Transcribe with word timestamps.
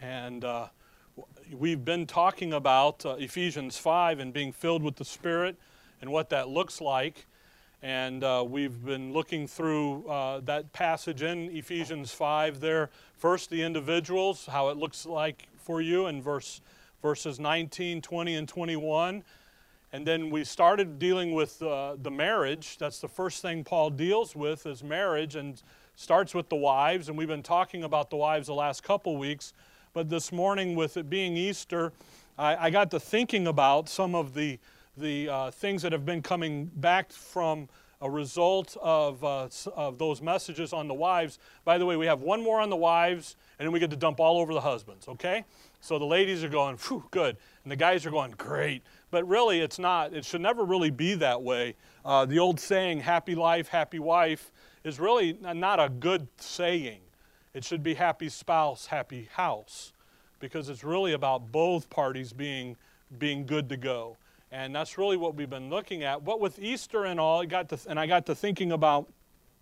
And 0.00 0.44
uh, 0.44 0.68
we've 1.52 1.84
been 1.84 2.06
talking 2.06 2.52
about 2.52 3.04
uh, 3.04 3.16
Ephesians 3.18 3.76
5 3.78 4.20
and 4.20 4.32
being 4.32 4.52
filled 4.52 4.82
with 4.82 4.94
the 4.94 5.04
Spirit 5.04 5.56
and 6.00 6.12
what 6.12 6.28
that 6.30 6.48
looks 6.48 6.80
like. 6.80 7.26
And 7.82 8.22
uh, 8.22 8.44
we've 8.48 8.84
been 8.84 9.12
looking 9.12 9.48
through 9.48 10.06
uh, 10.08 10.40
that 10.40 10.72
passage 10.72 11.22
in 11.22 11.50
Ephesians 11.50 12.12
5 12.12 12.60
there. 12.60 12.90
First, 13.16 13.50
the 13.50 13.62
individuals, 13.62 14.46
how 14.46 14.68
it 14.68 14.76
looks 14.76 15.04
like 15.04 15.48
for 15.56 15.80
you 15.80 16.06
in 16.06 16.22
verse, 16.22 16.60
verses 17.02 17.40
19, 17.40 18.00
20, 18.00 18.34
and 18.36 18.48
21. 18.48 19.24
And 19.92 20.06
then 20.06 20.30
we 20.30 20.44
started 20.44 21.00
dealing 21.00 21.34
with 21.34 21.60
uh, 21.60 21.96
the 22.00 22.10
marriage. 22.10 22.78
That's 22.78 23.00
the 23.00 23.08
first 23.08 23.42
thing 23.42 23.64
Paul 23.64 23.90
deals 23.90 24.36
with 24.36 24.64
is 24.66 24.84
marriage 24.84 25.34
and 25.34 25.60
starts 25.96 26.34
with 26.34 26.48
the 26.50 26.56
wives. 26.56 27.08
And 27.08 27.18
we've 27.18 27.26
been 27.26 27.42
talking 27.42 27.82
about 27.82 28.10
the 28.10 28.16
wives 28.16 28.46
the 28.46 28.54
last 28.54 28.84
couple 28.84 29.16
weeks. 29.16 29.54
But 29.92 30.08
this 30.08 30.32
morning, 30.32 30.74
with 30.76 30.96
it 30.96 31.08
being 31.08 31.36
Easter, 31.36 31.92
I, 32.38 32.66
I 32.66 32.70
got 32.70 32.90
to 32.92 33.00
thinking 33.00 33.46
about 33.46 33.88
some 33.88 34.14
of 34.14 34.34
the 34.34 34.58
the 34.96 35.28
uh, 35.28 35.50
things 35.52 35.82
that 35.82 35.92
have 35.92 36.04
been 36.04 36.22
coming 36.22 36.70
back 36.74 37.12
from 37.12 37.68
a 38.00 38.10
result 38.10 38.76
of, 38.80 39.24
uh, 39.24 39.48
of 39.74 39.98
those 39.98 40.22
messages 40.22 40.72
on 40.72 40.86
the 40.86 40.94
wives. 40.94 41.38
By 41.64 41.78
the 41.78 41.86
way, 41.86 41.96
we 41.96 42.06
have 42.06 42.20
one 42.20 42.42
more 42.42 42.60
on 42.60 42.70
the 42.70 42.76
wives, 42.76 43.36
and 43.58 43.66
then 43.66 43.72
we 43.72 43.80
get 43.80 43.90
to 43.90 43.96
dump 43.96 44.20
all 44.20 44.38
over 44.38 44.54
the 44.54 44.60
husbands, 44.60 45.08
okay? 45.08 45.44
So 45.80 45.98
the 45.98 46.04
ladies 46.04 46.44
are 46.44 46.48
going, 46.48 46.76
whew, 46.76 47.04
good. 47.10 47.36
And 47.64 47.72
the 47.72 47.76
guys 47.76 48.06
are 48.06 48.10
going, 48.10 48.32
great. 48.32 48.82
But 49.10 49.26
really, 49.26 49.60
it's 49.60 49.78
not. 49.78 50.12
It 50.12 50.24
should 50.24 50.40
never 50.40 50.64
really 50.64 50.90
be 50.90 51.14
that 51.14 51.42
way. 51.42 51.74
Uh, 52.04 52.24
the 52.24 52.38
old 52.38 52.60
saying, 52.60 53.00
happy 53.00 53.34
life, 53.34 53.68
happy 53.68 53.98
wife, 53.98 54.52
is 54.84 55.00
really 55.00 55.36
not 55.40 55.80
a 55.80 55.88
good 55.88 56.28
saying. 56.36 57.00
It 57.58 57.64
should 57.64 57.82
be 57.82 57.94
happy 57.94 58.28
spouse, 58.28 58.86
happy 58.86 59.28
house, 59.32 59.92
because 60.38 60.68
it's 60.68 60.84
really 60.84 61.14
about 61.14 61.50
both 61.50 61.90
parties 61.90 62.32
being, 62.32 62.76
being 63.18 63.46
good 63.46 63.68
to 63.70 63.76
go. 63.76 64.16
And 64.52 64.72
that's 64.72 64.96
really 64.96 65.16
what 65.16 65.34
we've 65.34 65.50
been 65.50 65.68
looking 65.68 66.04
at. 66.04 66.24
But 66.24 66.38
with 66.38 66.60
Easter 66.60 67.06
and 67.06 67.18
all, 67.18 67.42
I 67.42 67.46
got 67.46 67.68
to, 67.70 67.78
and 67.88 67.98
I 67.98 68.06
got 68.06 68.26
to 68.26 68.34
thinking 68.36 68.70
about 68.70 69.08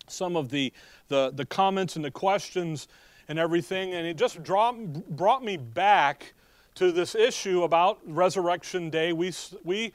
some 0.08 0.36
of 0.36 0.50
the, 0.50 0.74
the, 1.08 1.32
the 1.34 1.46
comments 1.46 1.96
and 1.96 2.04
the 2.04 2.10
questions 2.10 2.86
and 3.28 3.38
everything, 3.38 3.94
and 3.94 4.06
it 4.06 4.18
just 4.18 4.42
dropped, 4.42 5.08
brought 5.16 5.42
me 5.42 5.56
back 5.56 6.34
to 6.74 6.92
this 6.92 7.14
issue 7.14 7.62
about 7.62 7.98
Resurrection 8.04 8.90
Day. 8.90 9.14
We, 9.14 9.32
we, 9.64 9.94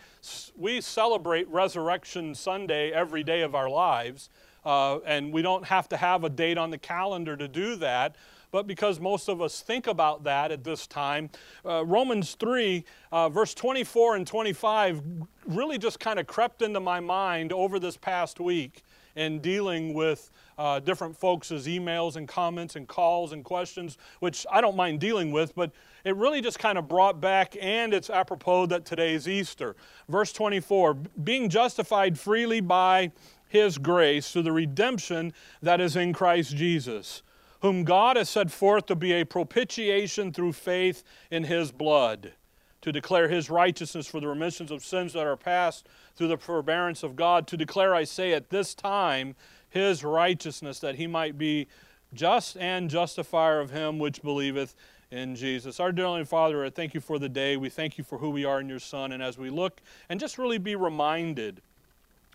we 0.58 0.82
celebrate 0.82 1.48
Resurrection 1.50 2.34
Sunday 2.34 2.92
every 2.92 3.24
day 3.24 3.42
of 3.42 3.54
our 3.54 3.70
lives, 3.70 4.32
uh, 4.66 5.00
and 5.00 5.34
we 5.34 5.42
don't 5.42 5.66
have 5.66 5.90
to 5.90 5.98
have 5.98 6.24
a 6.24 6.30
date 6.30 6.58
on 6.58 6.70
the 6.72 6.78
calendar 6.78 7.36
to 7.36 7.48
do 7.48 7.76
that 7.76 8.16
but 8.52 8.68
because 8.68 9.00
most 9.00 9.30
of 9.30 9.42
us 9.42 9.62
think 9.62 9.88
about 9.88 10.26
that 10.26 10.52
at 10.52 10.64
this 10.64 10.86
time, 10.86 11.30
uh, 11.66 11.86
Romans 11.86 12.36
3, 12.36 12.84
uh, 13.12 13.30
verse 13.30 13.54
24 13.54 14.18
and 14.18 14.28
25, 14.28 15.02
really 15.48 15.78
just 15.78 16.00
kind 16.00 16.20
of 16.20 16.28
crept 16.28 16.62
into 16.62 16.80
my 16.80 17.00
mind 17.00 17.54
over 17.54 17.80
this 17.80 17.96
past 17.96 18.40
week 18.40 18.84
in 19.16 19.40
dealing 19.40 19.94
with 19.94 20.32
uh, 20.58 20.80
different 20.80 21.18
folks' 21.18 21.52
emails 21.52 22.16
and 22.16 22.28
comments 22.28 22.76
and 22.76 22.88
calls 22.88 23.32
and 23.32 23.44
questions, 23.44 23.98
which 24.20 24.46
I 24.52 24.62
don't 24.62 24.76
mind 24.76 25.00
dealing 25.00 25.32
with, 25.32 25.56
but 25.56 25.72
it 26.06 26.16
really 26.16 26.42
just 26.42 26.60
kind 26.60 26.78
of 26.78 26.88
brought 26.88 27.20
back, 27.20 27.56
and 27.60 27.94
it's 27.94 28.10
apropos 28.10 28.68
that 28.68 28.86
today's 28.86 29.28
Easter. 29.28 29.76
Verse 30.08 30.32
24 30.32 30.96
being 31.24 31.50
justified 31.50 32.20
freely 32.20 32.62
by 32.62 33.12
his 33.52 33.78
grace 33.78 34.32
through 34.32 34.44
the 34.44 34.52
redemption 34.52 35.34
that 35.62 35.82
is 35.82 35.96
in 35.96 36.14
Christ 36.14 36.56
Jesus 36.56 37.22
whom 37.62 37.84
God 37.84 38.18
has 38.18 38.30
set 38.30 38.52
forth 38.52 38.88
to 38.88 38.96
be 38.96 39.14
a 39.14 39.26
propitiation 39.26 40.34
through 40.34 40.54
faith 40.54 41.04
in 41.30 41.44
his 41.44 41.72
blood, 41.72 42.34
to 42.82 42.92
declare 42.92 43.30
his 43.30 43.50
righteousness 43.50 44.08
for 44.08 44.20
the 44.20 44.28
remissions 44.28 44.72
of 44.72 44.84
sins 44.84 45.14
that 45.14 45.28
are 45.28 45.38
past 45.38 45.88
through 46.16 46.28
the 46.28 46.38
forbearance 46.38 47.04
of 47.04 47.16
God, 47.16 47.48
to 47.48 47.58
declare, 47.58 47.94
I 47.94 48.04
say, 48.04 48.34
at 48.34 48.50
this 48.50 48.74
time, 48.74 49.36
his 49.70 50.04
righteousness, 50.04 50.80
that 50.80 50.96
he 50.96 51.06
might 51.06 51.38
be 51.38 51.68
just 52.14 52.58
and 52.58 52.90
justifier 52.90 53.60
of 53.60 53.70
him 53.70 54.00
which 54.00 54.24
believeth 54.24 54.76
in 55.12 55.36
Jesus. 55.36 55.80
Our 55.80 55.92
dear 55.92 56.26
Father, 56.26 56.66
I 56.66 56.72
thank 56.72 56.94
you 56.94 57.00
for 57.00 57.20
the 57.20 57.30
day. 57.30 57.58
We 57.58 57.70
thank 57.70 57.98
you 57.98 58.04
for 58.04 58.18
who 58.18 58.32
we 58.32 58.44
are 58.44 58.60
in 58.60 58.70
your 58.70 58.80
Son. 58.80 59.12
And 59.12 59.22
as 59.22 59.38
we 59.38 59.50
look 59.50 59.82
and 60.10 60.20
just 60.20 60.38
really 60.38 60.58
be 60.58 60.76
reminded 60.76 61.62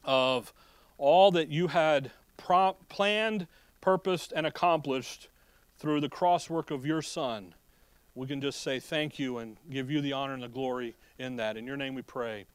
of 0.04 0.52
all 0.98 1.30
that 1.32 1.48
you 1.48 1.68
had 1.68 2.10
planned 2.88 3.46
purposed 3.80 4.32
and 4.34 4.46
accomplished 4.46 5.28
through 5.78 6.00
the 6.00 6.08
crosswork 6.08 6.70
of 6.70 6.86
your 6.86 7.02
Son, 7.02 7.54
we 8.14 8.26
can 8.26 8.40
just 8.40 8.62
say 8.62 8.80
thank 8.80 9.18
you 9.18 9.38
and 9.38 9.56
give 9.70 9.90
you 9.90 10.00
the 10.00 10.12
honor 10.12 10.34
and 10.34 10.42
the 10.42 10.48
glory 10.48 10.94
in 11.18 11.36
that. 11.36 11.56
In 11.56 11.66
your 11.66 11.76
name 11.76 11.94
we 11.94 12.02
pray. 12.02 12.46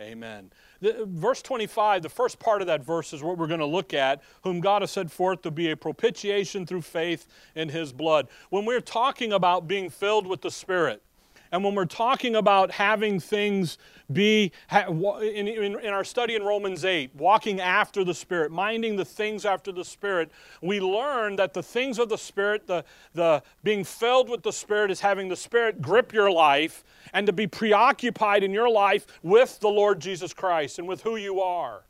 Amen. 0.00 0.50
The, 0.80 1.04
verse 1.06 1.42
25, 1.42 2.02
the 2.02 2.08
first 2.08 2.38
part 2.38 2.60
of 2.60 2.66
that 2.66 2.82
verse 2.82 3.12
is 3.12 3.22
what 3.22 3.38
we're 3.38 3.46
going 3.46 3.60
to 3.60 3.66
look 3.66 3.94
at, 3.94 4.22
whom 4.42 4.60
God 4.60 4.82
has 4.82 4.90
set 4.90 5.10
forth 5.10 5.42
to 5.42 5.50
be 5.50 5.70
a 5.70 5.76
propitiation 5.76 6.66
through 6.66 6.82
faith 6.82 7.28
in 7.54 7.68
his 7.68 7.92
blood. 7.92 8.28
When 8.50 8.64
we're 8.64 8.80
talking 8.80 9.32
about 9.32 9.68
being 9.68 9.90
filled 9.90 10.26
with 10.26 10.40
the 10.40 10.50
Spirit, 10.50 11.02
and 11.52 11.62
when 11.62 11.74
we're 11.74 11.84
talking 11.84 12.34
about 12.34 12.70
having 12.70 13.20
things 13.20 13.76
be, 14.10 14.52
in, 14.72 15.46
in, 15.46 15.78
in, 15.78 15.92
our 15.92 16.02
study 16.02 16.34
in 16.34 16.42
Romans 16.42 16.82
8, 16.82 17.14
walking 17.14 17.60
after 17.60 18.04
the 18.04 18.14
Spirit, 18.14 18.50
minding 18.50 18.96
the 18.96 19.04
things 19.04 19.44
after 19.44 19.70
the 19.70 19.84
Spirit, 19.84 20.30
we 20.62 20.80
learn 20.80 21.36
that 21.36 21.52
the 21.52 21.62
things 21.62 21.98
of 21.98 22.08
the 22.08 22.16
Spirit, 22.16 22.66
the, 22.66 22.84
the 23.12 23.42
being 23.62 23.84
filled 23.84 24.30
with 24.30 24.42
the 24.42 24.52
Spirit, 24.52 24.90
is 24.90 25.00
having 25.00 25.28
the 25.28 25.36
Spirit 25.36 25.82
grip 25.82 26.14
your 26.14 26.30
life 26.30 26.84
and 27.12 27.26
to 27.26 27.34
be 27.34 27.46
preoccupied 27.46 28.42
in 28.42 28.52
your 28.52 28.70
life 28.70 29.06
with 29.22 29.60
the 29.60 29.68
Lord 29.68 30.00
Jesus 30.00 30.32
Christ 30.32 30.78
and 30.78 30.88
with 30.88 31.02
who 31.02 31.16
you 31.16 31.42
are. 31.42 31.82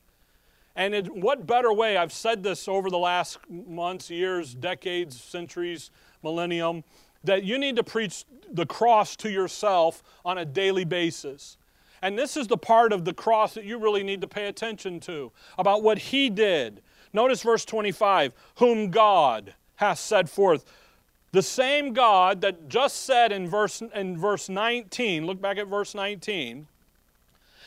And 0.75 0.93
in 0.93 1.21
what 1.21 1.47
better 1.47 1.73
way, 1.73 1.97
I've 1.97 2.13
said 2.13 2.43
this 2.43 2.67
over 2.67 2.91
the 2.91 2.99
last 2.99 3.39
months, 3.49 4.11
years, 4.11 4.55
decades, 4.55 5.21
centuries, 5.21 5.91
millennium, 6.23 6.83
that 7.25 7.45
you 7.45 7.59
need 7.59 7.77
to 7.77 7.85
preach 7.85 8.25
the 8.53 8.67
cross 8.67 9.17
to 9.17 9.31
yourself 9.31 10.03
on 10.25 10.39
a 10.39 10.45
daily 10.45 10.85
basis. 10.85 11.57
And 12.03 12.19
this 12.19 12.37
is 12.37 12.49
the 12.49 12.57
part 12.57 12.93
of 12.93 13.05
the 13.05 13.15
cross 13.15 13.55
that 13.55 13.65
you 13.65 13.79
really 13.79 14.03
need 14.03 14.21
to 14.23 14.29
pay 14.29 14.49
attention 14.49 14.99
to 15.01 15.31
about 15.57 15.83
what 15.83 15.99
he 15.99 16.29
did. 16.29 16.83
Notice 17.13 17.43
verse 17.43 17.65
25 17.65 18.33
whom 18.57 18.91
God 18.91 19.55
hath 19.77 19.99
set 19.99 20.29
forth. 20.29 20.65
The 21.31 21.43
same 21.43 21.93
God 21.93 22.43
that 22.43 22.69
just 22.69 23.05
said 23.05 23.33
in 23.33 23.49
verse, 23.49 23.83
in 23.95 24.19
verse 24.19 24.49
19, 24.49 25.27
look 25.27 25.41
back 25.41 25.57
at 25.59 25.67
verse 25.67 25.95
19. 25.95 26.67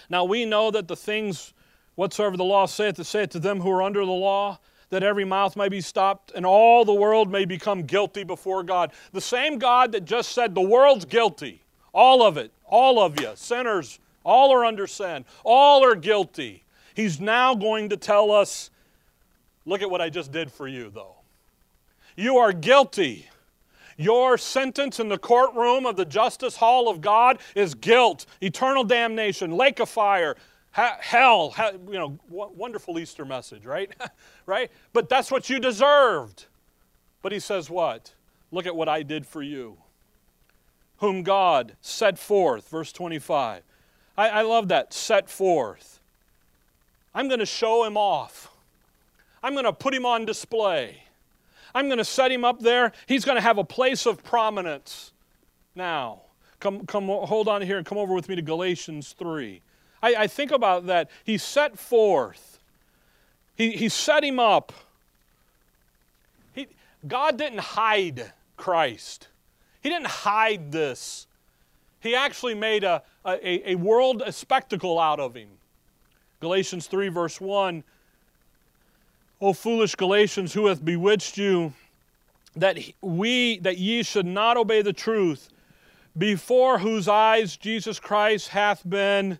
Now 0.09 0.23
we 0.23 0.45
know 0.45 0.69
that 0.69 0.87
the 0.87 0.95
things 0.95 1.53
whatsoever 1.95 2.37
the 2.37 2.43
law 2.43 2.65
saith, 2.65 2.99
it 3.15 3.31
to 3.31 3.39
them 3.39 3.61
who 3.61 3.71
are 3.71 3.81
under 3.81 4.05
the 4.05 4.11
law, 4.11 4.59
that 4.89 5.03
every 5.03 5.25
mouth 5.25 5.55
may 5.55 5.69
be 5.69 5.81
stopped 5.81 6.31
and 6.35 6.45
all 6.45 6.85
the 6.85 6.93
world 6.93 7.31
may 7.31 7.45
become 7.45 7.83
guilty 7.83 8.23
before 8.23 8.63
God. 8.63 8.91
The 9.11 9.21
same 9.21 9.57
God 9.57 9.91
that 9.93 10.05
just 10.05 10.31
said 10.31 10.55
the 10.55 10.61
world's 10.61 11.05
guilty, 11.05 11.61
all 11.93 12.23
of 12.23 12.37
it, 12.37 12.51
all 12.65 12.99
of 12.99 13.19
you, 13.19 13.31
sinners, 13.35 13.99
all 14.23 14.51
are 14.53 14.65
under 14.65 14.87
sin, 14.87 15.25
all 15.43 15.83
are 15.83 15.95
guilty. 15.95 16.63
He's 16.95 17.19
now 17.19 17.55
going 17.55 17.89
to 17.89 17.97
tell 17.97 18.31
us 18.31 18.69
look 19.65 19.81
at 19.81 19.89
what 19.89 20.01
I 20.01 20.09
just 20.09 20.31
did 20.31 20.51
for 20.51 20.67
you, 20.67 20.89
though. 20.89 21.15
You 22.15 22.37
are 22.37 22.53
guilty. 22.53 23.27
Your 23.97 24.37
sentence 24.37 24.99
in 24.99 25.07
the 25.09 25.17
courtroom 25.17 25.85
of 25.85 25.95
the 25.95 26.05
justice 26.05 26.57
hall 26.57 26.89
of 26.89 27.01
God 27.01 27.39
is 27.55 27.73
guilt, 27.73 28.25
eternal 28.41 28.83
damnation, 28.83 29.51
lake 29.51 29.79
of 29.79 29.89
fire, 29.89 30.35
hell, 30.75 31.53
you 31.87 31.93
know, 31.93 32.19
wonderful 32.29 32.99
Easter 32.99 33.23
message, 33.23 33.65
right? 33.65 33.91
right? 34.45 34.69
But 34.93 35.07
that's 35.09 35.31
what 35.31 35.49
you 35.49 35.59
deserved. 35.59 36.45
But 37.21 37.31
he 37.31 37.39
says, 37.39 37.69
What? 37.69 38.13
Look 38.51 38.65
at 38.65 38.75
what 38.75 38.89
I 38.89 39.03
did 39.03 39.25
for 39.25 39.41
you. 39.41 39.77
Whom 40.97 41.23
God 41.23 41.75
set 41.81 42.17
forth, 42.19 42.69
verse 42.69 42.91
25. 42.91 43.63
I, 44.17 44.29
I 44.29 44.41
love 44.43 44.67
that, 44.69 44.93
set 44.93 45.29
forth. 45.29 45.99
I'm 47.13 47.27
going 47.27 47.39
to 47.39 47.45
show 47.45 47.83
him 47.83 47.97
off. 47.97 48.51
I'm 49.41 49.53
going 49.53 49.65
to 49.65 49.73
put 49.73 49.93
him 49.93 50.05
on 50.05 50.25
display. 50.25 51.03
I'm 51.73 51.87
going 51.87 51.97
to 51.97 52.05
set 52.05 52.31
him 52.31 52.45
up 52.45 52.61
there. 52.61 52.93
He's 53.07 53.25
going 53.25 53.35
to 53.35 53.41
have 53.41 53.57
a 53.57 53.63
place 53.63 54.05
of 54.05 54.23
prominence. 54.23 55.11
Now, 55.75 56.21
come, 56.59 56.85
come, 56.85 57.07
hold 57.07 57.47
on 57.47 57.61
here 57.61 57.77
and 57.77 57.85
come 57.85 57.97
over 57.97 58.13
with 58.13 58.29
me 58.29 58.35
to 58.35 58.41
Galatians 58.41 59.13
3. 59.17 59.61
I, 60.01 60.15
I 60.15 60.27
think 60.27 60.51
about 60.51 60.87
that. 60.87 61.09
He 61.23 61.37
set 61.37 61.77
forth, 61.77 62.59
he, 63.55 63.71
he 63.71 63.89
set 63.89 64.23
him 64.23 64.39
up. 64.39 64.73
He, 66.53 66.67
God 67.07 67.37
didn't 67.37 67.59
hide 67.59 68.31
Christ, 68.57 69.27
He 69.81 69.89
didn't 69.89 70.07
hide 70.07 70.71
this. 70.71 71.27
He 71.99 72.13
actually 72.13 72.53
made 72.53 72.83
a, 72.83 73.01
a, 73.25 73.71
a 73.71 73.75
world 73.75 74.21
a 74.23 74.31
spectacle 74.31 74.99
out 74.99 75.19
of 75.19 75.33
him. 75.33 75.49
Galatians 76.39 76.85
3, 76.85 77.07
verse 77.07 77.41
1 77.41 77.83
O 79.41 79.53
foolish 79.53 79.95
Galatians, 79.95 80.53
who 80.53 80.67
hath 80.67 80.83
bewitched 80.83 81.37
you 81.37 81.73
that 82.55 82.77
we 83.01 83.59
that 83.59 83.77
ye 83.77 84.03
should 84.03 84.25
not 84.25 84.55
obey 84.55 84.81
the 84.81 84.93
truth, 84.93 85.49
before 86.17 86.79
whose 86.79 87.07
eyes 87.07 87.57
Jesus 87.57 87.99
Christ 87.99 88.49
hath 88.49 88.87
been 88.87 89.39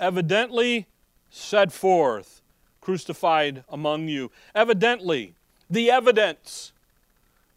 evidently 0.00 0.86
set 1.30 1.72
forth, 1.72 2.40
crucified 2.80 3.62
among 3.68 4.08
you. 4.08 4.30
Evidently, 4.54 5.34
the 5.68 5.90
evidence. 5.90 6.72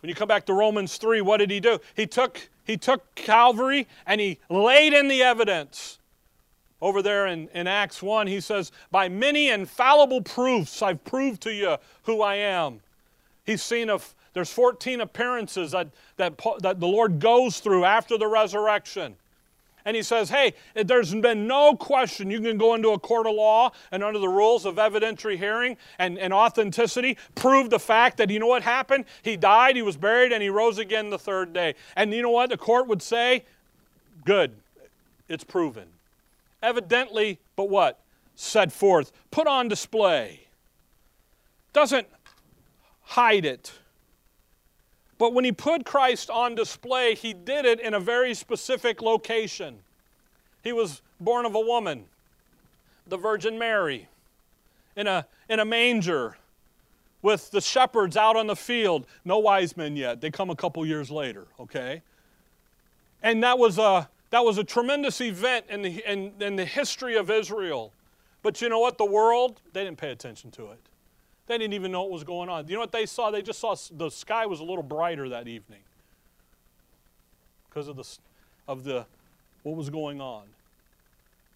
When 0.01 0.09
you 0.09 0.15
come 0.15 0.27
back 0.27 0.45
to 0.47 0.53
Romans 0.53 0.97
3, 0.97 1.21
what 1.21 1.37
did 1.37 1.49
he 1.49 1.59
do? 1.59 1.79
He 1.95 2.05
took, 2.05 2.49
he 2.65 2.77
took 2.77 3.15
Calvary 3.15 3.87
and 4.05 4.19
he 4.19 4.37
laid 4.49 4.93
in 4.93 5.07
the 5.07 5.23
evidence. 5.23 5.99
Over 6.81 7.01
there 7.01 7.27
in, 7.27 7.47
in 7.53 7.65
Acts 7.65 8.03
1, 8.03 8.27
he 8.27 8.41
says, 8.41 8.73
By 8.91 9.07
many 9.07 9.49
infallible 9.49 10.21
proofs 10.21 10.81
I've 10.81 11.03
proved 11.05 11.41
to 11.43 11.53
you 11.53 11.77
who 12.03 12.21
I 12.21 12.35
am. 12.35 12.81
He's 13.45 13.63
seen 13.63 13.89
of 13.89 14.13
there's 14.33 14.51
14 14.51 15.01
appearances 15.01 15.71
that, 15.71 15.89
that, 16.17 16.33
that 16.59 16.79
the 16.79 16.87
Lord 16.87 17.19
goes 17.19 17.59
through 17.59 17.85
after 17.85 18.17
the 18.17 18.27
resurrection. 18.27 19.15
And 19.85 19.95
he 19.95 20.03
says, 20.03 20.29
hey, 20.29 20.53
there's 20.75 21.13
been 21.13 21.45
no 21.45 21.75
question 21.75 22.29
you 22.29 22.39
can 22.39 22.57
go 22.57 22.73
into 22.73 22.89
a 22.89 22.99
court 22.99 23.27
of 23.27 23.35
law 23.35 23.71
and 23.91 24.03
under 24.03 24.19
the 24.19 24.29
rules 24.29 24.65
of 24.65 24.75
evidentiary 24.75 25.37
hearing 25.37 25.77
and, 25.99 26.17
and 26.17 26.33
authenticity 26.33 27.17
prove 27.35 27.69
the 27.69 27.79
fact 27.79 28.17
that 28.17 28.29
you 28.29 28.39
know 28.39 28.47
what 28.47 28.63
happened? 28.63 29.05
He 29.23 29.35
died, 29.35 29.75
he 29.75 29.81
was 29.81 29.97
buried, 29.97 30.31
and 30.31 30.41
he 30.41 30.49
rose 30.49 30.77
again 30.77 31.09
the 31.09 31.19
third 31.19 31.51
day. 31.51 31.75
And 31.95 32.13
you 32.13 32.21
know 32.21 32.29
what? 32.29 32.49
The 32.49 32.57
court 32.57 32.87
would 32.87 33.01
say, 33.01 33.43
good, 34.23 34.53
it's 35.27 35.43
proven. 35.43 35.87
Evidently, 36.61 37.39
but 37.55 37.69
what? 37.69 37.99
Set 38.35 38.71
forth, 38.71 39.11
put 39.31 39.47
on 39.47 39.67
display. 39.67 40.47
Doesn't 41.73 42.07
hide 43.01 43.45
it. 43.45 43.73
But 45.23 45.33
when 45.33 45.45
he 45.45 45.53
put 45.53 45.85
Christ 45.85 46.29
on 46.29 46.53
display, 46.53 47.15
he 47.15 47.33
did 47.33 47.63
it 47.63 47.79
in 47.79 47.93
a 47.93 47.99
very 48.01 48.33
specific 48.33 49.01
location. 49.01 49.79
He 50.65 50.73
was 50.73 51.01
born 51.17 51.45
of 51.45 51.55
a 51.55 51.61
woman, 51.61 52.03
the 53.07 53.15
Virgin 53.15 53.57
Mary, 53.57 54.09
in 54.97 55.07
a, 55.07 55.25
in 55.47 55.61
a 55.61 55.63
manger 55.63 56.35
with 57.21 57.51
the 57.51 57.61
shepherds 57.61 58.17
out 58.17 58.35
on 58.35 58.47
the 58.47 58.55
field. 58.57 59.05
No 59.23 59.37
wise 59.37 59.77
men 59.77 59.95
yet. 59.95 60.19
They 60.19 60.29
come 60.29 60.49
a 60.49 60.57
couple 60.57 60.85
years 60.85 61.09
later, 61.09 61.47
okay? 61.57 62.01
And 63.21 63.41
that 63.43 63.57
was 63.57 63.77
a, 63.77 64.09
that 64.31 64.43
was 64.43 64.57
a 64.57 64.63
tremendous 64.65 65.21
event 65.21 65.67
in 65.69 65.83
the, 65.83 66.03
in, 66.05 66.33
in 66.41 66.57
the 66.57 66.65
history 66.65 67.15
of 67.15 67.31
Israel. 67.31 67.93
But 68.41 68.61
you 68.61 68.67
know 68.67 68.79
what? 68.79 68.97
The 68.97 69.05
world, 69.05 69.61
they 69.71 69.85
didn't 69.85 69.99
pay 69.99 70.11
attention 70.11 70.51
to 70.51 70.71
it. 70.71 70.79
They 71.47 71.57
didn't 71.57 71.73
even 71.73 71.91
know 71.91 72.03
what 72.03 72.11
was 72.11 72.23
going 72.23 72.49
on. 72.49 72.67
You 72.67 72.75
know 72.75 72.79
what 72.79 72.91
they 72.91 73.05
saw? 73.05 73.31
They 73.31 73.41
just 73.41 73.59
saw 73.59 73.75
the 73.91 74.09
sky 74.09 74.45
was 74.45 74.59
a 74.59 74.63
little 74.63 74.83
brighter 74.83 75.29
that 75.29 75.47
evening 75.47 75.81
because 77.69 77.87
of 77.87 77.97
the, 77.97 78.17
of 78.67 78.83
the 78.83 79.05
what 79.63 79.75
was 79.75 79.89
going 79.89 80.21
on. 80.21 80.43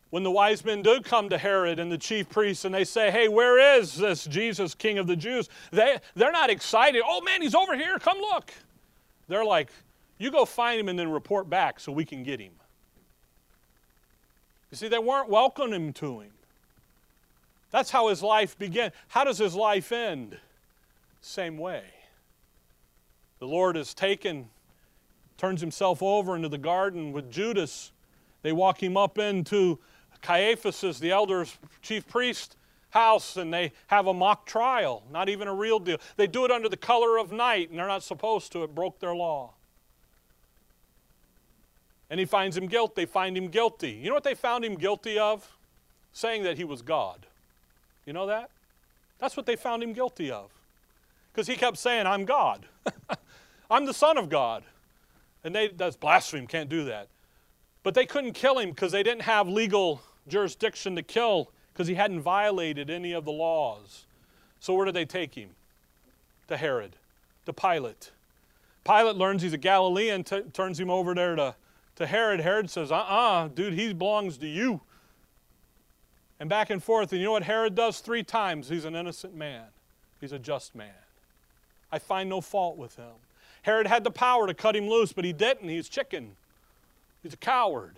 When 0.10 0.24
the 0.24 0.32
wise 0.32 0.64
men 0.64 0.82
do 0.82 1.02
come 1.02 1.30
to 1.30 1.38
Herod 1.38 1.80
and 1.80 1.92
the 1.92 1.98
chief 1.98 2.30
priests 2.30 2.64
and 2.64 2.74
they 2.74 2.86
say, 2.86 3.12
Hey, 3.12 3.28
where 3.28 3.78
is 3.78 3.96
this 3.96 4.26
Jesus, 4.26 4.74
King 4.74 4.98
of 4.98 5.08
the 5.08 5.16
Jews? 5.16 5.50
They, 5.72 6.00
they're 6.16 6.32
not 6.32 6.50
excited. 6.50 7.02
Oh 7.06 7.22
man, 7.22 7.42
he's 7.42 7.56
over 7.56 7.76
here. 7.76 8.00
Come 8.00 8.18
look. 8.20 8.54
They're 9.28 9.46
like, 9.46 9.70
You 10.18 10.32
go 10.32 10.46
find 10.46 10.80
him 10.80 10.88
and 10.88 10.98
then 10.98 11.10
report 11.10 11.50
back 11.50 11.80
so 11.80 11.92
we 11.92 12.06
can 12.06 12.24
get 12.24 12.40
him. 12.40 12.54
You 14.72 14.78
see, 14.78 14.88
they 14.88 15.00
weren't 15.00 15.30
welcoming 15.30 15.94
to 15.94 16.22
him. 16.22 16.32
That's 17.72 17.92
how 17.92 18.08
his 18.08 18.24
life 18.24 18.58
began. 18.58 18.92
How 19.10 19.24
does 19.24 19.38
his 19.38 19.56
life 19.56 19.92
end? 19.92 20.38
Same 21.22 21.58
way. 21.58 21.84
The 23.40 23.48
Lord 23.48 23.78
is 23.78 23.94
taken, 23.94 24.50
turns 25.38 25.62
himself 25.62 26.02
over 26.02 26.36
into 26.36 26.50
the 26.50 26.58
garden 26.58 27.12
with 27.12 27.30
Judas. 27.32 27.92
They 28.42 28.52
walk 28.52 28.82
him 28.82 28.98
up 28.98 29.18
into 29.18 29.80
Caiaphas, 30.22 31.00
the 31.00 31.12
elder's 31.12 31.58
chief 31.82 32.08
priest, 32.08 32.56
house, 32.90 33.38
and 33.38 33.54
they 33.54 33.74
have 33.88 34.08
a 34.08 34.14
mock 34.14 34.46
trial, 34.46 35.04
not 35.12 35.30
even 35.30 35.48
a 35.48 35.54
real 35.54 35.80
deal. 35.80 35.98
They 36.16 36.28
do 36.28 36.46
it 36.46 36.52
under 36.52 36.70
the 36.70 36.78
color 36.78 37.18
of 37.18 37.32
night, 37.32 37.70
and 37.70 37.78
they're 37.78 37.88
not 37.88 38.04
supposed 38.04 38.52
to. 38.54 38.64
It 38.64 38.74
broke 38.74 39.00
their 39.00 39.14
law. 39.14 39.52
And 42.10 42.20
he 42.20 42.26
finds 42.26 42.56
him 42.56 42.68
guilty. 42.68 42.94
They 42.96 43.06
find 43.06 43.38
him 43.38 43.50
guilty. 43.50 43.92
You 43.92 44.08
know 44.08 44.14
what 44.14 44.24
they 44.24 44.36
found 44.36 44.64
him 44.64 44.76
guilty 44.76 45.20
of? 45.20 45.58
Saying 46.14 46.44
that 46.44 46.58
he 46.58 46.64
was 46.64 46.82
God. 46.82 47.26
You 48.08 48.14
know 48.14 48.26
that? 48.28 48.50
That's 49.20 49.36
what 49.36 49.46
they 49.46 49.58
found 49.58 49.84
him 49.84 49.94
guilty 49.94 50.32
of. 50.32 50.50
Because 51.32 51.46
he 51.46 51.56
kept 51.56 51.78
saying, 51.78 52.08
I'm 52.08 52.26
God. 52.26 52.66
I'm 53.70 53.86
the 53.86 53.94
Son 53.94 54.18
of 54.18 54.30
God. 54.30 54.64
And 55.44 55.54
they, 55.54 55.68
that's 55.68 55.98
blasphemy, 55.98 56.48
can't 56.48 56.70
do 56.70 56.86
that. 56.86 57.10
But 57.84 57.94
they 57.94 58.06
couldn't 58.06 58.32
kill 58.32 58.58
him 58.58 58.70
because 58.70 58.94
they 58.94 59.04
didn't 59.04 59.24
have 59.24 59.48
legal 59.48 60.02
jurisdiction 60.28 60.96
to 60.96 61.04
kill 61.04 61.52
because 61.74 61.88
he 61.88 61.96
hadn't 61.96 62.22
violated 62.22 62.90
any 62.90 63.12
of 63.12 63.26
the 63.26 63.32
laws. 63.32 64.06
So 64.60 64.74
where 64.74 64.86
did 64.86 64.96
they 64.96 65.06
take 65.06 65.36
him? 65.36 65.50
To 66.48 66.58
Herod, 66.58 66.96
to 67.46 67.54
Pilate. 67.54 68.12
Pilate 68.86 69.18
learns 69.18 69.42
he's 69.42 69.54
a 69.54 69.58
Galilean, 69.58 70.24
turns 70.24 70.80
him 70.80 70.90
over 70.90 71.14
there 71.14 71.36
to, 71.36 71.56
to 71.98 72.08
Herod. 72.08 72.40
Herod 72.40 72.70
says, 72.70 72.90
uh 72.90 72.96
uh-uh, 72.96 73.46
uh, 73.46 73.48
dude, 73.50 73.74
he 73.74 73.94
belongs 73.94 74.38
to 74.38 74.48
you 74.48 74.80
and 76.40 76.50
back 76.50 76.70
and 76.70 76.84
forth. 76.84 77.12
And 77.12 77.20
you 77.20 77.26
know 77.26 77.34
what 77.34 77.44
Herod 77.44 77.76
does 77.76 78.00
three 78.00 78.24
times? 78.24 78.70
He's 78.70 78.86
an 78.86 78.96
innocent 78.96 79.36
man, 79.36 79.66
he's 80.22 80.32
a 80.32 80.40
just 80.40 80.76
man. 80.76 80.92
I 81.92 82.00
find 82.00 82.30
no 82.30 82.42
fault 82.42 82.78
with 82.78 82.96
him. 82.98 83.14
Herod 83.62 83.88
had 83.88 84.04
the 84.04 84.12
power 84.12 84.48
to 84.48 84.54
cut 84.54 84.76
him 84.76 84.88
loose, 84.88 85.14
but 85.14 85.26
he 85.26 85.34
didn't. 85.34 85.70
He's 85.70 85.90
chicken. 85.90 86.36
He's 87.24 87.34
a 87.34 87.38
coward. 87.38 87.96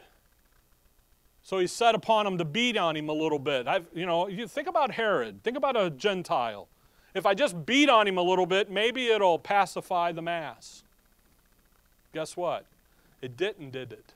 So 1.44 1.59
he 1.59 1.68
set 1.68 1.95
upon 1.95 2.27
him 2.27 2.38
to 2.38 2.45
beat 2.45 2.77
on 2.77 2.95
him 2.95 3.09
a 3.09 3.13
little 3.13 3.39
bit. 3.39 3.68
I've, 3.68 3.86
you 3.94 4.06
know, 4.06 4.27
you 4.27 4.47
think 4.47 4.68
about 4.68 4.91
Herod. 4.91 5.44
Think 5.44 5.57
about 5.57 5.75
a 5.75 5.89
Gentile. 5.89 6.68
If 7.15 7.25
I 7.25 7.33
just 7.33 7.65
beat 7.65 7.89
on 7.89 8.07
him 8.07 8.18
a 8.18 8.21
little 8.21 8.45
bit, 8.45 8.69
maybe 8.69 9.07
it'll 9.07 9.39
pacify 9.39 10.12
the 10.12 10.21
mass. 10.21 10.83
Guess 12.13 12.38
what? 12.38 12.65
It 13.21 13.36
didn't, 13.36 13.71
did 13.71 13.91
it? 13.91 14.13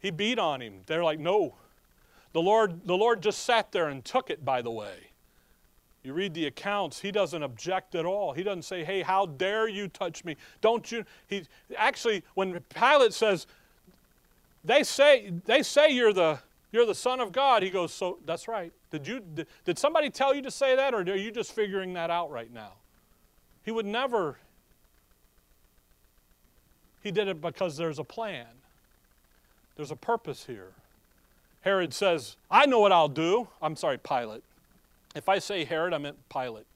He 0.00 0.10
beat 0.10 0.38
on 0.38 0.60
him. 0.60 0.80
They're 0.86 1.04
like, 1.04 1.18
no, 1.18 1.54
the 2.32 2.42
Lord, 2.42 2.86
the 2.86 2.96
Lord 2.96 3.22
just 3.22 3.44
sat 3.44 3.72
there 3.72 3.88
and 3.88 4.04
took 4.04 4.30
it, 4.30 4.44
by 4.44 4.62
the 4.62 4.70
way. 4.70 5.08
You 6.02 6.14
read 6.14 6.34
the 6.34 6.46
accounts, 6.46 7.00
he 7.00 7.10
doesn't 7.10 7.42
object 7.42 7.94
at 7.94 8.06
all. 8.06 8.32
He 8.32 8.42
doesn't 8.42 8.62
say, 8.62 8.84
Hey, 8.84 9.02
how 9.02 9.26
dare 9.26 9.68
you 9.68 9.88
touch 9.88 10.24
me? 10.24 10.36
Don't 10.60 10.90
you? 10.90 11.04
He 11.26 11.44
actually, 11.76 12.22
when 12.34 12.58
Pilate 12.74 13.12
says, 13.12 13.46
they 14.64 14.84
say, 14.84 15.32
they 15.44 15.62
say 15.62 15.90
you're 15.90 16.12
the 16.12 16.38
you're 16.70 16.86
the 16.86 16.94
son 16.94 17.20
of 17.20 17.32
God, 17.32 17.62
he 17.62 17.70
goes, 17.70 17.92
So 17.92 18.18
that's 18.24 18.46
right. 18.46 18.72
Did 18.90 19.06
you 19.06 19.20
did, 19.20 19.46
did 19.64 19.78
somebody 19.78 20.10
tell 20.10 20.34
you 20.34 20.42
to 20.42 20.50
say 20.50 20.76
that, 20.76 20.94
or 20.94 20.98
are 20.98 21.16
you 21.16 21.30
just 21.30 21.52
figuring 21.52 21.94
that 21.94 22.10
out 22.10 22.30
right 22.30 22.52
now? 22.52 22.72
He 23.64 23.70
would 23.70 23.86
never. 23.86 24.38
He 27.02 27.10
did 27.10 27.28
it 27.28 27.40
because 27.40 27.76
there's 27.76 27.98
a 27.98 28.04
plan. 28.04 28.46
There's 29.76 29.90
a 29.90 29.96
purpose 29.96 30.44
here. 30.46 30.72
Herod 31.62 31.92
says, 31.92 32.36
I 32.50 32.66
know 32.66 32.80
what 32.80 32.92
I'll 32.92 33.08
do. 33.08 33.48
I'm 33.60 33.76
sorry, 33.76 33.98
Pilate. 33.98 34.42
If 35.14 35.28
I 35.28 35.38
say 35.38 35.64
Herod, 35.64 35.92
I 35.92 35.98
meant 35.98 36.16
Pilate. 36.28 36.66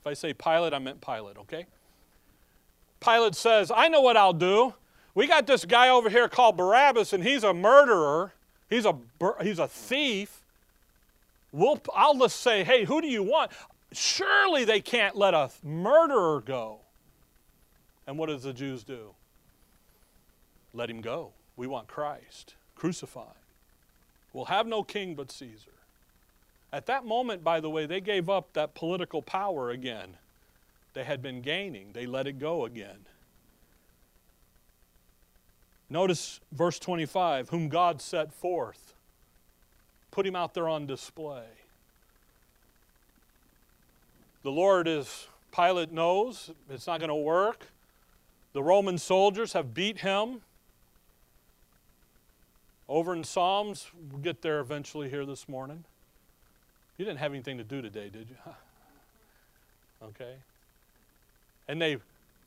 If 0.00 0.06
I 0.06 0.14
say 0.14 0.32
Pilate, 0.34 0.74
I 0.74 0.78
meant 0.78 1.00
Pilate, 1.00 1.36
okay? 1.38 1.66
Pilate 3.00 3.34
says, 3.34 3.70
I 3.74 3.88
know 3.88 4.00
what 4.00 4.16
I'll 4.16 4.32
do. 4.32 4.74
We 5.14 5.26
got 5.26 5.46
this 5.46 5.64
guy 5.64 5.88
over 5.88 6.10
here 6.10 6.28
called 6.28 6.56
Barabbas, 6.56 7.12
and 7.12 7.24
he's 7.24 7.42
a 7.42 7.54
murderer. 7.54 8.32
He's 8.68 8.84
a, 8.84 8.96
he's 9.42 9.58
a 9.58 9.68
thief. 9.68 10.42
We'll, 11.52 11.80
I'll 11.94 12.18
just 12.18 12.40
say, 12.40 12.64
hey, 12.64 12.84
who 12.84 13.00
do 13.00 13.08
you 13.08 13.22
want? 13.22 13.50
Surely 13.92 14.64
they 14.64 14.80
can't 14.80 15.16
let 15.16 15.32
a 15.32 15.50
murderer 15.62 16.42
go. 16.42 16.80
And 18.06 18.18
what 18.18 18.26
does 18.26 18.42
the 18.42 18.52
Jews 18.52 18.84
do? 18.84 19.14
Let 20.74 20.90
him 20.90 21.00
go. 21.00 21.32
We 21.56 21.66
want 21.66 21.88
Christ 21.88 22.54
crucified 22.74 23.45
will 24.36 24.44
have 24.44 24.66
no 24.66 24.82
king 24.82 25.14
but 25.14 25.32
Caesar. 25.32 25.70
At 26.70 26.84
that 26.86 27.06
moment, 27.06 27.42
by 27.42 27.58
the 27.58 27.70
way, 27.70 27.86
they 27.86 28.02
gave 28.02 28.28
up 28.28 28.52
that 28.52 28.74
political 28.74 29.22
power 29.22 29.70
again. 29.70 30.18
They 30.92 31.04
had 31.04 31.22
been 31.22 31.40
gaining, 31.40 31.92
they 31.94 32.04
let 32.04 32.26
it 32.26 32.38
go 32.38 32.66
again. 32.66 33.06
Notice 35.88 36.40
verse 36.52 36.78
25 36.78 37.48
whom 37.48 37.70
God 37.70 38.02
set 38.02 38.30
forth, 38.30 38.92
put 40.10 40.26
him 40.26 40.36
out 40.36 40.52
there 40.52 40.68
on 40.68 40.86
display. 40.86 41.46
The 44.42 44.50
Lord 44.52 44.86
is, 44.86 45.28
Pilate 45.50 45.92
knows 45.92 46.50
it's 46.68 46.86
not 46.86 47.00
going 47.00 47.08
to 47.08 47.14
work. 47.14 47.68
The 48.52 48.62
Roman 48.62 48.98
soldiers 48.98 49.54
have 49.54 49.72
beat 49.72 49.98
him. 49.98 50.42
Over 52.88 53.14
in 53.14 53.24
Psalms, 53.24 53.90
we'll 54.10 54.20
get 54.20 54.42
there 54.42 54.60
eventually 54.60 55.08
here 55.08 55.26
this 55.26 55.48
morning. 55.48 55.84
You 56.98 57.04
didn't 57.04 57.18
have 57.18 57.32
anything 57.32 57.58
to 57.58 57.64
do 57.64 57.82
today, 57.82 58.08
did 58.08 58.28
you? 58.30 58.36
okay. 60.02 60.34
And 61.68 61.82
they 61.82 61.98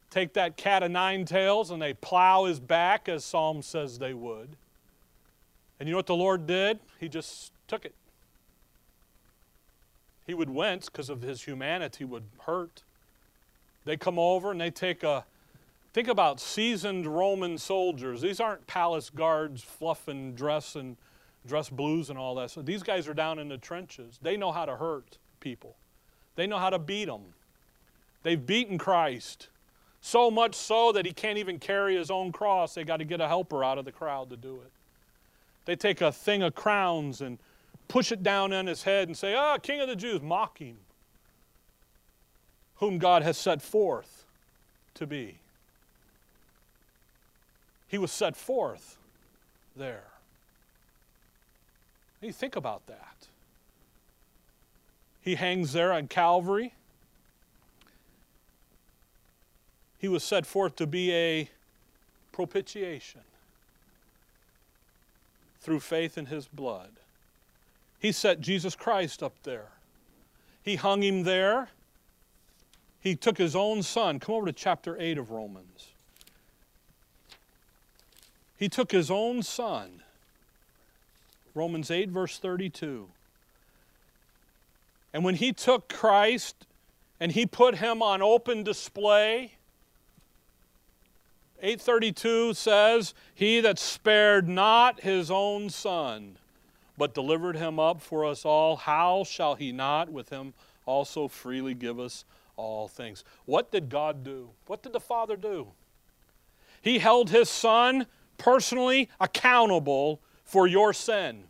take 0.10 0.34
that 0.34 0.58
cat 0.58 0.82
of 0.82 0.92
nine 0.92 1.26
tails 1.26 1.72
and 1.72 1.82
they 1.82 1.94
plow 1.94 2.46
his 2.46 2.60
back, 2.60 3.10
as 3.10 3.26
Psalm 3.26 3.62
says 3.62 4.00
they 4.00 4.14
would. 4.14 4.50
And 5.80 5.88
you 5.88 5.94
know 5.94 5.98
what 5.98 6.08
the 6.08 6.16
Lord 6.16 6.48
did? 6.48 6.80
He 7.00 7.10
just 7.10 7.52
took 7.68 7.86
it. 7.86 7.94
He 10.26 10.34
would 10.34 10.50
wince 10.50 10.90
because 10.90 11.10
of 11.10 11.22
his 11.22 11.44
humanity 11.44 12.06
would 12.06 12.26
hurt. 12.42 12.84
They 13.86 13.98
come 13.98 14.20
over 14.20 14.52
and 14.52 14.62
they 14.62 14.72
take 14.72 15.04
a 15.04 15.26
think 15.94 16.08
about 16.08 16.40
seasoned 16.40 17.06
Roman 17.06 17.58
soldiers. 17.58 18.22
These 18.22 18.40
aren't 18.40 18.68
palace 18.68 19.10
guards 19.10 19.64
fluffing 19.64 20.36
dress 20.36 20.76
and 20.76 20.98
dress 21.48 21.70
blues 21.70 22.10
and 22.10 22.20
all 22.20 22.36
that. 22.36 22.52
So 22.52 22.62
these 22.62 22.84
guys 22.84 23.08
are 23.08 23.14
down 23.14 23.40
in 23.40 23.50
the 23.50 23.58
trenches. 23.58 24.20
They 24.22 24.38
know 24.38 24.52
how 24.52 24.66
to 24.66 24.76
hurt 24.76 25.18
people. 25.40 25.76
They 26.36 26.48
know 26.48 26.58
how 26.58 26.70
to 26.70 26.80
beat 26.80 27.06
them. 27.06 27.34
They've 28.24 28.44
beaten 28.44 28.78
Christ. 28.78 29.50
So 30.02 30.32
much 30.32 30.56
so 30.56 30.92
that 30.94 31.06
he 31.06 31.12
can't 31.12 31.38
even 31.38 31.60
carry 31.60 31.98
his 31.98 32.10
own 32.10 32.32
cross. 32.32 32.74
They 32.74 32.84
got 32.84 32.98
to 32.98 33.06
get 33.06 33.20
a 33.20 33.28
helper 33.28 33.64
out 33.64 33.78
of 33.78 33.86
the 33.86 33.92
crowd 33.92 34.30
to 34.30 34.38
do 34.38 34.62
it. 34.62 34.72
They 35.66 35.76
take 35.76 36.02
a 36.02 36.12
thing 36.12 36.42
of 36.42 36.56
crowns 36.56 37.22
and 37.22 37.38
push 37.88 38.12
it 38.12 38.24
down 38.24 38.54
on 38.54 38.68
his 38.68 38.84
head 38.84 39.08
and 39.08 39.18
say, 39.18 39.36
Ah, 39.36 39.56
oh, 39.56 39.60
King 39.60 39.82
of 39.82 39.88
the 39.88 39.96
Jews, 39.96 40.22
mocking 40.22 40.78
whom 42.76 42.98
God 42.98 43.24
has 43.24 43.38
set 43.38 43.62
forth 43.62 44.26
to 44.96 45.06
be. 45.06 45.40
He 47.90 47.98
was 47.98 48.12
set 48.12 48.38
forth 48.38 48.98
there. 49.76 50.06
You 52.22 52.32
think 52.32 52.56
about 52.56 52.86
that. 52.88 53.28
He 55.22 55.36
hangs 55.36 55.74
there 55.74 55.92
on 55.92 56.08
Calvary. 56.08 56.74
He 59.98 60.08
was 60.08 60.24
set 60.24 60.46
forth 60.46 60.76
to 60.78 60.88
be 60.88 61.12
a 61.14 61.50
propitiation 62.32 63.22
through 65.60 65.82
faith 65.82 66.18
in 66.18 66.28
his 66.28 66.48
blood. 66.48 66.92
He 68.00 68.12
set 68.12 68.40
Jesus 68.40 68.76
Christ 68.76 69.22
up 69.22 69.34
there. 69.44 69.68
He 70.64 70.78
hung 70.78 71.04
him 71.04 71.24
there. 71.24 71.70
He 73.02 73.16
took 73.16 73.38
his 73.38 73.56
own 73.56 73.84
son. 73.84 74.20
Come 74.20 74.36
over 74.36 74.46
to 74.46 74.54
chapter 74.54 74.96
8 75.00 75.18
of 75.18 75.32
Romans. 75.32 75.89
He 78.60 78.68
took 78.68 78.92
his 78.92 79.10
own 79.10 79.42
son. 79.42 80.04
Romans 81.56 81.90
8, 81.90 82.10
verse 82.10 82.38
32. 82.38 83.08
And 85.14 85.24
when 85.24 85.36
he 85.36 85.54
took 85.54 85.88
Christ 85.88 86.68
and 87.22 87.32
he 87.32 87.46
put 87.46 87.76
him 87.76 88.02
on 88.02 88.22
open 88.22 88.64
display, 88.64 89.54
832 91.62 92.54
says, 92.54 93.14
He 93.34 93.62
that 93.62 93.80
spared 93.80 94.50
not 94.50 95.02
his 95.02 95.32
own 95.32 95.70
son, 95.70 96.36
but 96.98 97.14
delivered 97.14 97.56
him 97.56 97.80
up 97.80 98.02
for 98.02 98.26
us 98.26 98.44
all, 98.44 98.76
how 98.76 99.24
shall 99.24 99.56
he 99.56 99.72
not 99.72 100.10
with 100.10 100.30
him 100.30 100.54
also 100.86 101.30
freely 101.30 101.74
give 101.74 101.98
us 101.98 102.26
all 102.58 102.90
things? 102.90 103.24
What 103.46 103.72
did 103.72 103.90
God 103.90 104.24
do? 104.24 104.50
What 104.68 104.84
did 104.84 104.92
the 104.92 105.00
Father 105.00 105.38
do? 105.38 105.68
He 106.82 107.00
held 107.00 107.30
his 107.30 107.50
son 107.50 108.06
personally 108.40 109.10
accountable 109.20 110.20
for 110.44 110.66
your 110.66 110.94
sin. 110.94 111.44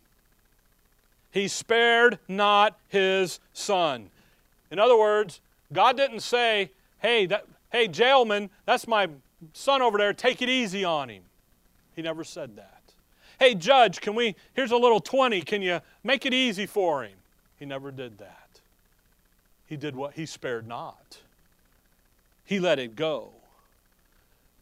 He 1.31 1.48
spared 1.48 2.19
not 2.27 2.77
his 2.89 3.39
son. 3.53 4.10
In 4.72 4.79
other 4.79 4.98
words, 4.98 5.39
God 5.72 5.96
didn't 5.96 6.19
say, 6.22 6.72
hey, 7.00 7.25
that, 7.27 7.46
hey, 7.72 7.88
jailman, 7.88 8.50
that's 8.65 8.88
my 8.88 9.08
son 9.53 9.81
over 9.81 9.98
there, 9.98 10.12
take 10.12 10.41
it 10.41 10.50
easy 10.50 10.84
on 10.84 11.10
him. 11.10 11.24
He 11.96 12.01
never 12.01 12.24
said 12.24 12.55
that. 12.58 12.81
Hey, 13.39 13.55
judge, 13.55 14.01
can 14.01 14.15
we, 14.15 14.36
here's 14.53 14.72
a 14.72 14.77
little 14.77 15.00
20, 15.00 15.41
can 15.43 15.62
you 15.62 15.79
make 16.03 16.25
it 16.25 16.34
easy 16.34 16.65
for 16.65 17.03
him? 17.03 17.13
He 17.58 17.65
never 17.65 17.91
did 17.91 18.17
that. 18.17 18.60
He 19.65 19.77
did 19.77 19.96
what? 19.96 20.13
He 20.13 20.25
spared 20.25 20.67
not. 20.67 21.19
He 22.43 22.60
let 22.60 22.79
it 22.79 22.96
go. 22.96 23.29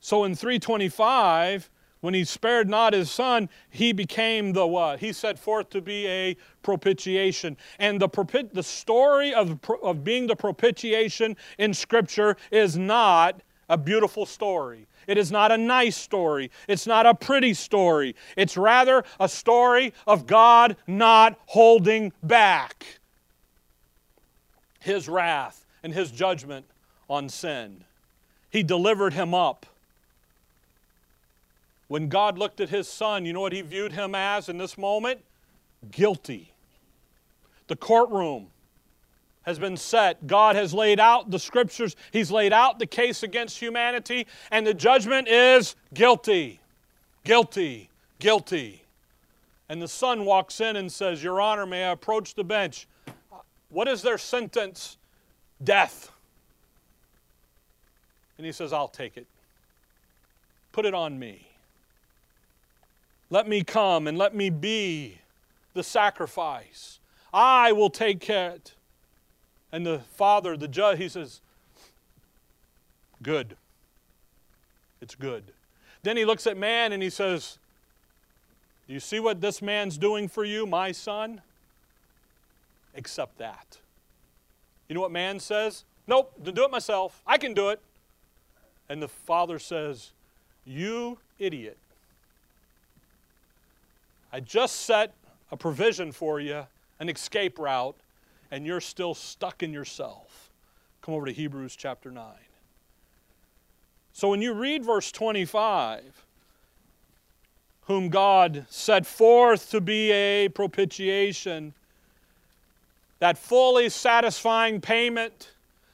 So 0.02 0.26
in 0.26 0.36
325, 0.36 1.70
when 2.02 2.14
he 2.14 2.24
spared 2.24 2.70
not 2.70 2.94
his 2.94 3.10
son, 3.12 3.50
he 3.70 3.92
became 3.92 4.54
the 4.54 4.68
what? 4.68 5.00
He 5.00 5.12
set 5.14 5.40
forth 5.40 5.70
to 5.72 5.82
be 5.82 6.08
a 6.08 6.38
propitiation. 6.62 7.58
And 7.80 8.00
the, 8.00 8.50
the 8.54 8.64
story 8.64 9.34
of, 9.34 9.60
of 9.82 10.04
being 10.04 10.28
the 10.28 10.36
propitiation 10.36 11.36
in 11.58 11.74
Scripture 11.74 12.38
is 12.52 12.78
not 12.78 13.42
a 13.70 13.78
beautiful 13.78 14.26
story. 14.26 14.88
It 15.08 15.18
is 15.18 15.32
not 15.32 15.52
a 15.52 15.58
nice 15.58 15.96
story. 15.96 16.52
It's 16.68 16.86
not 16.86 17.06
a 17.06 17.14
pretty 17.14 17.54
story. 17.54 18.16
It's 18.36 18.58
rather 18.58 19.04
a 19.20 19.30
story 19.30 19.94
of 20.06 20.28
God 20.28 20.76
not 20.86 21.40
holding 21.46 22.12
back 22.22 22.86
His 24.80 25.08
wrath 25.08 25.66
and 25.84 25.94
His 25.94 26.12
judgment 26.12 26.66
on 27.10 27.30
sin. 27.30 27.84
He 28.50 28.64
delivered 28.64 29.14
him 29.14 29.34
up. 29.34 29.66
When 31.88 32.10
God 32.10 32.38
looked 32.38 32.60
at 32.60 32.70
His 32.70 32.88
Son, 32.88 33.26
you 33.26 33.34
know 33.34 33.42
what 33.42 33.54
He 33.54 33.62
viewed 33.62 33.94
him 33.94 34.14
as 34.14 34.50
in 34.50 34.58
this 34.58 34.78
moment? 34.78 35.22
Guilty. 35.92 36.52
The 37.68 37.76
courtroom 37.76 38.48
has 39.44 39.60
been 39.60 39.78
set. 39.78 40.28
God 40.28 40.56
has 40.58 40.74
laid 40.74 41.00
out 41.00 41.32
the 41.32 41.40
scriptures, 41.40 41.96
He's 42.12 42.32
laid 42.32 42.52
out 42.52 42.80
the 42.80 42.86
case 42.86 43.24
against 43.24 43.60
humanity, 43.60 44.28
and 44.52 44.68
the 44.68 44.74
judgment 44.74 45.28
is 45.28 45.76
guilty, 45.94 46.60
guilty, 47.24 47.90
guilty. 48.20 48.84
And 49.70 49.82
the 49.82 49.88
son 49.88 50.26
walks 50.26 50.62
in 50.62 50.76
and 50.76 50.92
says, 50.92 51.24
Your 51.24 51.42
Honor, 51.42 51.66
may 51.66 51.86
I 51.86 51.92
approach 51.92 52.36
the 52.36 52.44
bench? 52.44 52.88
What 53.70 53.88
is 53.88 54.02
their 54.02 54.18
sentence? 54.18 54.98
Death. 55.64 56.12
And 58.38 58.46
he 58.46 58.52
says, 58.52 58.72
I'll 58.72 58.88
take 58.88 59.18
it. 59.18 59.28
Put 60.72 60.86
it 60.86 60.94
on 60.94 61.18
me. 61.18 61.47
Let 63.30 63.48
me 63.48 63.64
come 63.64 64.08
and 64.08 64.18
let 64.18 64.34
me 64.34 64.50
be 64.50 65.20
the 65.74 65.84
sacrifice. 65.84 67.00
I 67.34 67.72
will 67.72 67.90
take 67.90 68.20
care. 68.20 68.52
It. 68.52 68.74
And 69.72 69.86
the 69.86 70.00
father, 70.16 70.56
the 70.56 70.68
judge, 70.68 70.98
he 70.98 71.10
says, 71.10 71.42
Good. 73.22 73.58
It's 75.02 75.16
good. 75.16 75.44
Then 76.04 76.18
he 76.18 76.26
looks 76.26 76.48
at 76.48 76.58
man 76.58 76.94
and 76.94 77.04
he 77.04 77.10
says, 77.10 77.58
Do 78.88 78.94
you 78.94 79.00
see 79.00 79.20
what 79.20 79.42
this 79.42 79.62
man's 79.62 79.98
doing 79.98 80.28
for 80.28 80.46
you, 80.46 80.66
my 80.66 80.92
son? 80.92 81.42
Accept 82.96 83.38
that. 83.38 83.78
You 84.88 84.96
know 84.96 85.02
what 85.02 85.12
man 85.12 85.40
says? 85.40 85.84
Nope, 86.08 86.34
do 86.42 86.64
it 86.64 86.72
myself. 86.72 87.22
I 87.28 87.38
can 87.38 87.54
do 87.54 87.70
it. 87.70 87.82
And 88.90 89.02
the 89.02 89.10
father 89.10 89.60
says, 89.60 90.12
You 90.66 91.20
idiot. 91.40 91.78
I 94.38 94.40
just 94.40 94.82
set 94.82 95.16
a 95.52 95.58
provision 95.58 96.12
for 96.12 96.40
you, 96.40 96.68
an 97.00 97.10
escape 97.10 97.58
route, 97.58 97.96
and 98.52 98.68
you're 98.68 98.82
still 98.82 99.16
stuck 99.16 99.64
in 99.64 99.74
yourself. 99.74 100.52
Come 101.02 101.16
over 101.16 101.26
to 101.26 101.32
Hebrews 101.32 101.76
chapter 101.76 102.12
9. 102.12 102.24
So 104.14 104.30
when 104.30 104.44
you 104.44 104.54
read 104.54 104.86
verse 104.86 105.12
25, 105.12 106.24
whom 107.88 108.10
God 108.10 108.68
set 108.70 109.08
forth 109.08 109.72
to 109.72 109.82
be 109.82 110.12
a 110.12 110.50
propitiation, 110.50 111.74
that 113.18 113.40
fully 113.40 113.90
satisfying 113.90 114.82
payment, 114.82 115.50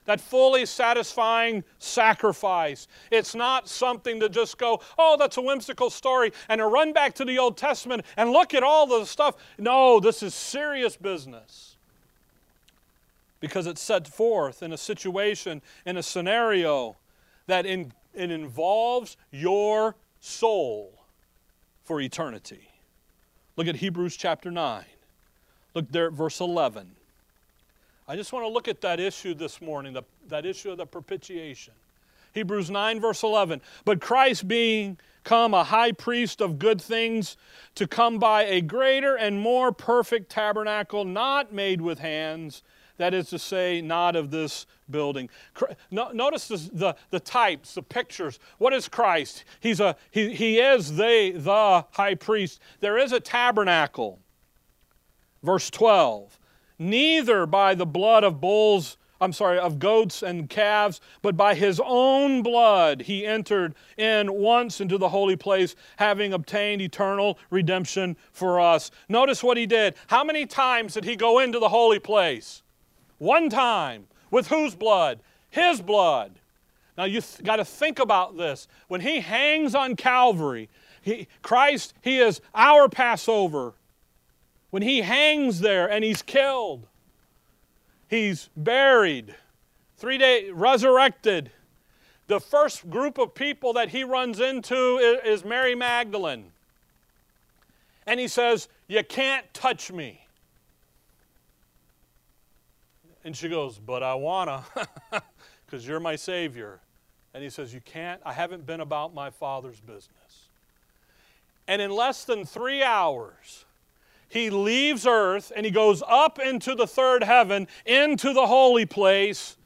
that 0.06 0.20
fully 0.20 0.66
satisfying 0.66 1.64
sacrifice. 1.80 2.88
It's 3.12 3.36
not 3.36 3.68
something 3.70 4.20
to 4.20 4.30
just 4.30 4.58
go, 4.58 4.82
oh, 4.98 5.18
that's 5.18 5.38
a 5.38 5.42
whimsical 5.42 5.90
story, 5.90 6.32
and 6.50 6.60
to 6.60 6.68
run 6.68 6.94
back 6.94 7.14
to 7.16 7.26
the 7.26 7.40
Old 7.40 7.58
Testament 7.58 8.06
and 8.18 8.32
look 8.32 8.54
at 8.54 8.64
all 8.64 8.88
the 8.88 9.06
stuff. 9.06 9.36
No, 9.58 10.00
this 10.00 10.24
is 10.24 10.34
serious 10.34 10.96
business 10.96 11.78
because 13.40 13.68
it's 13.68 13.82
set 13.82 14.08
forth 14.08 14.64
in 14.64 14.72
a 14.72 14.78
situation, 14.78 15.62
in 15.86 15.98
a 15.98 16.04
scenario 16.04 16.96
that 17.48 17.66
in, 17.66 17.92
it 18.14 18.32
involves 18.32 19.18
your 19.32 19.96
soul 20.22 21.04
for 21.84 22.00
eternity. 22.00 22.70
Look 23.58 23.68
at 23.68 23.76
Hebrews 23.76 24.16
chapter 24.16 24.50
9. 24.50 24.86
Look 25.76 25.92
there 25.92 26.08
at 26.08 26.14
verse 26.14 26.40
11. 26.40 26.96
I 28.14 28.16
just 28.16 28.32
want 28.32 28.46
to 28.46 28.48
look 28.48 28.68
at 28.68 28.80
that 28.82 29.00
issue 29.00 29.34
this 29.34 29.60
morning, 29.60 29.94
the, 29.94 30.04
that 30.28 30.46
issue 30.46 30.70
of 30.70 30.78
the 30.78 30.86
propitiation. 30.86 31.74
Hebrews 32.34 32.70
9, 32.70 33.02
verse 33.02 33.24
11. 33.24 33.60
But 33.86 34.02
Christ 34.02 34.48
being 34.48 35.00
come 35.24 35.56
a 35.56 35.64
high 35.64 35.94
priest 35.94 36.40
of 36.40 36.60
good 36.60 36.80
things, 36.80 37.38
to 37.74 37.88
come 37.88 38.20
by 38.20 38.44
a 38.44 38.62
greater 38.62 39.16
and 39.16 39.42
more 39.42 39.72
perfect 39.72 40.30
tabernacle, 40.30 41.06
not 41.06 41.54
made 41.54 41.82
with 41.82 41.98
hands, 41.98 42.62
that 42.98 43.16
is 43.16 43.30
to 43.30 43.40
say, 43.40 43.82
not 43.82 44.16
of 44.16 44.30
this 44.30 44.68
building. 44.92 45.28
Notice 45.90 46.50
the, 46.50 46.96
the 47.10 47.20
types, 47.20 47.74
the 47.74 47.82
pictures. 47.82 48.38
What 48.60 48.74
is 48.74 48.88
Christ? 48.88 49.44
He's 49.60 49.80
a, 49.80 49.96
he, 50.12 50.36
he 50.36 50.60
is 50.60 50.98
the, 50.98 51.34
the 51.36 51.84
high 51.90 52.14
priest. 52.14 52.60
There 52.80 53.00
is 53.00 53.12
a 53.12 53.20
tabernacle. 53.20 54.20
Verse 55.42 55.72
12. 55.72 56.38
Neither 56.84 57.46
by 57.46 57.76
the 57.76 57.86
blood 57.86 58.24
of 58.24 58.42
bulls 58.42 58.98
I'm 59.22 59.32
sorry, 59.32 59.58
of 59.58 59.80
goats 59.80 60.22
and 60.22 60.50
calves, 60.50 61.00
but 61.22 61.38
by 61.38 61.56
his 61.56 61.80
own 61.86 62.42
blood 62.42 63.04
he 63.04 63.26
entered 63.26 63.74
in 63.96 64.34
once 64.34 64.82
into 64.82 64.98
the 64.98 65.08
holy 65.08 65.38
place, 65.38 65.78
having 65.96 66.34
obtained 66.34 66.82
eternal 66.82 67.40
redemption 67.50 68.18
for 68.34 68.60
us. 68.60 68.92
Notice 69.08 69.42
what 69.42 69.56
he 69.56 69.66
did. 69.66 69.96
How 70.08 70.26
many 70.26 70.46
times 70.46 70.96
did 70.96 71.06
he 71.06 71.16
go 71.16 71.40
into 71.40 71.58
the 71.58 71.70
holy 71.70 72.00
place? 72.00 72.64
One 73.18 73.50
time. 73.50 74.08
With 74.30 74.48
whose 74.48 74.76
blood? 74.76 75.22
His 75.52 75.80
blood. 75.80 76.34
Now 76.98 77.06
you 77.06 77.22
got 77.44 77.58
to 77.58 77.66
think 77.66 78.00
about 78.00 78.36
this. 78.36 78.68
When 78.90 79.00
he 79.00 79.22
hangs 79.22 79.74
on 79.74 79.96
Calvary, 79.96 80.70
he, 81.02 81.30
Christ, 81.42 81.94
he 82.02 82.20
is 82.20 82.42
our 82.54 82.90
Passover. 82.90 83.74
When 84.74 84.82
he 84.82 85.02
hangs 85.02 85.60
there 85.60 85.88
and 85.88 86.04
he's 86.04 86.24
killed, 86.24 86.88
He's 88.08 88.50
buried, 88.58 89.36
three 89.98 90.18
days, 90.18 90.52
resurrected. 90.52 91.52
The 92.26 92.40
first 92.40 92.90
group 92.90 93.20
of 93.20 93.36
people 93.36 93.74
that 93.74 93.90
he 93.90 94.04
runs 94.04 94.40
into 94.40 94.98
is 95.24 95.46
Mary 95.46 95.76
Magdalene. 95.76 96.52
And 98.08 98.20
he 98.20 98.28
says, 98.28 98.68
You 98.88 99.04
can't 99.04 99.46
touch 99.54 99.92
me. 99.92 100.26
And 103.24 103.38
she 103.38 103.50
goes, 103.50 103.78
But 103.78 104.02
I 104.02 104.16
wanna, 104.16 104.64
because 105.68 105.88
you're 105.88 106.00
my 106.00 106.16
Savior. 106.16 106.80
And 107.36 107.44
he 107.44 107.52
says, 107.52 107.76
You 107.76 107.82
can't, 107.82 108.20
I 108.26 108.34
haven't 108.34 108.66
been 108.66 108.80
about 108.80 109.14
my 109.14 109.30
Father's 109.30 109.80
business. 109.82 110.48
And 111.68 111.80
in 111.80 111.92
less 111.92 112.26
than 112.26 112.44
three 112.44 112.82
hours, 112.82 113.66
he 114.34 114.50
leaves 114.50 115.06
earth 115.06 115.52
and 115.56 115.64
he 115.64 115.72
goes 115.72 116.02
up 116.08 116.40
into 116.40 116.74
the 116.74 116.88
third 116.88 117.24
heaven, 117.24 117.68
into 117.86 118.34
the 118.34 118.48
holy 118.48 118.88
place, 118.88 119.58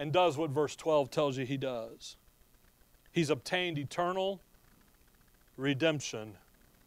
and 0.00 0.12
does 0.12 0.36
what 0.36 0.50
verse 0.50 0.74
12 0.74 1.12
tells 1.12 1.38
you 1.38 1.46
he 1.46 1.56
does. 1.56 2.16
He's 3.12 3.30
obtained 3.30 3.78
eternal 3.78 4.40
redemption 5.56 6.34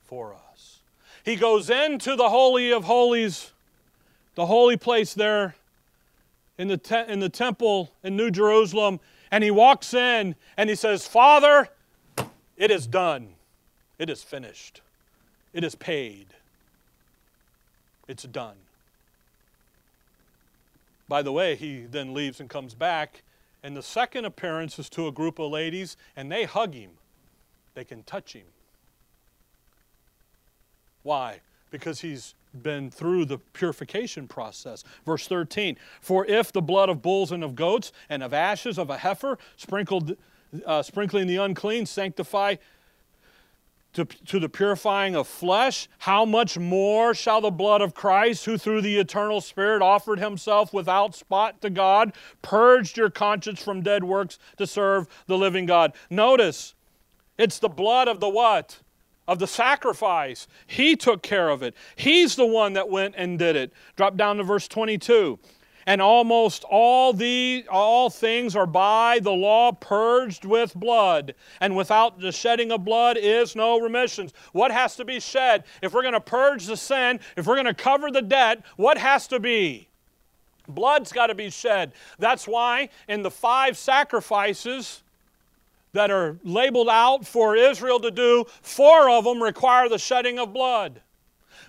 for 0.04 0.36
us. 0.52 0.80
He 1.24 1.38
goes 1.38 1.70
into 1.70 2.18
the 2.18 2.28
Holy 2.28 2.74
of 2.74 2.84
Holies, 2.84 3.54
the 4.36 4.46
holy 4.46 4.76
place 4.76 5.14
there 5.14 5.56
in 6.58 6.68
the, 6.68 6.78
te- 6.78 7.06
in 7.08 7.22
the 7.22 7.30
temple 7.30 7.94
in 8.04 8.18
New 8.18 8.32
Jerusalem, 8.32 9.00
and 9.32 9.46
he 9.46 9.52
walks 9.52 9.94
in 9.94 10.36
and 10.58 10.70
he 10.70 10.76
says, 10.76 11.08
Father, 11.08 11.70
it 12.58 12.70
is 12.70 12.86
done. 12.86 13.36
It 13.98 14.10
is 14.10 14.24
finished. 14.24 14.82
It 15.54 15.64
is 15.64 15.76
paid. 15.76 16.28
It's 18.12 18.24
done. 18.24 18.58
By 21.08 21.22
the 21.22 21.32
way, 21.32 21.56
he 21.56 21.86
then 21.90 22.14
leaves 22.14 22.42
and 22.42 22.50
comes 22.50 22.74
back, 22.74 23.24
and 23.64 23.74
the 23.74 23.82
second 23.82 24.26
appearance 24.26 24.78
is 24.78 24.90
to 24.90 25.08
a 25.08 25.14
group 25.14 25.40
of 25.40 25.50
ladies, 25.50 25.96
and 26.18 26.30
they 26.30 26.44
hug 26.44 26.74
him. 26.74 26.92
They 27.74 27.86
can 27.86 28.04
touch 28.04 28.34
him. 28.34 28.48
Why? 31.04 31.40
Because 31.70 32.02
he's 32.02 32.36
been 32.62 32.92
through 32.92 33.24
the 33.24 33.38
purification 33.38 34.28
process. 34.28 34.84
Verse 35.06 35.26
13 35.26 35.78
For 36.02 36.26
if 36.26 36.52
the 36.52 36.62
blood 36.62 36.90
of 36.90 37.02
bulls 37.02 37.32
and 37.32 37.46
of 37.46 37.56
goats 37.56 37.94
and 38.10 38.22
of 38.22 38.34
ashes 38.34 38.78
of 38.78 38.90
a 38.90 38.98
heifer, 38.98 39.38
sprinkled, 39.56 40.18
uh, 40.66 40.84
sprinkling 40.84 41.28
the 41.28 41.38
unclean, 41.38 41.86
sanctify 41.86 42.58
to, 43.94 44.06
to 44.06 44.40
the 44.40 44.50
purifying 44.50 45.16
of 45.16 45.28
flesh, 45.28 45.90
how 46.00 46.26
much 46.26 46.58
more 46.58 47.14
shall 47.14 47.42
the 47.42 47.52
blood 47.52 47.82
of 47.82 47.94
Christ, 47.94 48.46
who 48.46 48.58
through 48.58 48.82
the 48.82 48.98
eternal 48.98 49.42
Spirit 49.42 49.82
offered 49.82 50.20
himself 50.20 50.74
without 50.74 51.16
spot 51.16 51.62
to 51.62 51.70
God, 51.70 52.14
purged 52.42 52.98
your 52.98 53.10
conscience 53.10 53.62
from 53.62 53.82
dead 53.82 54.04
works 54.04 54.40
to 54.58 54.66
serve 54.66 55.08
the 55.28 55.38
living 55.38 55.66
God? 55.66 55.94
Notice, 56.10 56.74
it's 57.38 57.60
the 57.60 57.70
blood 57.70 58.08
of 58.08 58.20
the 58.20 58.30
what? 58.30 58.80
Of 59.28 59.40
the 59.40 59.48
sacrifice. 59.48 60.48
He 60.68 60.96
took 60.96 61.22
care 61.22 61.50
of 61.50 61.62
it. 61.62 61.76
He's 61.96 62.36
the 62.36 62.46
one 62.46 62.74
that 62.74 62.90
went 62.90 63.16
and 63.18 63.38
did 63.38 63.56
it. 63.56 63.74
Drop 63.96 64.16
down 64.16 64.38
to 64.38 64.44
verse 64.44 64.68
22 64.68 65.40
and 65.86 66.02
almost 66.02 66.64
all 66.70 67.14
the 67.14 67.66
all 67.70 68.10
things 68.10 68.56
are 68.56 68.66
by 68.66 69.20
the 69.20 69.32
law 69.32 69.72
purged 69.72 70.46
with 70.46 70.74
blood. 70.76 71.34
And 71.60 71.76
without 71.76 72.20
the 72.20 72.32
shedding 72.32 72.72
of 72.72 72.86
blood 72.86 73.18
is 73.18 73.56
no 73.56 73.80
remissions. 73.80 74.34
What 74.52 74.72
has 74.72 74.96
to 74.98 75.06
be 75.06 75.20
shed? 75.20 75.64
If 75.82 75.94
we're 75.94 76.02
going 76.02 76.14
to 76.14 76.22
purge 76.22 76.66
the 76.66 76.78
sin 76.78 77.20
if 77.36 77.46
we're 77.46 77.56
going 77.56 77.66
to 77.66 77.74
cover 77.74 78.12
the 78.12 78.22
debt 78.22 78.64
what 78.76 78.98
has 78.98 79.28
to 79.28 79.40
be? 79.40 79.88
Blood's 80.68 81.12
got 81.12 81.28
to 81.28 81.36
be 81.36 81.50
shed. 81.50 81.94
That's 82.20 82.48
why 82.48 82.90
in 83.08 83.24
the 83.24 83.32
five 83.32 83.78
sacrifices 83.78 85.04
that 85.94 86.12
are 86.12 86.38
labeled 86.44 86.88
out 86.90 87.26
for 87.26 87.56
Israel 87.56 88.00
to 88.00 88.12
do 88.12 88.46
four 88.62 89.10
of 89.10 89.26
them 89.26 89.44
require 89.44 89.90
the 89.90 89.98
shedding 89.98 90.40
of 90.40 90.54
blood. 90.54 91.02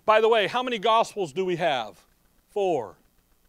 By 0.05 0.21
the 0.21 0.29
way 0.29 0.47
how 0.47 0.63
many 0.63 0.79
gospels 0.79 1.33
do 1.33 1.45
we 1.45 1.57
have? 1.57 2.01
Four 2.51 2.97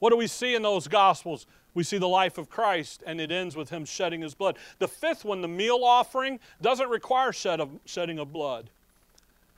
what 0.04 0.10
do 0.10 0.18
we 0.18 0.28
see 0.28 0.54
in 0.54 0.64
those 0.64 0.90
Gospels? 0.90 1.48
We 1.74 1.84
see 1.84 1.98
the 1.98 2.10
life 2.10 2.38
of 2.38 2.50
Christ, 2.50 3.04
and 3.08 3.22
it 3.22 3.32
ends 3.32 3.56
with 3.56 3.70
him 3.70 3.86
shedding 3.86 4.20
his 4.20 4.34
blood. 4.34 4.58
The 4.80 4.88
fifth 4.90 5.24
one, 5.24 5.40
the 5.40 5.48
meal 5.48 5.80
offering, 5.82 6.42
doesn't 6.62 6.90
require 6.90 7.32
shed 7.32 7.62
of, 7.62 7.70
shedding 7.86 8.20
of 8.20 8.34
blood. 8.34 8.70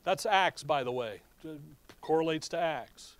That's 0.03 0.23
Acts, 0.23 0.61
by 0.61 0.83
the 0.83 0.91
way. 0.91 1.21
It 1.43 1.59
correlates 1.99 2.47
to 2.49 2.59
Acts. 2.59 3.15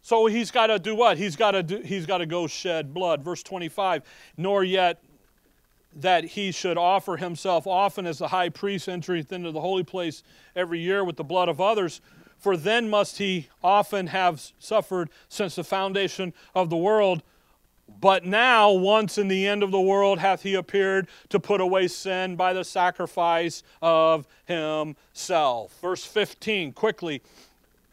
So 0.00 0.26
he's 0.26 0.52
got 0.52 0.68
to 0.68 0.78
do 0.78 0.94
what? 0.94 1.18
He's 1.18 1.34
got 1.34 1.50
to 1.50 1.64
do, 1.64 1.80
he's 1.80 2.06
got 2.06 2.18
to 2.18 2.26
go 2.26 2.46
shed 2.46 2.94
blood. 2.94 3.24
Verse 3.24 3.42
25, 3.42 4.04
nor 4.36 4.62
yet 4.62 5.02
that 5.96 6.22
he 6.22 6.52
should 6.52 6.78
offer 6.78 7.16
himself 7.16 7.66
often 7.66 8.06
as 8.06 8.18
the 8.18 8.28
high 8.28 8.50
priest 8.50 8.88
entereth 8.88 9.32
into 9.32 9.50
the 9.50 9.60
holy 9.60 9.82
place 9.82 10.22
every 10.54 10.78
year 10.78 11.02
with 11.02 11.16
the 11.16 11.24
blood 11.24 11.48
of 11.48 11.60
others, 11.60 12.00
for 12.38 12.56
then 12.56 12.88
must 12.88 13.18
he 13.18 13.48
often 13.62 14.08
have 14.08 14.52
suffered 14.58 15.10
since 15.28 15.56
the 15.56 15.64
foundation 15.64 16.32
of 16.54 16.70
the 16.70 16.76
world. 16.76 17.22
But 18.00 18.24
now, 18.24 18.70
once 18.70 19.18
in 19.18 19.28
the 19.28 19.46
end 19.46 19.62
of 19.62 19.70
the 19.70 19.80
world, 19.80 20.18
hath 20.18 20.42
he 20.42 20.54
appeared 20.54 21.08
to 21.30 21.40
put 21.40 21.60
away 21.60 21.88
sin 21.88 22.36
by 22.36 22.52
the 22.52 22.64
sacrifice 22.64 23.62
of 23.82 24.26
himself. 24.44 25.76
Verse 25.80 26.04
15, 26.04 26.72
quickly. 26.72 27.22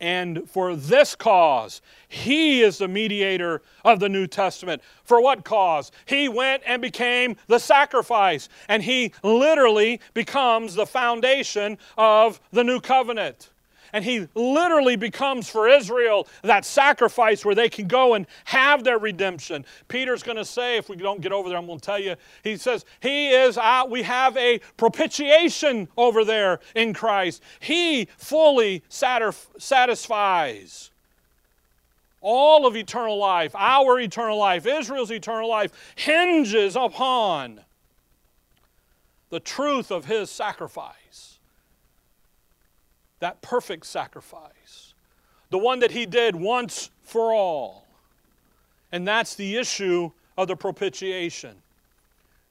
And 0.02 0.50
for 0.50 0.76
this 0.76 1.16
cause, 1.16 1.82
he 2.10 2.62
is 2.62 2.78
the 2.78 2.88
mediator 2.88 3.62
of 3.86 4.02
the 4.02 4.10
New 4.10 4.28
Testament. 4.28 4.82
For 5.06 5.22
what 5.22 5.46
cause? 5.46 5.92
He 6.06 6.28
went 6.28 6.64
and 6.66 6.82
became 6.82 7.38
the 7.48 7.60
sacrifice, 7.60 8.50
and 8.68 8.84
he 8.84 9.14
literally 9.24 10.02
becomes 10.14 10.76
the 10.76 10.86
foundation 10.86 11.78
of 11.98 12.42
the 12.52 12.66
new 12.66 12.82
covenant 12.82 13.52
and 13.96 14.04
he 14.04 14.28
literally 14.36 14.98
becomes 14.98 15.50
for 15.50 15.70
Israel 15.70 16.28
that 16.42 16.66
sacrifice 16.66 17.46
where 17.46 17.56
they 17.56 17.70
can 17.70 17.88
go 17.88 18.16
and 18.16 18.28
have 18.44 18.84
their 18.84 18.98
redemption. 18.98 19.64
Peter's 19.88 20.22
going 20.22 20.36
to 20.36 20.44
say, 20.44 20.76
if 20.76 20.90
we 20.90 20.98
don't 20.98 21.22
get 21.22 21.32
over 21.32 21.48
there, 21.48 21.58
I'm 21.58 21.66
going 21.66 21.80
to 21.80 21.86
tell 21.86 22.02
you, 22.02 22.18
he 22.44 22.58
says, 22.58 22.84
He 23.00 23.30
is 23.30 23.58
out, 23.58 23.90
we 23.90 24.04
have 24.04 24.36
a 24.36 24.60
propitiation 24.76 25.88
over 25.96 26.26
there 26.26 26.60
in 26.76 26.94
Christ. 26.94 27.42
He 27.62 28.10
fully 28.18 28.84
satisfies 28.90 29.22
all 32.20 32.68
of 32.68 32.76
eternal 32.76 33.18
life, 33.18 33.56
our 33.56 33.98
eternal 33.98 34.38
life, 34.38 34.66
Israel's 34.66 35.12
eternal 35.12 35.48
life, 35.48 35.72
hinges 35.96 36.76
upon 36.76 37.62
the 39.30 39.40
truth 39.40 39.90
of 39.90 40.04
his 40.04 40.30
sacrifice 40.30 40.96
that 43.20 43.42
perfect 43.42 43.86
sacrifice, 43.86 44.94
the 45.50 45.58
one 45.58 45.80
that 45.80 45.92
he 45.92 46.06
did 46.06 46.36
once 46.36 46.90
for 47.04 47.34
all. 47.34 47.86
And 48.92 49.08
that's 49.08 49.36
the 49.36 49.58
issue 49.58 50.12
of 50.38 50.48
the 50.48 50.56
propitiation. 50.56 51.56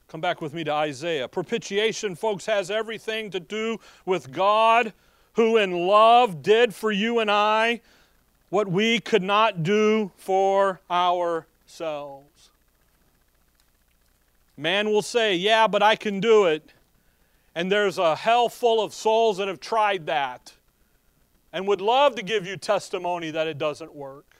Come 0.07 0.21
back 0.21 0.41
with 0.41 0.53
me 0.53 0.63
to 0.63 0.71
Isaiah. 0.71 1.27
Propitiation, 1.27 2.15
folks, 2.15 2.45
has 2.45 2.69
everything 2.69 3.31
to 3.31 3.39
do 3.39 3.79
with 4.05 4.31
God 4.31 4.93
who 5.33 5.57
in 5.57 5.71
love 5.87 6.41
did 6.41 6.73
for 6.73 6.91
you 6.91 7.19
and 7.19 7.29
I 7.29 7.81
what 8.49 8.67
we 8.67 8.99
could 8.99 9.23
not 9.23 9.63
do 9.63 10.11
for 10.15 10.79
ourselves. 10.89 12.49
Man 14.55 14.89
will 14.89 15.01
say, 15.01 15.35
Yeah, 15.35 15.67
but 15.67 15.83
I 15.83 15.95
can 15.95 16.19
do 16.19 16.45
it. 16.45 16.69
And 17.55 17.71
there's 17.71 17.97
a 17.97 18.15
hell 18.15 18.49
full 18.49 18.83
of 18.83 18.93
souls 18.93 19.37
that 19.37 19.47
have 19.47 19.61
tried 19.61 20.05
that 20.07 20.53
and 21.53 21.65
would 21.67 21.79
love 21.79 22.15
to 22.15 22.21
give 22.21 22.45
you 22.45 22.57
testimony 22.57 23.31
that 23.31 23.47
it 23.47 23.57
doesn't 23.57 23.95
work. 23.95 24.35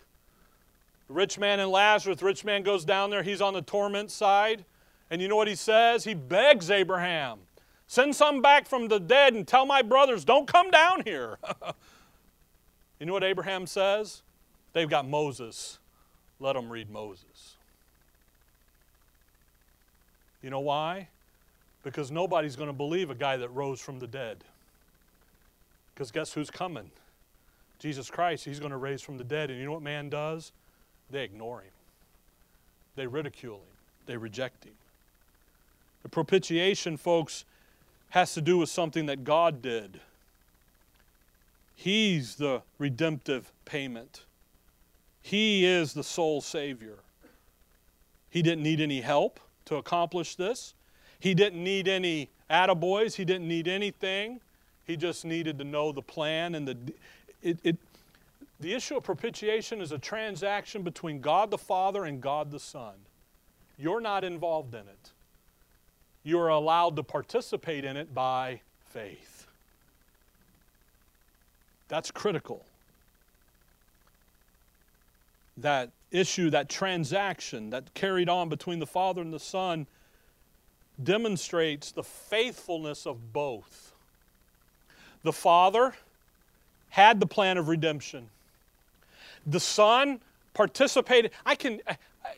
The 1.08 1.14
rich 1.14 1.40
man 1.40 1.62
and 1.62 1.72
Lazarus, 1.72 2.22
rich 2.22 2.44
man 2.44 2.62
goes 2.62 2.84
down 2.84 3.10
there, 3.10 3.24
he's 3.24 3.42
on 3.42 3.54
the 3.54 3.62
torment 3.62 4.12
side. 4.12 4.66
And 5.10 5.22
you 5.22 5.30
know 5.30 5.38
what 5.38 5.48
he 5.48 5.56
says? 5.56 6.04
He 6.04 6.14
begs 6.14 6.70
Abraham, 6.70 7.40
send 7.88 8.16
some 8.16 8.42
back 8.42 8.68
from 8.68 8.90
the 8.90 9.00
dead 9.00 9.34
and 9.34 9.48
tell 9.48 9.66
my 9.66 9.82
brothers, 9.82 10.26
don't 10.26 10.48
come 10.48 10.70
down 10.70 11.04
here. 11.06 11.38
you 13.00 13.06
know 13.06 13.14
what 13.14 13.24
Abraham 13.24 13.66
says? 13.66 14.24
They've 14.74 14.90
got 14.90 15.08
Moses. 15.08 15.80
Let 16.40 16.54
them 16.54 16.70
read 16.70 16.90
Moses. 16.90 17.56
You 20.42 20.50
know 20.50 20.60
why? 20.60 21.08
Because 21.86 22.10
nobody's 22.10 22.56
going 22.56 22.68
to 22.68 22.74
believe 22.74 23.12
a 23.12 23.16
guy 23.16 23.38
that 23.38 23.50
rose 23.50 23.80
from 23.80 24.00
the 24.00 24.08
dead. 24.08 24.44
Because 25.94 26.10
guess 26.10 26.34
who's 26.34 26.50
coming? 26.50 26.90
Jesus 27.78 28.10
Christ, 28.10 28.44
he's 28.44 28.60
going 28.60 28.72
to 28.72 28.78
raise 28.78 29.04
from 29.04 29.20
the 29.20 29.24
dead. 29.24 29.52
And 29.52 29.60
you 29.60 29.66
know 29.66 29.74
what 29.74 29.84
man 29.84 30.10
does? 30.10 30.52
They 31.12 31.24
ignore 31.24 31.62
him, 31.62 31.72
they 32.96 33.06
ridicule 33.06 33.58
him, 33.58 33.78
they 34.08 34.18
reject 34.18 34.64
him. 34.64 34.74
The 36.02 36.10
propitiation, 36.10 36.98
folks, 36.98 37.46
has 38.10 38.34
to 38.34 38.42
do 38.42 38.58
with 38.58 38.70
something 38.70 39.06
that 39.06 39.24
God 39.24 39.62
did. 39.62 40.00
He's 41.76 42.36
the 42.36 42.64
redemptive 42.80 43.52
payment. 43.66 44.24
He 45.22 45.66
is 45.66 45.94
the 45.94 46.04
sole 46.04 46.42
Savior. 46.42 46.98
He 48.30 48.42
didn't 48.42 48.64
need 48.64 48.82
any 48.82 49.02
help 49.02 49.40
to 49.66 49.76
accomplish 49.76 50.36
this. 50.36 50.75
He 51.26 51.34
didn't 51.34 51.64
need 51.64 51.88
any 51.88 52.30
attaboys. 52.52 53.16
He 53.16 53.26
didn't 53.26 53.48
need 53.48 53.68
anything. 53.68 54.42
He 54.86 54.96
just 54.96 55.26
needed 55.26 55.58
to 55.58 55.64
know 55.64 55.92
the 55.92 56.04
plan 56.04 56.54
and 56.54 56.68
the. 56.68 56.78
It, 57.42 57.58
it, 57.64 57.78
the 58.60 58.72
issue 58.76 58.96
of 58.96 59.02
propitiation 59.06 59.82
is 59.82 59.92
a 59.92 59.98
transaction 59.98 60.84
between 60.84 61.22
God 61.22 61.50
the 61.50 61.58
Father 61.58 62.06
and 62.06 62.22
God 62.22 62.52
the 62.52 62.60
Son. 62.60 62.94
You're 63.76 64.02
not 64.02 64.24
involved 64.24 64.76
in 64.76 64.82
it. 64.82 65.10
You're 66.24 66.50
allowed 66.50 66.96
to 66.98 67.02
participate 67.02 67.86
in 67.86 67.98
it 67.98 68.14
by 68.14 68.62
faith. 68.92 69.48
That's 71.88 72.12
critical. 72.12 72.64
That 75.58 75.90
issue, 76.12 76.52
that 76.52 76.70
transaction 76.70 77.72
that 77.72 77.96
carried 77.96 78.30
on 78.30 78.48
between 78.48 78.78
the 78.78 78.86
Father 78.86 79.24
and 79.24 79.34
the 79.34 79.40
Son 79.40 79.88
demonstrates 81.04 81.92
the 81.92 82.04
faithfulness 82.04 83.06
of 83.06 83.34
both. 83.34 83.94
The 85.24 85.34
Father 85.34 85.94
had 86.90 87.20
the 87.20 87.26
plan 87.26 87.58
of 87.58 87.68
redemption. 87.68 88.30
The 89.46 89.60
Son 89.60 90.22
participated. 90.54 91.32
I 91.46 91.56
can, 91.56 91.82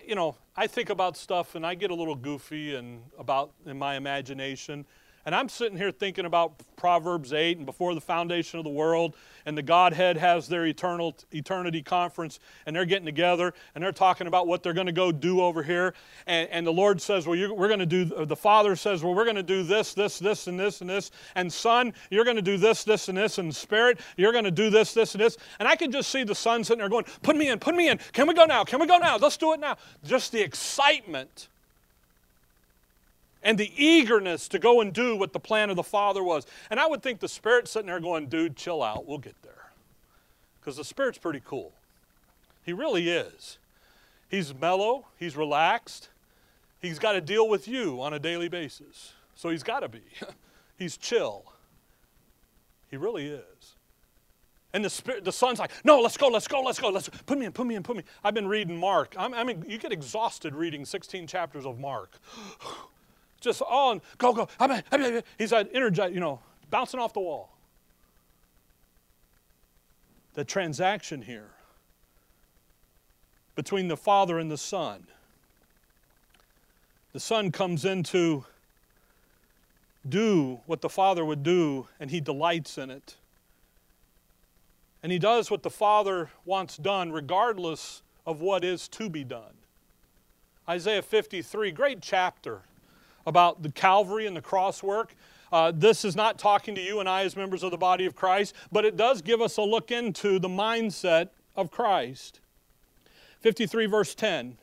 you 0.05 0.15
know, 0.15 0.35
I 0.55 0.67
think 0.67 0.89
about 0.89 1.15
stuff 1.15 1.55
and 1.55 1.65
I 1.65 1.75
get 1.75 1.91
a 1.91 1.93
little 1.93 2.15
goofy 2.15 2.75
and 2.75 3.03
about 3.19 3.51
in 3.65 3.77
my 3.77 3.95
imagination. 3.95 4.85
And 5.27 5.35
I'm 5.35 5.49
sitting 5.49 5.77
here 5.77 5.91
thinking 5.91 6.23
about 6.23 6.53
Proverbs 6.77 7.33
8 7.33 7.57
and 7.57 7.65
before 7.65 7.93
the 7.93 7.99
foundation 7.99 8.59
of 8.59 8.63
the 8.63 8.71
world, 8.71 9.13
and 9.45 9.57
the 9.57 9.61
Godhead 9.61 10.15
has 10.15 10.47
their 10.47 10.65
eternal 10.65 11.17
eternity 11.33 11.83
conference, 11.83 12.39
and 12.65 12.73
they're 12.73 12.85
getting 12.85 13.05
together 13.05 13.53
and 13.75 13.83
they're 13.83 13.91
talking 13.91 14.27
about 14.27 14.47
what 14.47 14.63
they're 14.63 14.71
going 14.71 14.87
to 14.87 14.93
go 14.93 15.11
do 15.11 15.41
over 15.41 15.63
here. 15.63 15.93
And, 16.27 16.49
and 16.49 16.65
the 16.65 16.71
Lord 16.71 17.01
says, 17.01 17.27
Well, 17.27 17.37
we're 17.53 17.67
going 17.67 17.81
to 17.81 17.85
do, 17.85 18.05
the 18.05 18.37
Father 18.37 18.77
says, 18.77 19.03
Well, 19.03 19.13
we're 19.13 19.25
going 19.25 19.35
to 19.35 19.43
do 19.43 19.63
this, 19.63 19.93
this, 19.93 20.17
this, 20.17 20.47
and 20.47 20.57
this, 20.57 20.79
and 20.79 20.89
this. 20.89 21.11
And 21.35 21.51
Son, 21.51 21.93
you're 22.09 22.23
going 22.23 22.37
to 22.37 22.41
do 22.41 22.55
this, 22.55 22.85
this, 22.85 23.09
and 23.09 23.17
this. 23.17 23.37
And 23.37 23.53
Spirit, 23.53 23.99
you're 24.15 24.31
going 24.31 24.45
to 24.45 24.51
do 24.51 24.69
this, 24.69 24.93
this, 24.93 25.13
and 25.13 25.21
this. 25.21 25.35
And 25.59 25.67
I 25.67 25.75
can 25.75 25.91
just 25.91 26.09
see 26.09 26.23
the 26.23 26.35
Son 26.35 26.63
sitting 26.63 26.79
there 26.79 26.87
going, 26.87 27.05
Put 27.21 27.35
me 27.35 27.49
in, 27.49 27.59
put 27.59 27.75
me 27.75 27.89
in. 27.89 27.99
Can 28.13 28.29
we 28.29 28.33
go 28.33 28.45
now? 28.45 28.63
Can 28.63 28.79
we 28.79 28.87
go 28.87 28.97
now? 28.97 29.17
Let's 29.17 29.35
do 29.35 29.51
it 29.51 29.59
now. 29.59 29.75
Just 30.05 30.31
the 30.31 30.39
excitement 30.39 31.49
and 33.47 33.57
the 33.57 33.71
eagerness 33.81 34.49
to 34.49 34.59
go 34.59 34.81
and 34.81 34.91
do 34.91 35.15
what 35.15 35.31
the 35.31 35.39
plan 35.39 35.69
of 35.69 35.77
the 35.77 35.83
Father 35.83 36.21
was. 36.21 36.45
And 36.69 36.81
I 36.81 36.85
would 36.85 37.01
think 37.01 37.21
the 37.21 37.29
Spirit's 37.29 37.71
sitting 37.71 37.87
there 37.87 38.01
going, 38.01 38.27
dude, 38.27 38.57
chill 38.57 38.83
out, 38.83 39.07
we'll 39.07 39.19
get 39.19 39.41
there. 39.41 39.71
Because 40.59 40.75
the 40.75 40.83
Spirit's 40.83 41.17
pretty 41.17 41.41
cool. 41.45 41.71
He 42.63 42.73
really 42.73 43.07
is. 43.07 43.57
He's 44.27 44.53
mellow, 44.53 45.05
he's 45.17 45.37
relaxed, 45.37 46.09
he's 46.81 46.99
got 46.99 47.13
to 47.13 47.21
deal 47.21 47.47
with 47.47 47.69
you 47.69 48.01
on 48.01 48.11
a 48.13 48.19
daily 48.19 48.49
basis. 48.49 49.13
So 49.33 49.47
he's 49.47 49.63
got 49.63 49.79
to 49.79 49.87
be. 49.87 50.01
he's 50.77 50.97
chill. 50.97 51.45
He 52.91 52.97
really 52.97 53.27
is. 53.27 53.75
And 54.73 54.83
the 54.83 54.89
spirit, 54.89 55.23
the 55.23 55.31
son's 55.31 55.59
like, 55.59 55.71
no, 55.85 56.01
let's 56.01 56.17
go, 56.17 56.27
let's 56.27 56.49
go, 56.49 56.59
let's 56.59 56.79
go, 56.79 56.89
let's 56.89 57.07
put 57.25 57.37
me 57.37 57.45
in, 57.45 57.53
put 57.53 57.65
me 57.65 57.75
in, 57.75 57.83
put 57.83 57.95
me. 57.95 58.03
I've 58.25 58.33
been 58.33 58.49
reading 58.49 58.75
Mark. 58.75 59.15
I'm, 59.17 59.33
I 59.33 59.45
mean, 59.45 59.63
you 59.65 59.77
get 59.77 59.93
exhausted 59.93 60.53
reading 60.53 60.83
16 60.83 61.27
chapters 61.27 61.65
of 61.65 61.79
Mark. 61.79 62.19
Just 63.39 63.61
on, 63.61 64.01
go, 64.17 64.33
go. 64.33 64.47
He's 65.37 65.51
like 65.51 65.69
energized, 65.73 66.13
you 66.13 66.19
know, 66.19 66.39
bouncing 66.69 66.99
off 66.99 67.13
the 67.13 67.19
wall. 67.19 67.53
The 70.33 70.43
transaction 70.43 71.21
here 71.21 71.49
between 73.55 73.87
the 73.87 73.97
Father 73.97 74.37
and 74.37 74.51
the 74.51 74.57
Son. 74.57 75.07
The 77.13 77.19
Son 77.19 77.51
comes 77.51 77.85
in 77.85 78.03
to 78.03 78.45
do 80.07 80.59
what 80.67 80.81
the 80.81 80.89
Father 80.89 81.25
would 81.25 81.41
do, 81.41 81.87
and 81.99 82.11
he 82.11 82.21
delights 82.21 82.77
in 82.77 82.91
it. 82.91 83.15
And 85.01 85.11
he 85.11 85.17
does 85.17 85.49
what 85.49 85.63
the 85.63 85.69
Father 85.69 86.29
wants 86.45 86.77
done, 86.77 87.11
regardless 87.11 88.03
of 88.25 88.41
what 88.41 88.63
is 88.63 88.87
to 88.89 89.09
be 89.09 89.23
done. 89.23 89.53
Isaiah 90.69 91.01
53, 91.01 91.71
great 91.71 92.01
chapter 92.01 92.61
about 93.27 93.61
the 93.61 93.69
Calvary 93.69 94.25
and 94.25 94.35
the 94.35 94.41
cross 94.41 94.81
work. 94.81 95.13
Uh, 95.51 95.71
this 95.75 96.03
is 96.03 96.15
not 96.15 96.39
talking 96.39 96.73
to 96.75 96.81
you 96.81 96.99
and 97.01 97.07
I 97.07 97.23
as 97.23 97.35
members 97.35 97.61
of 97.61 97.71
the 97.71 97.77
body 97.77 98.05
of 98.05 98.15
Christ, 98.15 98.55
but 98.71 98.85
it 98.85 98.97
does 98.97 99.21
give 99.21 99.41
us 99.41 99.57
a 99.57 99.61
look 99.61 99.91
into 99.91 100.39
the 100.39 100.47
mindset 100.47 101.29
of 101.55 101.69
Christ. 101.69 102.39
53, 103.41 103.85
verse 103.85 104.15
10. 104.15 104.57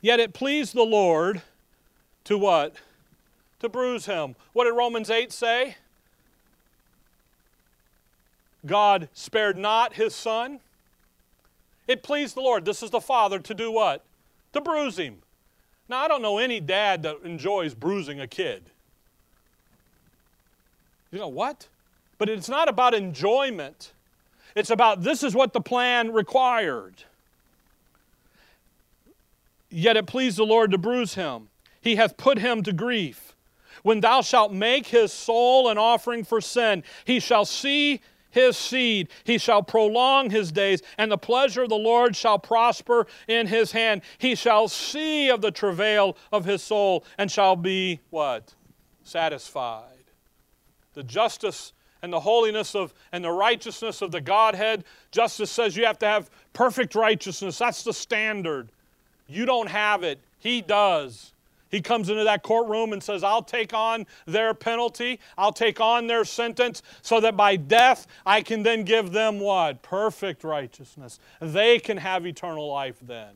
Yet 0.00 0.20
it 0.20 0.32
pleased 0.32 0.74
the 0.74 0.82
Lord 0.82 1.42
to 2.24 2.38
what? 2.38 2.76
To 3.58 3.68
bruise 3.68 4.06
him. 4.06 4.36
What 4.52 4.64
did 4.64 4.72
Romans 4.72 5.10
8 5.10 5.32
say? 5.32 5.76
God 8.64 9.08
spared 9.12 9.58
not 9.58 9.94
his 9.94 10.14
son. 10.14 10.60
It 11.88 12.02
pleased 12.02 12.36
the 12.36 12.40
Lord, 12.40 12.64
this 12.64 12.82
is 12.82 12.90
the 12.90 13.00
Father, 13.00 13.40
to 13.40 13.54
do 13.54 13.72
what? 13.72 14.04
To 14.52 14.60
bruise 14.60 14.96
him. 14.96 15.22
Now, 15.90 16.04
I 16.04 16.08
don't 16.08 16.22
know 16.22 16.38
any 16.38 16.60
dad 16.60 17.02
that 17.02 17.16
enjoys 17.24 17.74
bruising 17.74 18.20
a 18.20 18.28
kid. 18.28 18.62
You 21.10 21.18
know 21.18 21.26
what? 21.26 21.66
But 22.16 22.28
it's 22.28 22.48
not 22.48 22.68
about 22.68 22.94
enjoyment. 22.94 23.92
It's 24.54 24.70
about 24.70 25.02
this 25.02 25.24
is 25.24 25.34
what 25.34 25.52
the 25.52 25.60
plan 25.60 26.12
required. 26.12 27.02
Yet 29.68 29.96
it 29.96 30.06
pleased 30.06 30.38
the 30.38 30.44
Lord 30.44 30.70
to 30.70 30.78
bruise 30.78 31.14
him. 31.14 31.48
He 31.80 31.96
hath 31.96 32.16
put 32.16 32.38
him 32.38 32.62
to 32.62 32.72
grief. 32.72 33.34
When 33.82 33.98
thou 33.98 34.22
shalt 34.22 34.52
make 34.52 34.86
his 34.86 35.12
soul 35.12 35.68
an 35.68 35.76
offering 35.76 36.22
for 36.22 36.40
sin, 36.40 36.84
he 37.04 37.18
shall 37.18 37.44
see 37.44 38.00
his 38.30 38.56
seed. 38.56 39.08
He 39.24 39.38
shall 39.38 39.62
prolong 39.62 40.30
his 40.30 40.52
days, 40.52 40.82
and 40.98 41.10
the 41.10 41.18
pleasure 41.18 41.62
of 41.62 41.68
the 41.68 41.76
Lord 41.76 42.16
shall 42.16 42.38
prosper 42.38 43.06
in 43.28 43.46
his 43.46 43.72
hand. 43.72 44.02
He 44.18 44.34
shall 44.34 44.68
see 44.68 45.28
of 45.30 45.40
the 45.40 45.50
travail 45.50 46.16
of 46.32 46.44
his 46.44 46.62
soul, 46.62 47.04
and 47.18 47.30
shall 47.30 47.56
be 47.56 48.00
what? 48.10 48.54
Satisfied. 49.02 49.84
The 50.94 51.02
justice 51.02 51.72
and 52.02 52.12
the 52.12 52.20
holiness 52.20 52.74
of 52.74 52.94
and 53.12 53.22
the 53.24 53.30
righteousness 53.30 54.02
of 54.02 54.10
the 54.10 54.20
Godhead. 54.20 54.84
Justice 55.10 55.50
says 55.50 55.76
you 55.76 55.84
have 55.84 55.98
to 55.98 56.06
have 56.06 56.30
perfect 56.52 56.94
righteousness. 56.94 57.58
That's 57.58 57.82
the 57.82 57.92
standard. 57.92 58.70
You 59.26 59.46
don't 59.46 59.68
have 59.68 60.02
it. 60.02 60.20
He 60.38 60.62
does. 60.62 61.32
He 61.70 61.80
comes 61.80 62.10
into 62.10 62.24
that 62.24 62.42
courtroom 62.42 62.92
and 62.92 63.02
says, 63.02 63.22
I'll 63.22 63.42
take 63.42 63.72
on 63.72 64.06
their 64.26 64.54
penalty, 64.54 65.20
I'll 65.38 65.52
take 65.52 65.80
on 65.80 66.08
their 66.08 66.24
sentence, 66.24 66.82
so 67.00 67.20
that 67.20 67.36
by 67.36 67.56
death 67.56 68.06
I 68.26 68.42
can 68.42 68.64
then 68.64 68.82
give 68.82 69.12
them 69.12 69.38
what? 69.38 69.82
Perfect 69.82 70.42
righteousness. 70.42 71.20
They 71.40 71.78
can 71.78 71.98
have 71.98 72.26
eternal 72.26 72.68
life 72.68 72.96
then. 73.00 73.34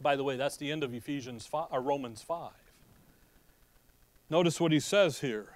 By 0.00 0.16
the 0.16 0.24
way, 0.24 0.36
that's 0.36 0.56
the 0.56 0.70
end 0.70 0.82
of 0.82 0.92
Ephesians 0.92 1.46
5, 1.46 1.68
or 1.70 1.78
uh, 1.78 1.82
Romans 1.82 2.20
5. 2.22 2.50
Notice 4.28 4.60
what 4.60 4.72
he 4.72 4.80
says 4.80 5.20
here. 5.20 5.46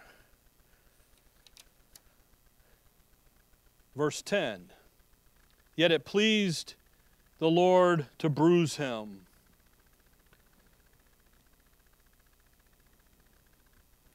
Verse 3.96 4.22
10 4.22 4.70
Yet 5.76 5.90
it 5.90 6.04
pleased 6.04 6.74
the 7.38 7.50
Lord 7.50 8.06
to 8.18 8.28
bruise 8.28 8.76
him. 8.76 9.26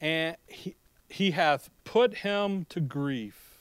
And 0.00 0.36
he, 0.46 0.74
he 1.08 1.30
hath 1.32 1.70
put 1.84 2.18
him 2.18 2.66
to 2.68 2.80
grief. 2.80 3.60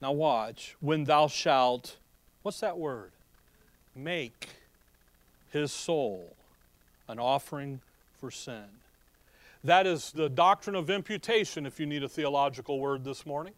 Now 0.00 0.12
watch, 0.12 0.76
when 0.80 1.04
thou 1.04 1.26
shalt, 1.26 1.96
what's 2.42 2.60
that 2.60 2.78
word? 2.78 3.12
make 3.98 4.48
his 5.50 5.72
soul 5.72 6.36
an 7.08 7.18
offering 7.18 7.80
for 8.18 8.30
sin. 8.30 8.64
That 9.64 9.86
is 9.86 10.12
the 10.12 10.28
doctrine 10.28 10.76
of 10.76 10.88
imputation, 10.88 11.66
if 11.66 11.80
you 11.80 11.86
need 11.86 12.04
a 12.04 12.08
theological 12.08 12.78
word 12.78 13.04
this 13.04 13.26
morning. 13.26 13.54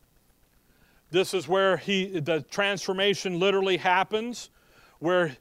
This 1.11 1.35
is 1.35 1.47
where 1.47 1.77
he, 1.77 2.21
the 2.21 2.43
transformation 2.43 3.39
literally 3.39 3.77
happens, 3.77 4.51
where 4.99 5.37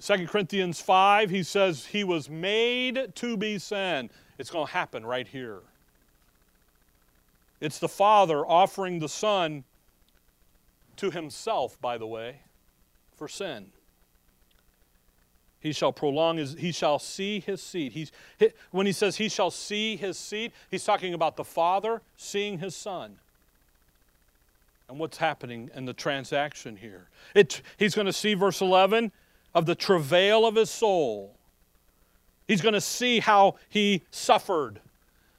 2 0.00 0.26
Corinthians 0.26 0.80
5, 0.80 1.30
he 1.30 1.42
says 1.42 1.86
he 1.86 2.04
was 2.04 2.28
made 2.28 3.14
to 3.14 3.36
be 3.36 3.58
sin. 3.58 4.10
It's 4.38 4.50
going 4.50 4.66
to 4.66 4.72
happen 4.72 5.06
right 5.06 5.26
here. 5.26 5.60
It's 7.62 7.78
the 7.78 7.88
Father 7.88 8.44
offering 8.44 8.98
the 8.98 9.08
Son 9.08 9.62
to 10.96 11.12
himself, 11.12 11.80
by 11.80 11.96
the 11.96 12.08
way, 12.08 12.40
for 13.14 13.28
sin. 13.28 13.66
He 15.60 15.72
shall 15.72 15.92
prolong 15.92 16.38
his, 16.38 16.54
he 16.54 16.72
shall 16.72 16.98
see 16.98 17.38
his 17.38 17.62
seed. 17.62 17.92
He's, 17.92 18.10
when 18.72 18.84
he 18.84 18.92
says 18.92 19.16
he 19.16 19.28
shall 19.28 19.52
see 19.52 19.94
his 19.94 20.18
seed, 20.18 20.50
he's 20.72 20.82
talking 20.82 21.14
about 21.14 21.36
the 21.36 21.44
Father 21.44 22.02
seeing 22.16 22.58
his 22.58 22.74
Son. 22.74 23.18
And 24.88 24.98
what's 24.98 25.18
happening 25.18 25.70
in 25.72 25.84
the 25.84 25.94
transaction 25.94 26.74
here? 26.74 27.06
It, 27.32 27.62
he's 27.76 27.94
going 27.94 28.08
to 28.08 28.12
see, 28.12 28.34
verse 28.34 28.60
11, 28.60 29.12
of 29.54 29.66
the 29.66 29.76
travail 29.76 30.44
of 30.44 30.56
his 30.56 30.68
soul. 30.68 31.36
He's 32.48 32.60
going 32.60 32.74
to 32.74 32.80
see 32.80 33.20
how 33.20 33.54
he 33.68 34.02
suffered. 34.10 34.80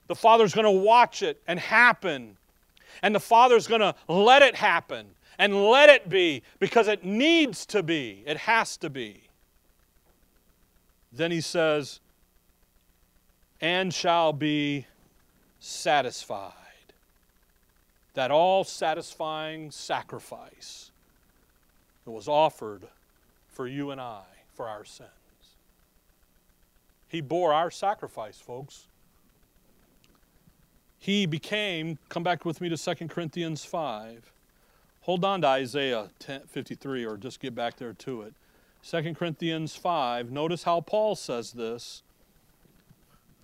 The 0.07 0.15
Father's 0.15 0.53
going 0.53 0.65
to 0.65 0.71
watch 0.71 1.23
it 1.23 1.41
and 1.47 1.59
happen. 1.59 2.37
And 3.01 3.13
the 3.15 3.19
Father's 3.19 3.67
going 3.67 3.81
to 3.81 3.95
let 4.07 4.41
it 4.41 4.55
happen 4.55 5.07
and 5.39 5.65
let 5.65 5.89
it 5.89 6.09
be 6.09 6.43
because 6.59 6.87
it 6.87 7.03
needs 7.03 7.65
to 7.67 7.81
be. 7.81 8.23
It 8.25 8.37
has 8.37 8.77
to 8.77 8.89
be. 8.89 9.23
Then 11.11 11.31
he 11.31 11.41
says, 11.41 11.99
and 13.61 13.93
shall 13.93 14.33
be 14.33 14.87
satisfied. 15.59 16.53
That 18.13 18.29
all 18.29 18.63
satisfying 18.63 19.71
sacrifice 19.71 20.91
that 22.05 22.11
was 22.11 22.27
offered 22.27 22.83
for 23.47 23.67
you 23.67 23.91
and 23.91 24.01
I, 24.01 24.23
for 24.53 24.67
our 24.67 24.85
sins. 24.85 25.09
He 27.07 27.21
bore 27.21 27.53
our 27.53 27.71
sacrifice, 27.71 28.37
folks. 28.37 28.87
He 31.03 31.25
became, 31.25 31.99
come 32.07 32.23
back 32.23 32.45
with 32.45 32.61
me 32.61 32.69
to 32.69 32.77
2 32.77 33.09
Corinthians 33.09 33.65
5. 33.65 34.31
Hold 35.01 35.25
on 35.25 35.41
to 35.41 35.47
Isaiah 35.47 36.07
10, 36.19 36.43
53 36.47 37.05
or 37.05 37.17
just 37.17 37.41
get 37.41 37.53
back 37.53 37.75
there 37.75 37.91
to 37.91 38.21
it. 38.21 38.33
2 38.89 39.13
Corinthians 39.13 39.75
5. 39.75 40.31
Notice 40.31 40.63
how 40.63 40.79
Paul 40.79 41.15
says 41.15 41.51
this. 41.51 42.03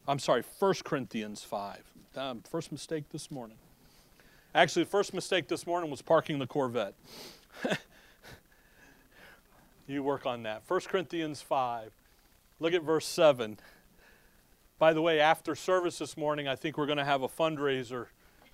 I'm 0.07 0.19
sorry, 0.19 0.45
1 0.57 0.73
Corinthians 0.85 1.43
5. 1.43 1.83
Um, 2.15 2.43
first 2.49 2.71
mistake 2.71 3.09
this 3.11 3.29
morning. 3.29 3.57
Actually, 4.55 4.83
the 4.83 4.91
first 4.91 5.13
mistake 5.13 5.49
this 5.49 5.67
morning 5.67 5.91
was 5.91 6.01
parking 6.01 6.39
the 6.39 6.47
Corvette. 6.47 6.93
you 9.85 10.01
work 10.01 10.25
on 10.25 10.43
that. 10.43 10.61
1 10.65 10.79
Corinthians 10.87 11.41
5. 11.41 11.91
Look 12.61 12.73
at 12.73 12.83
verse 12.83 13.05
7. 13.05 13.57
By 14.79 14.93
the 14.93 15.01
way, 15.01 15.19
after 15.19 15.55
service 15.55 15.99
this 15.99 16.15
morning, 16.15 16.47
I 16.47 16.55
think 16.55 16.77
we're 16.77 16.85
going 16.85 16.97
to 16.99 17.05
have 17.05 17.21
a 17.21 17.27
fundraiser, 17.27 18.07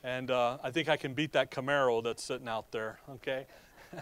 and 0.04 0.32
uh, 0.32 0.58
I 0.64 0.72
think 0.72 0.90
I 0.90 0.98
can 0.98 1.14
beat 1.14 1.34
that 1.34 1.52
Camaro 1.52 2.04
that's 2.04 2.24
sitting 2.24 2.48
out 2.48 2.72
there, 2.72 3.00
okay? 3.10 3.46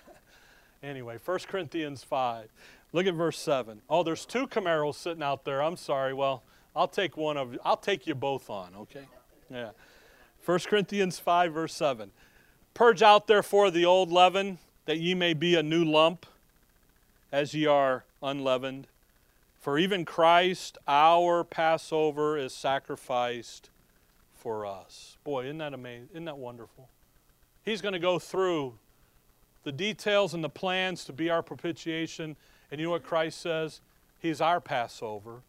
Anyway, 0.84 1.18
1 1.24 1.40
Corinthians 1.48 2.04
5. 2.04 2.50
Look 2.92 3.08
at 3.08 3.14
verse 3.14 3.40
7. 3.40 3.82
Oh, 3.90 4.04
there's 4.04 4.26
two 4.26 4.48
Camaros 4.48 4.96
sitting 4.96 5.24
out 5.24 5.46
there. 5.46 5.64
I'm 5.64 5.78
sorry. 5.78 6.14
Well, 6.14 6.44
I'll 6.76 6.90
take 6.90 7.16
one 7.16 7.38
of 7.38 7.54
you. 7.54 7.60
I'll 7.64 7.78
take 7.78 8.06
you 8.06 8.14
both 8.14 8.50
on, 8.50 8.76
okay? 8.76 9.08
Yeah. 9.50 9.70
1 10.46 10.60
Corinthians 10.68 11.20
5, 11.20 11.54
verse 11.54 11.74
7. 11.74 12.12
Purge 12.74 13.02
out 13.02 13.28
therefore 13.28 13.72
the 13.72 13.86
old 13.86 14.12
leaven, 14.12 14.60
that 14.86 15.00
ye 15.00 15.16
may 15.16 15.34
be 15.34 15.56
a 15.56 15.64
new 15.64 15.86
lump, 15.86 16.26
as 17.32 17.54
ye 17.54 17.66
are 17.66 18.04
unleavened. 18.22 18.88
For 19.63 19.80
even 19.80 20.04
Christ, 20.04 20.78
our 20.89 21.45
Passover, 21.45 22.38
is 22.38 22.54
sacrificed 22.54 23.69
for 24.36 24.65
us. 24.65 25.15
Boy, 25.23 25.45
isn't 25.45 25.60
that 25.60 25.73
amazing? 25.73 26.10
Isn't 26.12 26.26
that 26.26 26.38
wonderful? 26.38 26.89
He's 27.63 27.82
going 27.82 27.93
to 27.93 27.99
go 27.99 28.19
through 28.19 28.73
the 29.63 29.71
details 29.71 30.34
and 30.34 30.43
the 30.43 30.49
plans 30.49 31.06
to 31.06 31.13
be 31.13 31.30
our 31.30 31.41
propitiation. 31.41 32.36
And 32.71 32.82
you 32.82 32.88
know 32.88 32.91
what 32.91 33.04
Christ 33.04 33.39
says? 33.39 33.80
He's 34.19 34.41
our 34.41 34.60
Passover. 34.60 35.43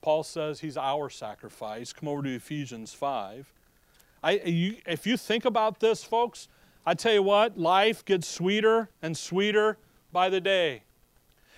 Paul 0.00 0.22
says 0.22 0.60
he's 0.60 0.76
our 0.76 1.10
sacrifice. 1.10 1.92
Come 1.92 2.08
over 2.08 2.22
to 2.22 2.32
Ephesians 2.32 2.94
5. 2.94 3.52
I, 4.22 4.30
you, 4.44 4.76
if 4.86 5.08
you 5.08 5.16
think 5.16 5.44
about 5.44 5.80
this, 5.80 6.04
folks, 6.04 6.46
I 6.86 6.94
tell 6.94 7.14
you 7.14 7.24
what, 7.24 7.58
life 7.58 8.04
gets 8.04 8.28
sweeter 8.28 8.90
and 9.02 9.18
sweeter 9.18 9.76
by 10.12 10.28
the 10.28 10.40
day. 10.40 10.84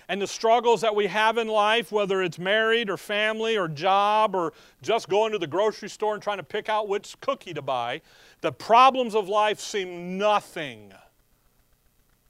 And 0.09 0.21
the 0.21 0.27
struggles 0.27 0.81
that 0.81 0.95
we 0.95 1.07
have 1.07 1.37
in 1.37 1.47
life, 1.47 1.91
whether 1.91 2.21
it's 2.21 2.37
married 2.37 2.89
or 2.89 2.97
family 2.97 3.57
or 3.57 3.67
job 3.67 4.35
or 4.35 4.53
just 4.81 5.09
going 5.09 5.31
to 5.31 5.39
the 5.39 5.47
grocery 5.47 5.89
store 5.89 6.13
and 6.13 6.21
trying 6.21 6.37
to 6.37 6.43
pick 6.43 6.69
out 6.69 6.87
which 6.87 7.19
cookie 7.21 7.53
to 7.53 7.61
buy, 7.61 8.01
the 8.41 8.51
problems 8.51 9.15
of 9.15 9.29
life 9.29 9.59
seem 9.59 10.17
nothing 10.17 10.93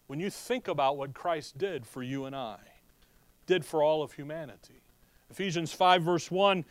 when 0.07 0.19
you 0.19 0.29
think 0.29 0.67
about 0.67 0.97
what 0.97 1.13
Christ 1.13 1.57
did 1.57 1.85
for 1.85 2.03
you 2.03 2.25
and 2.25 2.35
I, 2.35 2.59
did 3.47 3.65
for 3.65 3.81
all 3.81 4.03
of 4.03 4.13
humanity. 4.13 4.81
Ephesians 5.31 5.73
5, 5.73 6.03
verse 6.03 6.29
1 6.29 6.63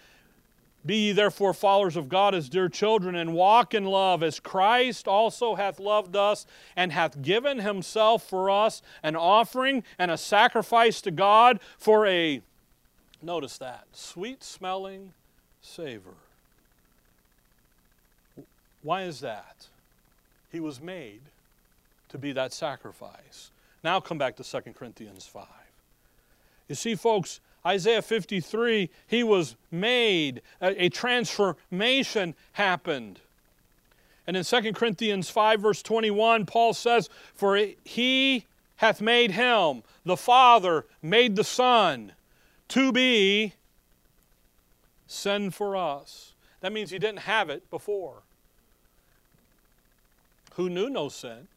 Be 0.85 0.97
ye 0.97 1.12
therefore 1.12 1.55
followers 1.55 1.97
of 1.97 2.09
God 2.09 2.35
as 2.35 2.49
dear 2.49 2.68
children, 2.68 3.14
and 3.14 3.35
walk 3.35 3.73
in 3.73 3.85
love, 3.85 4.23
as 4.23 4.40
Christ 4.40 5.07
also 5.07 5.55
hath 5.55 5.79
loved 5.79 6.16
us, 6.16 6.45
and 6.75 6.90
hath 6.90 7.23
given 7.23 7.61
himself 7.61 8.29
for 8.29 8.51
us 8.51 8.83
an 9.03 9.14
offering 9.14 9.85
and 9.99 10.11
a 10.11 10.16
sacrifice 10.16 11.01
to 11.03 11.11
God 11.11 11.61
for 11.79 12.07
a, 12.07 12.42
notice 13.23 13.59
that, 13.59 13.85
sweet 13.92 14.42
smelling 14.42 15.12
savor. 15.61 16.14
Why 18.83 19.03
is 19.03 19.21
that? 19.21 19.68
He 20.51 20.59
was 20.59 20.81
made 20.81 21.21
to 22.09 22.18
be 22.18 22.33
that 22.33 22.53
sacrifice. 22.53 23.51
Now 23.85 24.01
come 24.01 24.18
back 24.18 24.37
to 24.37 24.45
2 24.45 24.73
Corinthians 24.73 25.27
5. 25.27 25.47
You 26.68 26.75
see, 26.75 26.95
folks, 26.95 27.40
Isaiah 27.64 28.03
53, 28.03 28.90
he 29.07 29.22
was 29.22 29.57
made, 29.70 30.42
a, 30.61 30.85
a 30.85 30.88
transformation 30.88 32.35
happened. 32.53 33.20
And 34.27 34.37
in 34.37 34.44
2 34.44 34.72
Corinthians 34.72 35.31
5, 35.31 35.61
verse 35.61 35.83
21, 35.83 36.46
Paul 36.46 36.75
says, 36.75 37.09
For 37.35 37.57
he 37.85 38.46
hath 38.77 39.01
made 39.01 39.33
him, 39.33 39.83
the 40.05 40.16
Father 40.16 40.87
made 41.01 41.37
the 41.37 41.44
Son, 41.44 42.12
to 42.68 42.90
be 42.92 43.55
sin 45.07 45.51
for 45.51 45.77
us. 45.77 46.33
That 46.61 46.72
means 46.72 46.90
he 46.90 46.98
didn't 46.98 47.20
have 47.20 47.51
it 47.51 47.68
before. 47.70 48.22
Who 50.55 50.68
knew 50.68 50.88
no 50.88 51.09
sin? 51.09 51.48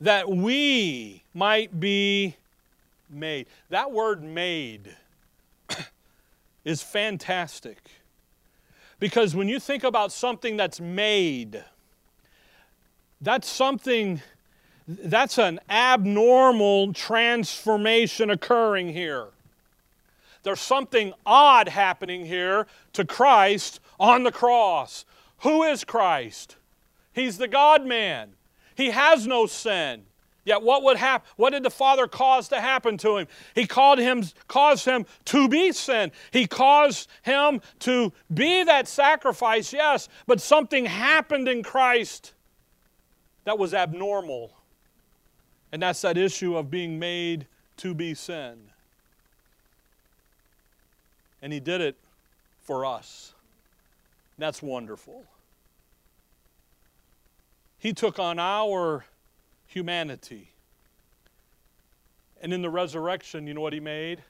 that 0.00 0.28
we 0.28 1.22
might 1.34 1.78
be 1.78 2.36
made. 3.08 3.46
That 3.70 3.92
word 3.92 4.22
made 4.22 4.96
is 6.66 6.82
fantastic. 6.82 7.78
Because 8.98 9.36
when 9.36 9.48
you 9.48 9.60
think 9.60 9.84
about 9.84 10.10
something 10.10 10.56
that's 10.56 10.80
made, 10.80 11.64
that's 13.20 13.48
something, 13.48 14.20
that's 14.88 15.38
an 15.38 15.60
abnormal 15.70 16.92
transformation 16.92 18.30
occurring 18.30 18.92
here. 18.92 19.28
There's 20.42 20.60
something 20.60 21.12
odd 21.24 21.68
happening 21.68 22.26
here 22.26 22.66
to 22.94 23.04
Christ 23.04 23.78
on 24.00 24.24
the 24.24 24.32
cross. 24.32 25.04
Who 25.38 25.62
is 25.62 25.84
Christ? 25.84 26.56
He's 27.12 27.38
the 27.38 27.48
God 27.48 27.86
man. 27.86 28.30
He 28.74 28.90
has 28.90 29.26
no 29.26 29.46
sin. 29.46 30.02
Yet 30.46 30.62
what 30.62 30.84
would 30.84 30.96
happen? 30.96 31.28
What 31.34 31.50
did 31.50 31.64
the 31.64 31.70
Father 31.70 32.06
cause 32.06 32.48
to 32.48 32.60
happen 32.60 32.96
to 32.98 33.18
him? 33.18 33.26
He 33.56 33.66
called 33.66 33.98
him, 33.98 34.22
caused 34.46 34.84
him 34.84 35.04
to 35.26 35.48
be 35.48 35.72
sin. 35.72 36.12
He 36.30 36.46
caused 36.46 37.10
him 37.22 37.60
to 37.80 38.12
be 38.32 38.62
that 38.62 38.86
sacrifice, 38.86 39.72
yes, 39.72 40.08
but 40.24 40.40
something 40.40 40.86
happened 40.86 41.48
in 41.48 41.64
Christ 41.64 42.32
that 43.44 43.58
was 43.58 43.74
abnormal. 43.74 44.52
And 45.72 45.82
that's 45.82 46.00
that 46.02 46.16
issue 46.16 46.56
of 46.56 46.70
being 46.70 47.00
made 47.00 47.48
to 47.78 47.92
be 47.92 48.14
sin. 48.14 48.56
And 51.42 51.52
he 51.52 51.58
did 51.58 51.80
it 51.80 51.96
for 52.62 52.86
us. 52.86 53.34
That's 54.38 54.62
wonderful. 54.62 55.24
He 57.78 57.92
took 57.92 58.20
on 58.20 58.38
our 58.38 59.04
humanity. 59.76 60.48
And 62.40 62.50
in 62.50 62.62
the 62.62 62.70
resurrection, 62.70 63.46
you 63.46 63.52
know 63.52 63.60
what 63.60 63.74
he 63.74 63.80
made? 63.80 64.22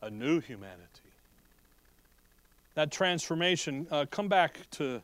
A 0.00 0.10
new 0.10 0.40
humanity. 0.40 1.12
That 2.74 2.90
transformation, 2.90 3.86
uh, 3.92 4.06
come 4.10 4.26
back 4.26 4.68
to, 4.72 5.00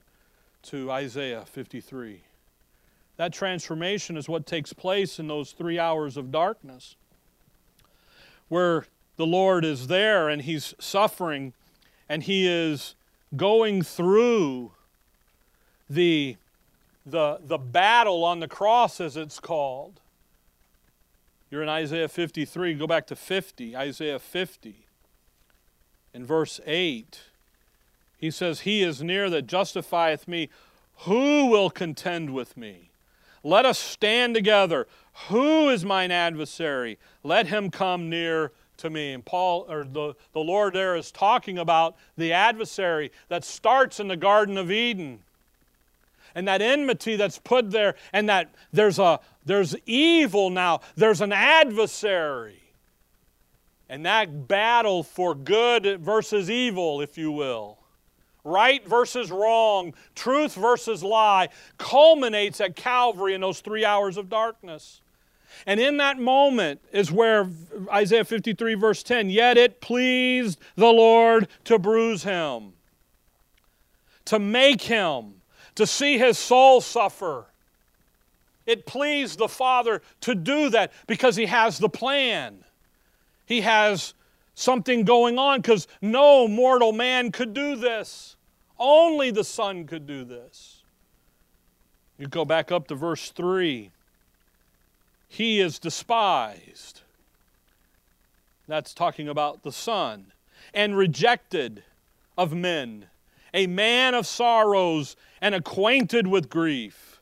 to 0.64 0.90
Isaiah 0.90 1.44
53. 1.46 2.22
That 3.18 3.32
transformation 3.32 4.16
is 4.16 4.28
what 4.28 4.46
takes 4.46 4.72
place 4.72 5.20
in 5.20 5.28
those 5.28 5.52
three 5.52 5.78
hours 5.78 6.16
of 6.16 6.32
darkness, 6.32 6.96
where 8.48 8.84
the 9.14 9.26
Lord 9.26 9.64
is 9.64 9.86
there 9.86 10.28
and 10.28 10.42
he's 10.42 10.74
suffering 10.80 11.52
and 12.08 12.24
he 12.24 12.48
is 12.48 12.96
going 13.36 13.82
through 13.82 14.72
the, 15.88 16.36
the, 17.10 17.38
the 17.42 17.58
battle 17.58 18.24
on 18.24 18.40
the 18.40 18.48
cross, 18.48 19.00
as 19.00 19.16
it's 19.16 19.40
called. 19.40 20.00
You're 21.50 21.62
in 21.62 21.68
Isaiah 21.68 22.08
53. 22.08 22.74
Go 22.74 22.86
back 22.86 23.06
to 23.06 23.16
50, 23.16 23.76
Isaiah 23.76 24.18
50. 24.18 24.86
In 26.14 26.26
verse 26.26 26.60
8, 26.66 27.20
he 28.18 28.30
says, 28.30 28.60
He 28.60 28.82
is 28.82 29.02
near 29.02 29.30
that 29.30 29.46
justifieth 29.46 30.28
me. 30.28 30.48
Who 31.02 31.46
will 31.46 31.70
contend 31.70 32.34
with 32.34 32.56
me? 32.56 32.90
Let 33.44 33.64
us 33.64 33.78
stand 33.78 34.34
together. 34.34 34.86
Who 35.28 35.68
is 35.68 35.84
mine 35.84 36.10
adversary? 36.10 36.98
Let 37.22 37.46
him 37.46 37.70
come 37.70 38.10
near 38.10 38.52
to 38.78 38.90
me. 38.90 39.12
And 39.12 39.24
Paul, 39.24 39.66
or 39.68 39.84
the, 39.84 40.14
the 40.32 40.40
Lord 40.40 40.74
there 40.74 40.96
is 40.96 41.12
talking 41.12 41.58
about 41.58 41.96
the 42.16 42.32
adversary 42.32 43.12
that 43.28 43.44
starts 43.44 44.00
in 44.00 44.08
the 44.08 44.16
Garden 44.16 44.58
of 44.58 44.70
Eden. 44.70 45.20
And 46.34 46.46
that 46.48 46.62
enmity 46.62 47.16
that's 47.16 47.38
put 47.38 47.70
there, 47.70 47.94
and 48.12 48.28
that 48.28 48.54
there's 48.72 48.98
a 48.98 49.20
there's 49.44 49.74
evil 49.86 50.50
now, 50.50 50.80
there's 50.96 51.20
an 51.20 51.32
adversary. 51.32 52.62
And 53.88 54.04
that 54.04 54.46
battle 54.46 55.02
for 55.02 55.34
good 55.34 56.00
versus 56.00 56.50
evil, 56.50 57.00
if 57.00 57.16
you 57.16 57.32
will, 57.32 57.78
right 58.44 58.86
versus 58.86 59.30
wrong, 59.30 59.94
truth 60.14 60.54
versus 60.54 61.02
lie, 61.02 61.48
culminates 61.78 62.60
at 62.60 62.76
Calvary 62.76 63.32
in 63.34 63.40
those 63.40 63.60
three 63.60 63.84
hours 63.84 64.18
of 64.18 64.28
darkness. 64.28 65.00
And 65.66 65.80
in 65.80 65.96
that 65.96 66.18
moment 66.18 66.80
is 66.92 67.10
where 67.10 67.48
Isaiah 67.90 68.24
53, 68.24 68.74
verse 68.74 69.02
10 69.02 69.30
Yet 69.30 69.56
it 69.56 69.80
pleased 69.80 70.58
the 70.76 70.92
Lord 70.92 71.48
to 71.64 71.78
bruise 71.78 72.22
him, 72.22 72.74
to 74.26 74.38
make 74.38 74.82
him, 74.82 75.37
to 75.78 75.86
see 75.86 76.18
his 76.18 76.38
soul 76.38 76.80
suffer. 76.80 77.46
It 78.66 78.84
pleased 78.84 79.38
the 79.38 79.48
Father 79.48 80.02
to 80.20 80.34
do 80.34 80.68
that 80.70 80.92
because 81.06 81.36
he 81.36 81.46
has 81.46 81.78
the 81.78 81.88
plan. 81.88 82.64
He 83.46 83.62
has 83.62 84.12
something 84.54 85.04
going 85.04 85.38
on 85.38 85.62
because 85.62 85.88
no 86.02 86.46
mortal 86.46 86.92
man 86.92 87.32
could 87.32 87.54
do 87.54 87.74
this. 87.74 88.36
Only 88.78 89.30
the 89.30 89.44
Son 89.44 89.86
could 89.86 90.06
do 90.06 90.24
this. 90.24 90.82
You 92.18 92.26
go 92.26 92.44
back 92.44 92.70
up 92.70 92.88
to 92.88 92.94
verse 92.94 93.30
3 93.30 93.90
he 95.28 95.60
is 95.60 95.78
despised. 95.78 97.02
That's 98.66 98.94
talking 98.94 99.28
about 99.28 99.62
the 99.62 99.72
Son. 99.72 100.32
And 100.74 100.96
rejected 100.96 101.84
of 102.36 102.52
men, 102.52 103.06
a 103.52 103.66
man 103.66 104.14
of 104.14 104.26
sorrows 104.26 105.16
and 105.40 105.54
acquainted 105.54 106.26
with 106.26 106.48
grief. 106.48 107.20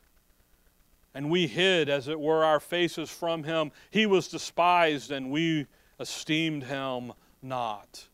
And 1.13 1.29
we 1.29 1.47
hid, 1.47 1.89
as 1.89 2.07
it 2.07 2.19
were, 2.19 2.43
our 2.43 2.59
faces 2.59 3.09
from 3.09 3.43
him. 3.43 3.71
He 3.89 4.05
was 4.05 4.27
despised, 4.27 5.11
and 5.11 5.31
we 5.31 5.65
esteemed 5.99 6.65
him 6.65 7.13
not. 7.41 8.07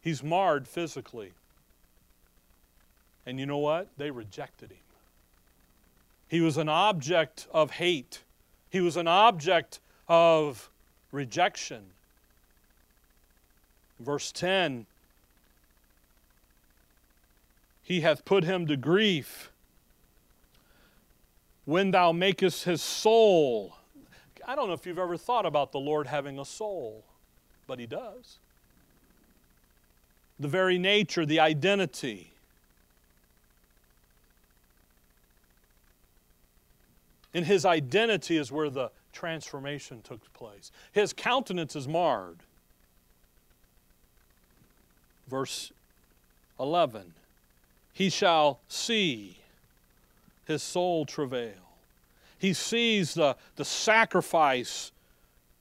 He's 0.00 0.22
marred 0.22 0.66
physically. 0.66 1.32
And 3.24 3.38
you 3.38 3.46
know 3.46 3.58
what? 3.58 3.88
They 3.96 4.10
rejected 4.10 4.70
him. 4.70 4.78
He 6.28 6.40
was 6.40 6.56
an 6.56 6.68
object 6.68 7.46
of 7.52 7.70
hate. 7.70 8.22
He 8.68 8.80
was 8.80 8.96
an 8.96 9.06
object 9.06 9.78
of 10.08 10.68
rejection. 11.12 11.84
Verse 14.00 14.32
10 14.32 14.86
He 17.84 18.00
hath 18.00 18.24
put 18.24 18.44
him 18.44 18.66
to 18.66 18.78
grief 18.78 19.52
when 21.66 21.90
thou 21.90 22.12
makest 22.12 22.64
his 22.64 22.82
soul. 22.82 23.76
I 24.46 24.56
don't 24.56 24.68
know 24.68 24.74
if 24.74 24.86
you've 24.86 24.98
ever 24.98 25.18
thought 25.18 25.44
about 25.44 25.70
the 25.70 25.78
Lord 25.78 26.06
having 26.06 26.38
a 26.38 26.46
soul, 26.46 27.04
but 27.66 27.78
he 27.78 27.86
does. 27.86 28.38
The 30.40 30.48
very 30.48 30.78
nature, 30.78 31.26
the 31.26 31.40
identity. 31.40 32.32
In 37.34 37.44
his 37.44 37.66
identity 37.66 38.38
is 38.38 38.50
where 38.50 38.70
the 38.70 38.90
transformation 39.12 40.00
took 40.02 40.32
place. 40.32 40.72
His 40.92 41.12
countenance 41.12 41.76
is 41.76 41.86
marred. 41.86 42.38
Verse 45.28 45.70
11 46.58 47.12
He 47.94 48.10
shall 48.10 48.60
see 48.68 49.38
his 50.44 50.62
soul 50.62 51.06
travail. 51.06 51.52
He 52.38 52.52
sees 52.52 53.14
the, 53.14 53.36
the 53.56 53.64
sacrifice 53.64 54.92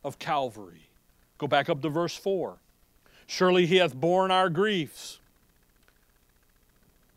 of 0.04 0.20
Calvary. 0.20 0.90
Go 1.38 1.48
back 1.48 1.70
up 1.70 1.82
to 1.82 1.90
verse 1.90 2.18
4. 2.18 2.58
Surely 3.26 3.66
he 3.66 3.78
hath 3.78 3.96
borne 3.96 4.32
our 4.32 4.50
griefs 4.50 5.20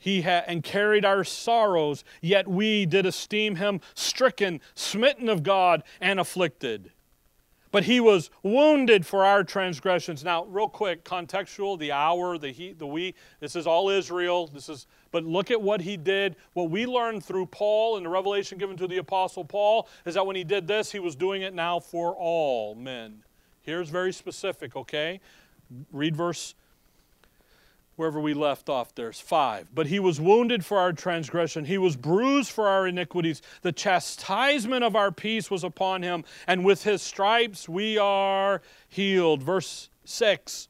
he 0.07 0.23
had 0.23 0.45
and 0.47 0.63
carried 0.63 1.05
our 1.05 1.25
sorrows, 1.25 2.05
yet 2.21 2.47
we 2.47 2.87
did 2.87 3.07
esteem 3.07 3.57
him 3.57 3.81
stricken, 3.95 4.61
smitten 4.77 5.29
of 5.29 5.43
God, 5.43 5.83
and 6.01 6.21
afflicted. 6.21 6.93
But 7.73 7.83
he 7.83 7.99
was 7.99 8.31
wounded 8.45 9.05
for 9.05 9.25
our 9.25 9.43
transgressions. 9.43 10.23
Now, 10.23 10.45
real 10.45 10.69
quick, 10.69 11.05
contextual, 11.05 11.77
the 11.77 11.91
hour, 11.91 12.39
the 12.39 12.53
he, 12.53 12.73
the 12.73 12.87
we, 12.87 13.17
this 13.41 13.57
is 13.57 13.67
all 13.67 13.91
Israel. 13.91 14.47
This 14.47 14.69
is 14.69 14.87
but 15.17 15.25
look 15.25 15.51
at 15.51 15.63
what 15.63 15.81
he 15.81 15.97
did. 15.97 16.37
What 16.53 16.69
we 16.69 16.85
learned 16.85 17.25
through 17.25 17.47
Paul 17.47 17.97
and 17.97 18.05
the 18.05 18.11
revelation 18.11 18.59
given 18.59 18.77
to 18.77 18.87
the 18.87 18.99
apostle 18.99 19.47
Paul 19.47 19.89
is 20.05 20.13
that 20.13 20.27
when 20.27 20.37
he 20.37 20.45
did 20.45 20.69
this, 20.69 20.93
he 20.93 20.99
was 20.99 21.17
doing 21.17 21.41
it 21.41 21.55
now 21.55 21.81
for 21.81 22.15
all 22.15 22.75
men. 22.75 23.23
Here's 23.63 23.89
very 23.89 24.13
specific, 24.13 24.77
okay? 24.77 25.23
Read 25.91 26.15
verse 26.15 26.55
wherever 27.97 28.21
we 28.21 28.35
left 28.35 28.69
off, 28.69 28.95
there's 28.95 29.19
five. 29.19 29.69
But 29.75 29.87
he 29.87 29.99
was 29.99 30.21
wounded 30.21 30.67
for 30.67 30.77
our 30.77 30.93
transgression, 30.93 31.65
he 31.65 31.79
was 31.79 31.97
bruised 31.97 32.51
for 32.51 32.69
our 32.69 32.87
iniquities. 32.87 33.41
The 33.63 33.73
chastisement 33.73 34.85
of 34.85 34.95
our 34.95 35.11
peace 35.11 35.51
was 35.51 35.65
upon 35.65 36.03
him, 36.03 36.25
and 36.47 36.63
with 36.63 36.85
his 36.85 37.01
stripes 37.01 37.71
we 37.71 37.97
are 37.97 38.61
healed. 38.87 39.43
Verse 39.43 39.89
6 40.05 40.69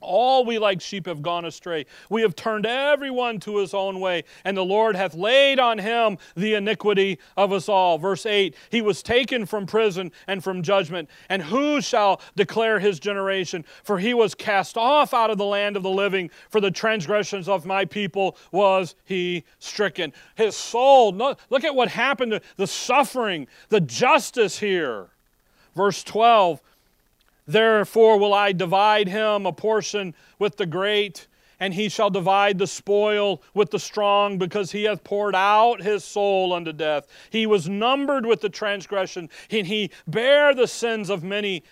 all 0.00 0.44
we 0.44 0.58
like 0.58 0.80
sheep 0.80 1.06
have 1.06 1.22
gone 1.22 1.44
astray. 1.44 1.86
We 2.08 2.22
have 2.22 2.36
turned 2.36 2.66
everyone 2.66 3.40
to 3.40 3.58
his 3.58 3.74
own 3.74 4.00
way, 4.00 4.24
and 4.44 4.56
the 4.56 4.64
Lord 4.64 4.96
hath 4.96 5.14
laid 5.14 5.58
on 5.58 5.78
him 5.78 6.18
the 6.34 6.54
iniquity 6.54 7.18
of 7.36 7.52
us 7.52 7.68
all. 7.68 7.98
Verse 7.98 8.26
8 8.26 8.54
He 8.70 8.82
was 8.82 9.02
taken 9.02 9.46
from 9.46 9.66
prison 9.66 10.12
and 10.26 10.42
from 10.42 10.62
judgment, 10.62 11.08
and 11.28 11.42
who 11.42 11.80
shall 11.80 12.20
declare 12.36 12.78
his 12.78 12.98
generation? 12.98 13.64
For 13.82 13.98
he 13.98 14.14
was 14.14 14.34
cast 14.34 14.76
off 14.76 15.14
out 15.14 15.30
of 15.30 15.38
the 15.38 15.44
land 15.44 15.76
of 15.76 15.82
the 15.82 15.90
living. 15.90 16.30
For 16.48 16.60
the 16.60 16.70
transgressions 16.70 17.48
of 17.48 17.66
my 17.66 17.84
people 17.84 18.36
was 18.52 18.94
he 19.04 19.44
stricken. 19.58 20.12
His 20.34 20.56
soul, 20.56 21.12
look 21.12 21.64
at 21.64 21.74
what 21.74 21.88
happened 21.88 22.32
to 22.32 22.40
the 22.56 22.66
suffering, 22.66 23.46
the 23.68 23.80
justice 23.80 24.58
here. 24.58 25.08
Verse 25.74 26.02
12 26.02 26.60
Therefore 27.52 28.18
will 28.18 28.32
I 28.32 28.52
divide 28.52 29.08
him 29.08 29.44
a 29.44 29.52
portion 29.52 30.14
with 30.38 30.56
the 30.56 30.66
great, 30.66 31.26
and 31.58 31.74
he 31.74 31.88
shall 31.88 32.08
divide 32.08 32.58
the 32.58 32.66
spoil 32.66 33.42
with 33.54 33.70
the 33.70 33.78
strong, 33.78 34.38
because 34.38 34.70
he 34.70 34.84
hath 34.84 35.02
poured 35.02 35.34
out 35.34 35.82
his 35.82 36.04
soul 36.04 36.52
unto 36.52 36.72
death. 36.72 37.08
He 37.30 37.46
was 37.46 37.68
numbered 37.68 38.24
with 38.24 38.40
the 38.40 38.48
transgression, 38.48 39.28
and 39.50 39.66
he 39.66 39.90
bare 40.06 40.54
the 40.54 40.68
sins 40.68 41.10
of 41.10 41.24
many 41.24 41.64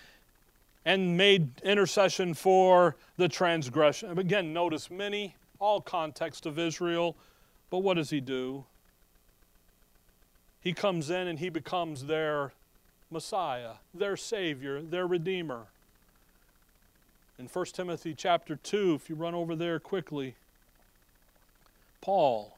and 0.85 1.15
made 1.15 1.49
intercession 1.63 2.33
for 2.33 2.95
the 3.17 3.29
transgression. 3.29 4.17
Again, 4.17 4.51
notice 4.51 4.91
many, 4.91 5.35
all 5.59 5.81
context 5.81 6.45
of 6.45 6.59
Israel, 6.59 7.15
but 7.69 7.79
what 7.79 7.93
does 7.93 8.09
he 8.09 8.19
do? 8.19 8.65
He 10.61 10.73
comes 10.73 11.09
in 11.09 11.27
and 11.27 11.39
he 11.39 11.49
becomes 11.49 12.05
their 12.05 12.51
Messiah, 13.11 13.73
their 13.93 14.17
Savior, 14.17 14.81
their 14.81 15.07
Redeemer. 15.07 15.67
In 17.39 17.47
1 17.47 17.65
Timothy 17.67 18.13
chapter 18.13 18.57
2, 18.57 18.95
if 18.95 19.09
you 19.09 19.15
run 19.15 19.33
over 19.33 19.55
there 19.55 19.79
quickly, 19.79 20.35
Paul, 22.01 22.57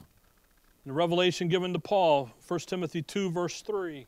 the 0.87 0.91
revelation 0.91 1.47
given 1.47 1.71
to 1.73 1.79
Paul, 1.79 2.31
1 2.47 2.59
Timothy 2.61 3.03
2, 3.03 3.29
verse 3.29 3.61
3, 3.61 4.07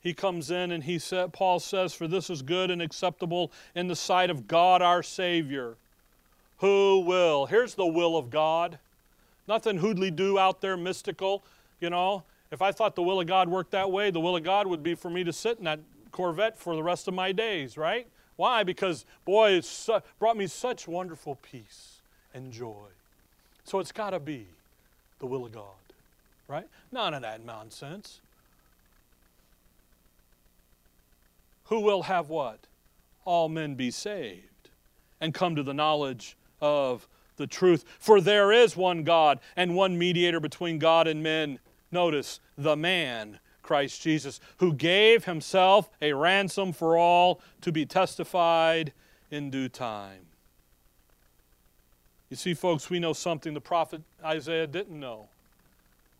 he 0.00 0.14
comes 0.14 0.50
in 0.50 0.72
and 0.72 0.84
he 0.84 0.98
said, 0.98 1.34
Paul 1.34 1.60
says, 1.60 1.92
For 1.92 2.08
this 2.08 2.30
is 2.30 2.40
good 2.40 2.70
and 2.70 2.80
acceptable 2.80 3.52
in 3.74 3.86
the 3.86 3.96
sight 3.96 4.30
of 4.30 4.48
God 4.48 4.80
our 4.80 5.02
Savior, 5.02 5.74
who 6.58 7.00
will. 7.00 7.44
Here's 7.44 7.74
the 7.74 7.86
will 7.86 8.16
of 8.16 8.30
God. 8.30 8.78
Nothing 9.46 9.76
hoodly 9.76 10.10
do 10.10 10.38
out 10.38 10.62
there 10.62 10.78
mystical, 10.78 11.44
you 11.80 11.90
know. 11.90 12.22
If 12.50 12.62
I 12.62 12.72
thought 12.72 12.94
the 12.94 13.02
will 13.02 13.20
of 13.20 13.26
God 13.26 13.50
worked 13.50 13.72
that 13.72 13.90
way, 13.90 14.10
the 14.10 14.20
will 14.20 14.36
of 14.36 14.42
God 14.42 14.68
would 14.68 14.82
be 14.82 14.94
for 14.94 15.10
me 15.10 15.22
to 15.24 15.34
sit 15.34 15.58
in 15.58 15.64
that 15.64 15.80
Corvette 16.12 16.56
for 16.56 16.74
the 16.74 16.82
rest 16.82 17.08
of 17.08 17.12
my 17.12 17.32
days, 17.32 17.76
right? 17.76 18.06
Why? 18.36 18.62
Because, 18.62 19.04
boy, 19.24 19.52
it 19.52 19.64
su- 19.64 20.00
brought 20.18 20.36
me 20.36 20.46
such 20.46 20.86
wonderful 20.86 21.36
peace 21.36 22.00
and 22.34 22.52
joy. 22.52 22.88
So 23.64 23.80
it's 23.80 23.92
got 23.92 24.10
to 24.10 24.20
be 24.20 24.46
the 25.18 25.26
will 25.26 25.46
of 25.46 25.52
God, 25.52 25.64
right? 26.46 26.68
None 26.92 27.14
of 27.14 27.22
that 27.22 27.44
nonsense. 27.44 28.20
Who 31.64 31.80
will 31.80 32.02
have 32.02 32.28
what? 32.28 32.60
All 33.24 33.48
men 33.48 33.74
be 33.74 33.90
saved 33.90 34.70
and 35.20 35.34
come 35.34 35.56
to 35.56 35.62
the 35.62 35.74
knowledge 35.74 36.36
of 36.60 37.08
the 37.36 37.46
truth. 37.46 37.84
For 37.98 38.20
there 38.20 38.52
is 38.52 38.76
one 38.76 39.02
God 39.02 39.40
and 39.56 39.74
one 39.74 39.98
mediator 39.98 40.40
between 40.40 40.78
God 40.78 41.08
and 41.08 41.22
men. 41.22 41.58
Notice, 41.90 42.40
the 42.56 42.76
man, 42.76 43.38
Christ 43.66 44.00
Jesus, 44.00 44.40
who 44.58 44.72
gave 44.72 45.24
himself 45.24 45.90
a 46.00 46.12
ransom 46.12 46.72
for 46.72 46.96
all 46.96 47.40
to 47.60 47.72
be 47.72 47.84
testified 47.84 48.92
in 49.30 49.50
due 49.50 49.68
time. 49.68 50.26
You 52.30 52.36
see, 52.36 52.54
folks, 52.54 52.88
we 52.88 53.00
know 53.00 53.12
something 53.12 53.54
the 53.54 53.60
prophet 53.60 54.02
Isaiah 54.24 54.66
didn't 54.66 54.98
know. 54.98 55.28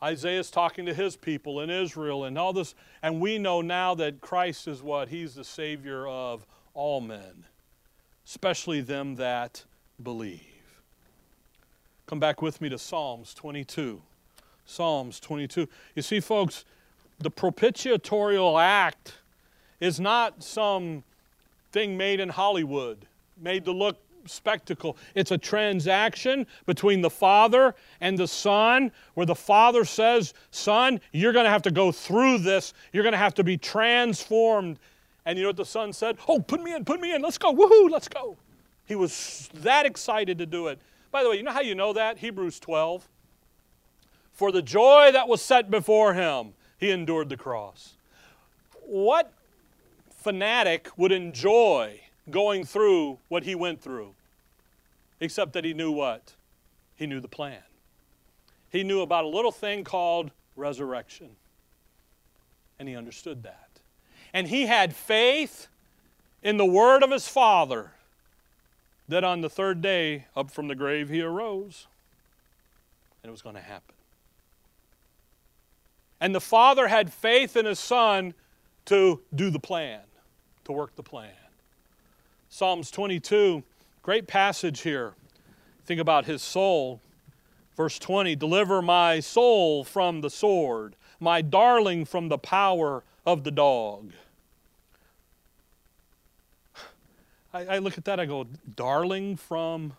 Isaiah's 0.03 0.51
talking 0.51 0.87
to 0.87 0.95
his 0.95 1.17
people 1.17 1.61
in 1.61 1.71
Israel 1.71 2.25
and 2.25 2.37
all 2.37 2.53
this, 2.53 2.75
and 3.03 3.21
we 3.21 3.39
know 3.39 3.63
now 3.63 3.95
that 3.95 4.21
Christ 4.21 4.69
is 4.69 4.83
what? 4.83 5.09
He's 5.09 5.35
the 5.35 5.45
Savior 5.45 6.07
of 6.07 6.45
all 6.75 7.01
men, 7.01 7.45
especially 8.27 8.81
them 8.81 9.15
that 9.17 9.65
believe. 10.03 10.43
Come 12.07 12.21
back 12.21 12.43
with 12.43 12.61
me 12.61 12.69
to 12.69 12.79
Psalms 12.79 13.35
22. 13.35 14.03
Psalms 14.67 15.21
22. 15.21 15.69
You 15.95 16.03
see, 16.03 16.21
folks, 16.21 16.65
the 17.19 17.31
propitiatorial 17.31 18.61
act 18.61 19.15
is 19.81 20.01
not 20.01 20.43
some 20.43 21.05
thing 21.73 21.97
made 21.97 22.21
in 22.21 22.29
Hollywood, 22.29 23.07
made 23.37 23.65
to 23.65 23.73
look 23.73 23.99
spectacle. 24.27 24.97
It's 25.15 25.31
a 25.31 25.39
transaction 25.39 26.47
between 26.67 27.01
the 27.01 27.11
Father 27.11 27.75
and 28.01 28.19
the 28.19 28.27
Son, 28.27 28.93
where 29.15 29.27
the 29.27 29.35
Father 29.35 29.85
says, 29.85 30.35
Son, 30.51 31.01
you're 31.13 31.33
going 31.33 31.45
to 31.45 31.51
have 31.51 31.63
to 31.63 31.71
go 31.71 31.93
through 31.93 32.39
this. 32.39 32.75
You're 32.93 33.03
going 33.03 33.13
to 33.13 33.19
have 33.19 33.35
to 33.35 33.45
be 33.45 33.57
transformed. 33.57 34.79
And 35.25 35.39
you 35.39 35.45
know 35.45 35.51
what 35.51 35.57
the 35.57 35.65
Son 35.65 35.93
said? 35.93 36.19
Oh, 36.29 36.39
put 36.39 36.63
me 36.63 36.75
in, 36.75 36.85
put 36.85 37.01
me 37.01 37.15
in. 37.15 37.23
Let's 37.23 37.39
go. 37.39 37.53
Woohoo, 37.55 37.91
let's 37.91 38.09
go. 38.09 38.37
He 38.87 38.95
was 38.95 39.51
that 39.55 39.87
excited 39.87 40.39
to 40.39 40.47
do 40.47 40.69
it. 40.69 40.79
By 41.11 41.23
the 41.23 41.31
way, 41.31 41.37
you 41.37 41.43
know 41.43 41.53
how 41.53 41.61
you 41.61 41.75
know 41.75 41.93
that? 41.93 42.19
Hebrews 42.19 42.61
12. 42.61 43.09
For 44.33 44.53
the 44.53 44.63
joy 44.63 45.11
that 45.13 45.29
was 45.29 45.41
set 45.41 45.71
before 45.71 46.15
him, 46.15 46.53
he 46.79 46.91
endured 46.91 47.29
the 47.29 47.37
cross. 47.37 47.95
What 48.83 49.33
fanatic 50.11 50.91
would 50.97 51.13
enjoy 51.13 52.01
going 52.31 52.65
through 52.65 53.19
what 53.29 53.45
he 53.45 53.55
went 53.55 53.81
through? 53.81 54.15
Except 55.21 55.53
that 55.55 55.65
he 55.65 55.73
knew 55.73 55.91
what? 55.91 56.35
He 56.97 57.07
knew 57.07 57.21
the 57.21 57.29
plan. 57.29 57.63
He 58.71 58.83
knew 58.83 59.01
about 59.01 59.25
a 59.25 59.29
little 59.29 59.53
thing 59.53 59.85
called 59.85 60.31
resurrection. 60.57 61.31
And 62.79 62.89
he 62.89 62.97
understood 62.97 63.43
that. 63.45 63.69
And 64.35 64.49
he 64.49 64.67
had 64.67 64.95
faith 64.95 65.69
in 66.43 66.59
the 66.59 66.67
word 66.67 67.03
of 67.03 67.11
his 67.11 67.27
father 67.29 67.93
that 69.09 69.25
on 69.25 69.41
the 69.41 69.49
third 69.49 69.81
day, 69.81 70.27
up 70.37 70.51
from 70.51 70.69
the 70.69 70.75
grave, 70.75 71.09
he 71.09 71.23
arose. 71.23 71.87
And 73.23 73.29
it 73.29 73.33
was 73.33 73.43
going 73.43 73.55
to 73.55 73.63
happen. 73.63 73.95
And 76.21 76.35
the 76.35 76.41
father 76.41 76.89
had 76.89 77.13
faith 77.13 77.57
in 77.57 77.67
his 77.67 77.79
son 77.79 78.35
to 78.87 79.21
do 79.35 79.51
the 79.51 79.59
plan, 79.59 80.01
to 80.65 80.73
work 80.73 80.95
the 80.97 81.03
plan. 81.03 81.31
Psalms 82.49 82.91
22, 82.91 83.63
great 84.03 84.27
passage 84.27 84.81
here. 84.81 85.15
Think 85.85 86.01
about 86.01 86.25
his 86.25 86.43
soul. 86.43 87.01
Verse 87.77 87.99
20 87.99 88.35
Deliver 88.37 88.81
my 88.81 89.21
soul 89.21 89.85
from 89.85 90.23
the 90.23 90.31
sword, 90.31 90.97
my 91.21 91.43
darling 91.43 92.05
from 92.05 92.29
the 92.29 92.39
power 92.39 93.05
of 93.27 93.45
the 93.45 93.51
dog. 93.51 94.13
I, 97.53 97.67
I 97.67 97.79
look 97.79 97.99
at 97.99 98.05
that, 98.07 98.19
I 98.19 98.27
go, 98.27 98.47
darling 98.75 99.37
from, 99.37 99.95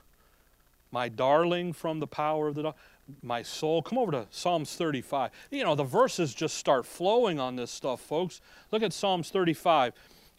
my 0.91 1.09
darling 1.09 1.73
from 1.73 1.99
the 1.99 2.07
power 2.07 2.47
of 2.47 2.55
the 2.55 2.63
dog 2.63 2.75
my 3.21 3.41
soul. 3.41 3.81
Come 3.81 3.97
over 3.97 4.11
to 4.11 4.27
Psalms 4.29 4.75
35. 4.75 5.31
You 5.51 5.63
know, 5.63 5.75
the 5.75 5.83
verses 5.83 6.33
just 6.33 6.57
start 6.57 6.85
flowing 6.85 7.39
on 7.39 7.55
this 7.55 7.71
stuff, 7.71 8.01
folks. 8.01 8.41
Look 8.71 8.83
at 8.83 8.93
Psalms 8.93 9.29
35. 9.29 9.93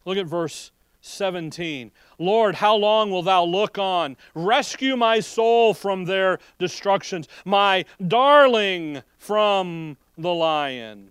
Look 0.04 0.18
at 0.18 0.26
verse 0.26 0.70
17. 1.00 1.90
Lord, 2.18 2.56
how 2.56 2.74
long 2.76 3.10
will 3.10 3.22
thou 3.22 3.44
look 3.44 3.78
on? 3.78 4.16
Rescue 4.34 4.96
my 4.96 5.20
soul 5.20 5.74
from 5.74 6.04
their 6.04 6.38
destructions, 6.58 7.28
my 7.44 7.84
darling 8.06 9.02
from 9.18 9.96
the 10.16 10.32
lion. 10.32 11.10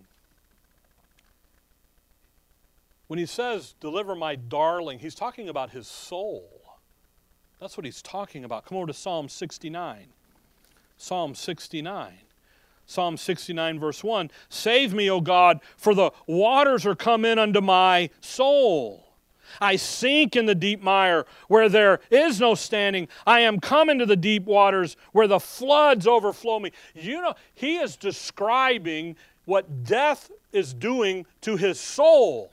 When 3.06 3.18
he 3.18 3.26
says, 3.26 3.74
deliver 3.80 4.14
my 4.14 4.36
darling, 4.36 4.98
he's 4.98 5.14
talking 5.14 5.48
about 5.48 5.70
his 5.70 5.86
soul. 5.88 6.46
That's 7.58 7.76
what 7.76 7.86
he's 7.86 8.02
talking 8.02 8.44
about. 8.44 8.66
Come 8.66 8.76
over 8.76 8.86
to 8.86 8.92
Psalm 8.92 9.28
69. 9.28 10.08
Psalm 10.98 11.34
69. 11.34 12.18
Psalm 12.86 13.16
69, 13.16 13.78
verse 13.78 14.02
1 14.02 14.30
Save 14.48 14.92
me, 14.92 15.10
O 15.10 15.20
God, 15.20 15.60
for 15.76 15.94
the 15.94 16.10
waters 16.26 16.84
are 16.84 16.94
come 16.94 17.24
in 17.24 17.38
unto 17.38 17.60
my 17.60 18.10
soul. 18.20 19.04
I 19.60 19.76
sink 19.76 20.36
in 20.36 20.46
the 20.46 20.54
deep 20.54 20.82
mire 20.82 21.24
where 21.48 21.68
there 21.68 22.00
is 22.10 22.38
no 22.40 22.54
standing. 22.54 23.08
I 23.26 23.40
am 23.40 23.60
come 23.60 23.88
into 23.88 24.04
the 24.04 24.16
deep 24.16 24.44
waters 24.44 24.96
where 25.12 25.26
the 25.26 25.40
floods 25.40 26.06
overflow 26.06 26.58
me. 26.60 26.72
You 26.94 27.22
know, 27.22 27.34
he 27.54 27.76
is 27.76 27.96
describing 27.96 29.16
what 29.46 29.84
death 29.84 30.30
is 30.52 30.74
doing 30.74 31.24
to 31.42 31.56
his 31.56 31.80
soul. 31.80 32.52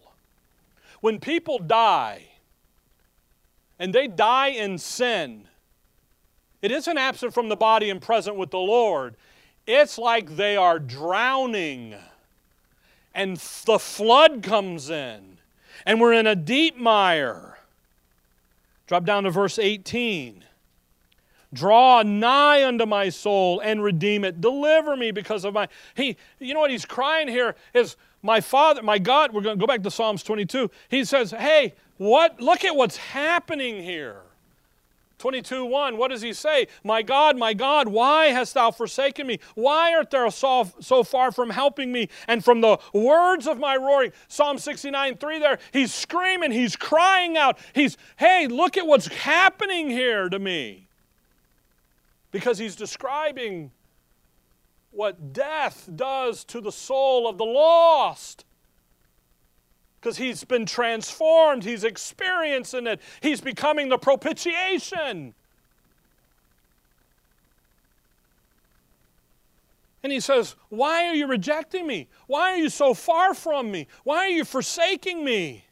When 1.01 1.19
people 1.19 1.59
die, 1.59 2.23
and 3.77 3.93
they 3.93 4.07
die 4.07 4.49
in 4.49 4.77
sin, 4.77 5.47
it 6.65 6.71
isn't 6.71 6.97
absent 6.97 7.31
from 7.31 7.47
the 7.47 7.55
body 7.55 7.91
and 7.91 8.01
present 8.01 8.37
with 8.37 8.49
the 8.49 8.57
Lord. 8.57 9.15
It's 9.67 9.99
like 9.99 10.35
they 10.35 10.57
are 10.57 10.79
drowning, 10.79 11.93
and 13.13 13.37
the 13.65 13.77
flood 13.77 14.41
comes 14.41 14.89
in, 14.89 15.37
and 15.85 16.01
we're 16.01 16.13
in 16.13 16.25
a 16.25 16.35
deep 16.35 16.75
mire. 16.75 17.59
Drop 18.87 19.05
down 19.05 19.25
to 19.25 19.29
verse 19.29 19.59
18. 19.59 20.43
Draw 21.53 22.01
nigh 22.01 22.65
unto 22.65 22.87
my 22.87 23.09
soul 23.09 23.59
and 23.59 23.83
redeem 23.83 24.23
it. 24.23 24.41
Deliver 24.41 24.97
me 24.97 25.11
because 25.11 25.45
of 25.45 25.53
my. 25.53 25.67
He, 25.93 26.17
you 26.39 26.55
know 26.55 26.61
what 26.61 26.71
he's 26.71 26.83
crying 26.83 27.27
here 27.27 27.55
is 27.75 27.95
my 28.23 28.41
father, 28.41 28.81
my 28.81 28.97
God, 28.97 29.35
we're 29.35 29.41
going 29.41 29.59
to 29.59 29.63
go 29.63 29.67
back 29.67 29.83
to 29.83 29.91
Psalms 29.91 30.23
22. 30.23 30.71
He 30.89 31.05
says, 31.05 31.29
Hey, 31.29 31.75
what? 31.97 32.41
Look 32.41 32.65
at 32.65 32.75
what's 32.75 32.97
happening 32.97 33.83
here. 33.83 34.23
22 35.17 35.65
1, 35.65 35.97
what 35.97 36.11
does 36.11 36.21
he 36.21 36.33
say? 36.33 36.67
My 36.83 37.01
God, 37.01 37.37
my 37.37 37.53
God, 37.53 37.87
why 37.87 38.27
hast 38.27 38.53
thou 38.53 38.71
forsaken 38.71 39.25
me? 39.27 39.39
Why 39.55 39.93
art 39.93 40.11
thou 40.11 40.29
so, 40.29 40.69
so 40.79 41.03
far 41.03 41.31
from 41.31 41.49
helping 41.49 41.91
me 41.91 42.09
and 42.27 42.43
from 42.43 42.61
the 42.61 42.77
words 42.93 43.47
of 43.47 43.57
my 43.57 43.77
roaring? 43.77 44.11
Psalm 44.27 44.57
69 44.57 45.17
3 45.17 45.39
there, 45.39 45.59
he's 45.71 45.93
screaming, 45.93 46.51
he's 46.51 46.75
crying 46.75 47.37
out. 47.37 47.57
He's, 47.73 47.97
hey, 48.17 48.47
look 48.47 48.77
at 48.77 48.85
what's 48.85 49.07
happening 49.07 49.89
here 49.89 50.27
to 50.29 50.39
me. 50.39 50.87
Because 52.31 52.57
he's 52.57 52.75
describing 52.75 53.71
what 54.91 55.33
death 55.33 55.89
does 55.95 56.43
to 56.45 56.61
the 56.61 56.71
soul 56.71 57.27
of 57.27 57.37
the 57.37 57.45
lost. 57.45 58.45
Because 60.05 60.17
he's 60.17 60.43
been 60.43 60.67
transformed, 60.67 61.63
he's 61.63 61.83
experiencing 61.83 62.85
it, 62.85 63.01
he's 63.21 63.41
becoming 63.41 63.89
the 63.89 63.97
propitiation. 63.97 65.33
And 70.03 70.11
he 70.11 70.19
says, 70.19 70.55
Why 70.69 71.07
are 71.07 71.15
you 71.15 71.25
rejecting 71.25 71.87
me? 71.87 72.07
Why 72.27 72.51
are 72.51 72.57
you 72.57 72.69
so 72.69 72.93
far 72.93 73.33
from 73.33 73.71
me? 73.71 73.87
Why 74.03 74.17
are 74.17 74.29
you 74.29 74.45
forsaking 74.45 75.25
me? 75.25 75.65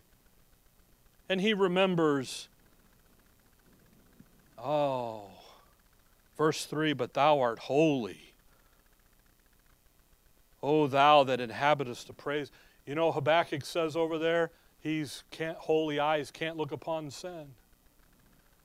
And 1.29 1.39
he 1.39 1.53
remembers, 1.53 2.47
Oh, 4.57 5.25
verse 6.39 6.65
3 6.65 6.93
But 6.93 7.13
thou 7.13 7.39
art 7.39 7.59
holy 7.59 8.33
O 10.63 10.87
thou 10.87 11.23
that 11.23 11.39
inhabitest 11.39 12.07
the 12.07 12.13
praise. 12.13 12.49
You 12.85 12.95
know, 12.95 13.11
Habakkuk 13.11 13.65
says 13.65 13.95
over 13.95 14.17
there, 14.17 14.51
he's 14.79 15.23
can't, 15.31 15.57
holy 15.57 15.99
eyes 15.99 16.31
can't 16.31 16.57
look 16.57 16.71
upon 16.71 17.11
sin. 17.11 17.47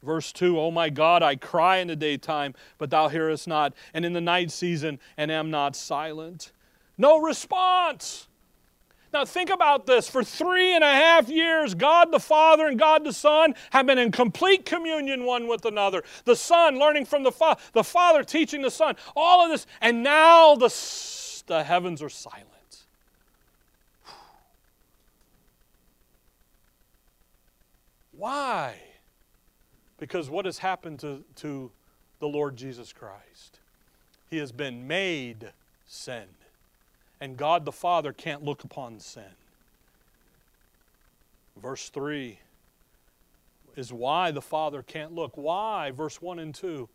Verse 0.02 0.32
2 0.32 0.58
Oh 0.58 0.70
my 0.70 0.90
God, 0.90 1.22
I 1.22 1.36
cry 1.36 1.78
in 1.78 1.88
the 1.88 1.96
daytime, 1.96 2.54
but 2.78 2.90
thou 2.90 3.08
hearest 3.08 3.48
not, 3.48 3.74
and 3.94 4.04
in 4.04 4.12
the 4.12 4.20
night 4.20 4.50
season, 4.50 4.98
and 5.16 5.30
am 5.30 5.50
not 5.50 5.76
silent. 5.76 6.52
No 6.96 7.18
response. 7.20 8.26
Now, 9.12 9.24
think 9.24 9.48
about 9.48 9.86
this. 9.86 10.08
For 10.08 10.22
three 10.22 10.74
and 10.74 10.84
a 10.84 10.92
half 10.92 11.30
years, 11.30 11.74
God 11.74 12.12
the 12.12 12.20
Father 12.20 12.66
and 12.66 12.78
God 12.78 13.04
the 13.04 13.12
Son 13.12 13.54
have 13.70 13.86
been 13.86 13.96
in 13.96 14.12
complete 14.12 14.66
communion 14.66 15.24
one 15.24 15.48
with 15.48 15.64
another. 15.64 16.02
The 16.24 16.36
Son 16.36 16.78
learning 16.78 17.06
from 17.06 17.22
the 17.22 17.32
Father, 17.32 17.58
the 17.72 17.84
Father 17.84 18.22
teaching 18.22 18.60
the 18.60 18.70
Son, 18.70 18.96
all 19.16 19.42
of 19.42 19.50
this, 19.50 19.66
and 19.80 20.02
now 20.02 20.56
the, 20.56 20.68
the 21.46 21.64
heavens 21.64 22.02
are 22.02 22.10
silent. 22.10 22.57
Why? 28.18 28.74
Because 29.98 30.28
what 30.28 30.44
has 30.44 30.58
happened 30.58 30.98
to, 31.00 31.24
to 31.36 31.70
the 32.18 32.28
Lord 32.28 32.56
Jesus 32.56 32.92
Christ? 32.92 33.60
He 34.28 34.38
has 34.38 34.52
been 34.52 34.86
made 34.86 35.52
sin 35.86 36.26
and 37.20 37.36
God 37.36 37.64
the 37.64 37.72
Father 37.72 38.12
can't 38.12 38.44
look 38.44 38.64
upon 38.64 39.00
sin. 39.00 39.22
Verse 41.60 41.88
3 41.88 42.38
is 43.76 43.92
why 43.92 44.30
the 44.30 44.42
Father 44.42 44.82
can't 44.82 45.12
look. 45.12 45.36
Why? 45.36 45.90
Verse 45.90 46.22
1 46.22 46.38
and 46.38 46.54
2. 46.54 46.88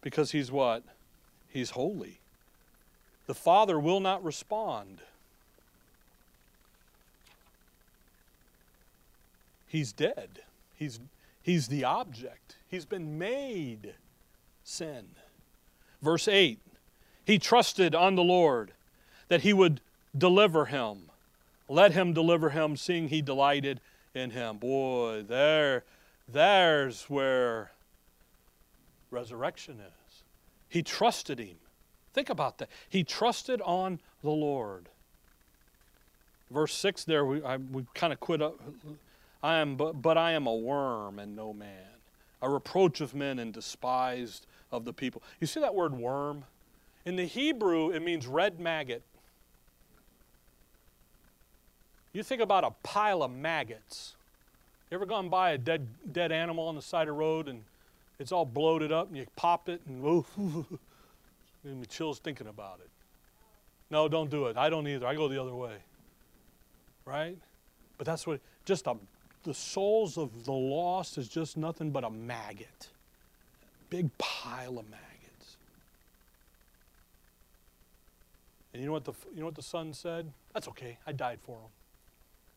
Because 0.00 0.32
he's 0.32 0.50
what? 0.50 0.82
He's 1.48 1.70
holy. 1.70 2.20
The 3.26 3.34
Father 3.34 3.78
will 3.78 4.00
not 4.00 4.24
respond. 4.24 5.00
He's 9.66 9.92
dead. 9.92 10.40
He's, 10.78 11.00
he's 11.42 11.68
the 11.68 11.84
object. 11.84 12.56
He's 12.68 12.86
been 12.86 13.18
made 13.18 13.94
sin. 14.62 15.08
Verse 16.00 16.28
8 16.28 16.60
He 17.24 17.38
trusted 17.38 17.94
on 17.94 18.14
the 18.14 18.22
Lord 18.22 18.72
that 19.26 19.40
he 19.40 19.52
would 19.52 19.80
deliver 20.16 20.66
him. 20.66 21.10
Let 21.68 21.92
him 21.92 22.14
deliver 22.14 22.50
him, 22.50 22.76
seeing 22.76 23.08
he 23.08 23.20
delighted 23.20 23.80
in 24.14 24.30
him. 24.30 24.58
Boy, 24.58 25.24
there, 25.26 25.84
there's 26.26 27.02
where 27.10 27.72
resurrection 29.10 29.80
is. 29.80 30.22
He 30.68 30.82
trusted 30.82 31.38
him. 31.38 31.56
Think 32.14 32.30
about 32.30 32.58
that. 32.58 32.68
He 32.88 33.04
trusted 33.04 33.60
on 33.62 34.00
the 34.22 34.30
Lord. 34.30 34.88
Verse 36.50 36.74
6 36.74 37.04
there, 37.04 37.24
we, 37.24 37.40
we 37.72 37.84
kind 37.94 38.12
of 38.12 38.20
quit 38.20 38.40
up. 38.40 38.58
I 39.42 39.56
am, 39.56 39.76
but, 39.76 40.02
but 40.02 40.18
I 40.18 40.32
am 40.32 40.46
a 40.46 40.54
worm 40.54 41.18
and 41.18 41.36
no 41.36 41.52
man, 41.52 42.00
a 42.42 42.50
reproach 42.50 43.00
of 43.00 43.14
men 43.14 43.38
and 43.38 43.52
despised 43.52 44.46
of 44.72 44.84
the 44.84 44.92
people. 44.92 45.22
You 45.40 45.46
see 45.46 45.60
that 45.60 45.74
word 45.74 45.94
worm? 45.94 46.44
In 47.04 47.16
the 47.16 47.24
Hebrew, 47.24 47.90
it 47.90 48.00
means 48.00 48.26
red 48.26 48.60
maggot. 48.60 49.02
You 52.12 52.22
think 52.22 52.42
about 52.42 52.64
a 52.64 52.70
pile 52.82 53.22
of 53.22 53.30
maggots. 53.30 54.16
You 54.90 54.96
ever 54.96 55.06
gone 55.06 55.28
by 55.28 55.50
a 55.50 55.58
dead, 55.58 55.86
dead 56.12 56.32
animal 56.32 56.66
on 56.66 56.74
the 56.74 56.82
side 56.82 57.02
of 57.02 57.08
the 57.08 57.12
road 57.12 57.48
and 57.48 57.62
it's 58.18 58.32
all 58.32 58.44
bloated 58.44 58.90
up 58.90 59.08
and 59.08 59.16
you 59.16 59.26
pop 59.36 59.68
it 59.68 59.80
and 59.86 60.04
ooh, 60.04 60.26
me 61.64 61.86
chills 61.86 62.18
thinking 62.18 62.46
about 62.48 62.80
it. 62.80 62.90
No, 63.90 64.08
don't 64.08 64.30
do 64.30 64.46
it. 64.46 64.56
I 64.56 64.68
don't 64.68 64.86
either. 64.86 65.06
I 65.06 65.14
go 65.14 65.28
the 65.28 65.40
other 65.40 65.54
way. 65.54 65.76
Right? 67.04 67.36
But 67.96 68.06
that's 68.06 68.26
what, 68.26 68.40
just 68.64 68.86
a, 68.86 68.96
the 69.42 69.54
souls 69.54 70.18
of 70.18 70.44
the 70.44 70.52
lost 70.52 71.18
is 71.18 71.28
just 71.28 71.56
nothing 71.56 71.90
but 71.90 72.04
a 72.04 72.10
maggot. 72.10 72.88
Big 73.90 74.10
pile 74.18 74.78
of 74.78 74.88
maggots. 74.90 75.56
And 78.72 78.82
you 78.82 78.86
know 78.86 78.92
what 78.92 79.04
the, 79.04 79.14
you 79.34 79.40
know 79.40 79.46
what 79.46 79.54
the 79.54 79.62
son 79.62 79.92
said? 79.92 80.30
That's 80.52 80.68
okay. 80.68 80.98
I 81.06 81.12
died 81.12 81.38
for 81.42 81.56
him. 81.56 81.70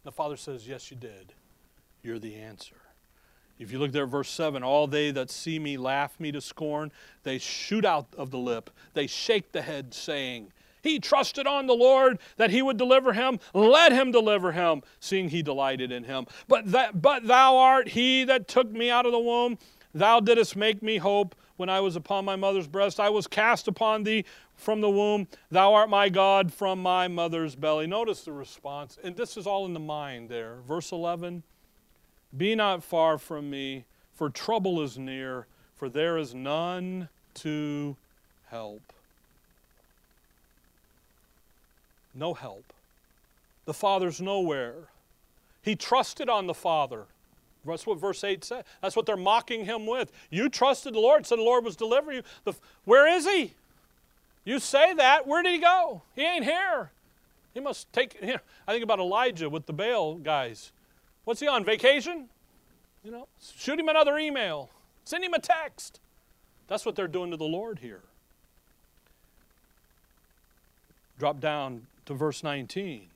The 0.04 0.12
Father 0.12 0.38
says, 0.38 0.68
Yes, 0.68 0.92
you 0.92 0.98
did. 0.98 1.34
You're 2.04 2.20
the 2.20 2.36
answer. 2.36 2.76
If 3.60 3.72
you 3.72 3.78
look 3.78 3.92
there 3.92 4.04
at 4.04 4.10
verse 4.10 4.30
7, 4.30 4.64
all 4.64 4.88
they 4.88 5.12
that 5.12 5.30
see 5.30 5.60
me 5.60 5.78
laugh 5.78 6.20
me 6.20 6.32
to 6.32 6.42
scorn. 6.42 6.92
They 7.24 7.38
shoot 7.38 7.86
out 7.86 8.08
of 8.18 8.32
the 8.32 8.40
lip. 8.40 8.72
They 8.96 9.06
shake 9.06 9.52
the 9.52 9.62
head, 9.62 9.94
saying, 9.94 10.52
He 10.82 11.00
trusted 11.00 11.48
on 11.48 11.68
the 11.68 11.74
Lord 11.74 12.20
that 12.38 12.52
he 12.52 12.62
would 12.62 12.78
deliver 12.78 13.14
him. 13.14 13.40
Let 13.54 13.92
him 13.92 14.12
deliver 14.12 14.52
him, 14.52 14.82
seeing 15.00 15.30
he 15.30 15.42
delighted 15.42 15.92
in 15.92 16.04
him. 16.04 16.26
But, 16.48 16.72
that, 16.72 17.02
but 17.02 17.28
thou 17.28 17.58
art 17.58 17.90
he 17.90 18.24
that 18.26 18.48
took 18.48 18.72
me 18.72 18.90
out 18.90 19.06
of 19.06 19.12
the 19.12 19.20
womb. 19.20 19.58
Thou 19.94 20.20
didst 20.20 20.56
make 20.56 20.82
me 20.82 20.98
hope 20.98 21.36
when 21.58 21.70
I 21.70 21.80
was 21.80 21.96
upon 21.96 22.26
my 22.26 22.36
mother's 22.36 22.68
breast. 22.68 23.00
I 23.00 23.10
was 23.10 23.28
cast 23.28 23.68
upon 23.68 24.04
thee 24.04 24.26
from 24.56 24.82
the 24.82 24.90
womb. 24.90 25.28
Thou 25.50 25.74
art 25.74 25.90
my 25.90 26.10
God 26.10 26.54
from 26.54 26.82
my 26.82 27.08
mother's 27.08 27.56
belly. 27.56 27.88
Notice 27.88 28.24
the 28.24 28.32
response. 28.32 28.98
And 29.04 29.16
this 29.16 29.38
is 29.38 29.46
all 29.46 29.66
in 29.66 29.74
the 29.74 29.80
mind 29.80 30.30
there. 30.30 30.58
Verse 30.68 30.92
11 30.92 31.44
Be 32.36 32.56
not 32.56 32.84
far 32.84 33.18
from 33.18 33.50
me, 33.50 33.86
for 34.14 34.30
trouble 34.30 34.82
is 34.82 34.98
near, 34.98 35.48
for 35.76 35.90
there 35.90 36.18
is 36.18 36.34
none 36.34 37.10
to 37.36 37.96
help. 38.48 38.94
No 42.14 42.34
help. 42.34 42.74
The 43.66 43.74
Father's 43.74 44.20
nowhere. 44.20 44.76
He 45.62 45.76
trusted 45.76 46.30
on 46.30 46.48
the 46.48 46.54
Father. 46.54 47.06
That's 47.66 47.86
what 47.86 48.00
verse 48.00 48.24
8 48.24 48.44
said. 48.44 48.66
That's 48.82 48.96
what 48.96 49.06
they're 49.06 49.16
mocking 49.16 49.66
him 49.66 49.86
with. 49.86 50.12
You 50.30 50.50
trusted 50.50 50.96
the 50.96 51.00
Lord, 51.00 51.26
said 51.26 51.38
the 51.38 51.44
Lord 51.44 51.64
was 51.64 51.76
delivering 51.76 52.18
you. 52.18 52.24
The, 52.44 52.54
where 52.86 53.08
is 53.08 53.26
he? 53.26 53.54
You 54.44 54.60
say 54.60 54.94
that. 54.96 55.28
Where 55.28 55.44
did 55.44 55.54
he 55.54 55.60
go? 55.60 56.02
He 56.16 56.24
ain't 56.24 56.44
here. 56.44 56.90
He 57.54 57.60
must 57.60 57.92
take. 57.94 58.18
You 58.22 58.34
know, 58.34 58.40
I 58.68 58.72
think 58.72 58.84
about 58.84 59.00
Elijah 59.00 59.50
with 59.50 59.68
the 59.68 59.74
Baal 59.74 60.16
guys. 60.16 60.72
What's 61.26 61.40
he 61.40 61.48
on 61.48 61.64
vacation? 61.64 62.30
You 63.04 63.12
know, 63.12 63.28
shoot 63.56 63.80
him 63.80 63.90
another 63.90 64.18
email. 64.18 64.70
Send 65.06 65.24
him 65.24 65.34
a 65.34 65.40
text. 65.40 66.00
That's 66.68 66.86
what 66.86 66.96
they're 66.96 67.08
doing 67.08 67.32
to 67.32 67.38
the 67.38 67.44
Lord 67.44 67.80
here. 67.80 68.02
Drop 71.20 71.40
down 71.40 71.86
to 72.06 72.14
verse 72.14 72.44
19. 72.44 73.08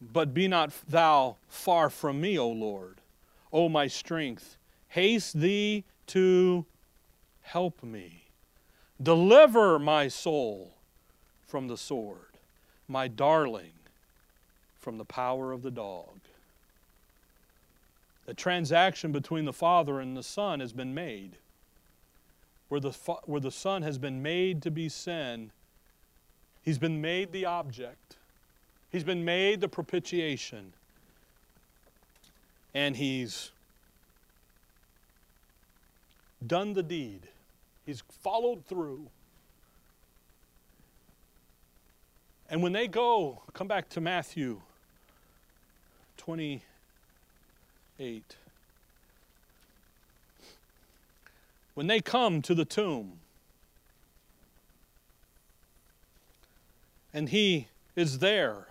But 0.00 0.32
be 0.32 0.48
not 0.48 0.72
thou 0.88 1.36
far 1.48 1.90
from 1.90 2.20
me, 2.20 2.38
O 2.38 2.48
Lord, 2.48 2.96
O 3.52 3.68
my 3.68 3.86
strength. 3.86 4.56
Haste 4.88 5.38
thee 5.38 5.84
to 6.08 6.64
help 7.42 7.82
me. 7.82 8.24
Deliver 9.00 9.78
my 9.78 10.08
soul 10.08 10.74
from 11.46 11.68
the 11.68 11.76
sword, 11.76 12.38
my 12.88 13.08
darling 13.08 13.72
from 14.78 14.98
the 14.98 15.04
power 15.04 15.52
of 15.52 15.62
the 15.62 15.70
dog. 15.70 16.20
The 18.26 18.34
transaction 18.34 19.12
between 19.12 19.44
the 19.44 19.52
Father 19.52 20.00
and 20.00 20.16
the 20.16 20.22
Son 20.22 20.60
has 20.60 20.72
been 20.72 20.94
made. 20.94 21.36
Where 22.68 22.80
the, 22.80 22.90
where 23.24 23.40
the 23.40 23.50
Son 23.50 23.82
has 23.82 23.98
been 23.98 24.22
made 24.22 24.62
to 24.62 24.70
be 24.70 24.88
sin, 24.88 25.50
he's 26.62 26.78
been 26.78 27.00
made 27.00 27.32
the 27.32 27.46
object. 27.46 28.16
He's 28.90 29.04
been 29.04 29.24
made 29.24 29.60
the 29.60 29.68
propitiation. 29.68 30.72
And 32.74 32.96
he's 32.96 33.50
done 36.46 36.72
the 36.72 36.82
deed. 36.82 37.20
He's 37.86 38.02
followed 38.22 38.64
through. 38.66 39.06
And 42.48 42.62
when 42.62 42.72
they 42.72 42.88
go, 42.88 43.42
come 43.52 43.68
back 43.68 43.88
to 43.90 44.00
Matthew 44.00 44.60
28. 46.16 46.62
When 51.74 51.86
they 51.86 52.00
come 52.00 52.42
to 52.42 52.54
the 52.54 52.64
tomb, 52.64 53.20
and 57.12 57.28
he 57.28 57.68
is 57.96 58.18
there. 58.18 58.66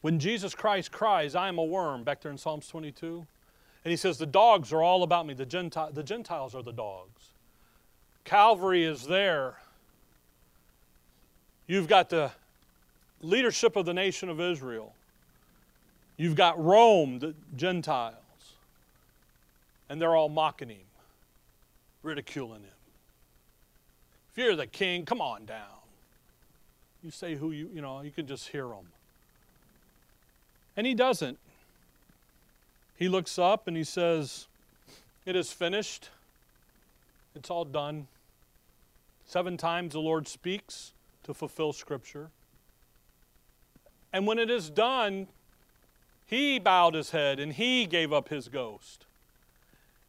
When 0.00 0.20
Jesus 0.20 0.54
Christ 0.54 0.92
cries, 0.92 1.34
I 1.34 1.48
am 1.48 1.58
a 1.58 1.64
worm, 1.64 2.04
back 2.04 2.20
there 2.20 2.30
in 2.30 2.38
Psalms 2.38 2.68
22, 2.68 3.26
and 3.84 3.90
he 3.90 3.96
says, 3.96 4.18
The 4.18 4.26
dogs 4.26 4.72
are 4.72 4.82
all 4.82 5.02
about 5.02 5.26
me. 5.26 5.34
The, 5.34 5.46
Gentile, 5.46 5.90
the 5.92 6.04
Gentiles 6.04 6.54
are 6.54 6.62
the 6.62 6.72
dogs. 6.72 7.30
Calvary 8.24 8.84
is 8.84 9.06
there. 9.06 9.56
You've 11.66 11.88
got 11.88 12.08
the 12.10 12.30
leadership 13.20 13.74
of 13.74 13.84
the 13.84 13.94
nation 13.94 14.28
of 14.28 14.40
Israel. 14.40 14.94
You've 16.16 16.36
got 16.36 16.62
Rome, 16.62 17.18
the 17.18 17.34
Gentiles. 17.56 18.14
And 19.88 20.00
they're 20.00 20.14
all 20.14 20.28
mocking 20.28 20.68
him, 20.68 20.85
ridiculing 22.06 22.62
him. 22.62 22.70
If 24.32 24.38
you're 24.38 24.56
the 24.56 24.66
king, 24.66 25.04
come 25.04 25.20
on 25.20 25.44
down. 25.44 25.60
You 27.02 27.10
say 27.10 27.34
who 27.34 27.50
you, 27.50 27.68
you 27.72 27.82
know, 27.82 28.00
you 28.00 28.10
can 28.10 28.26
just 28.26 28.48
hear 28.48 28.66
him. 28.66 28.86
And 30.76 30.86
he 30.86 30.94
doesn't. 30.94 31.38
He 32.96 33.08
looks 33.08 33.38
up 33.38 33.66
and 33.66 33.76
he 33.76 33.84
says, 33.84 34.46
It 35.24 35.36
is 35.36 35.52
finished. 35.52 36.10
It's 37.34 37.50
all 37.50 37.64
done. 37.64 38.06
Seven 39.26 39.56
times 39.56 39.92
the 39.92 40.00
Lord 40.00 40.28
speaks 40.28 40.92
to 41.24 41.34
fulfill 41.34 41.72
Scripture. 41.72 42.30
And 44.12 44.26
when 44.26 44.38
it 44.38 44.50
is 44.50 44.70
done, 44.70 45.26
he 46.24 46.58
bowed 46.58 46.94
his 46.94 47.10
head 47.10 47.40
and 47.40 47.52
he 47.52 47.86
gave 47.86 48.12
up 48.12 48.28
his 48.28 48.48
ghost. 48.48 49.05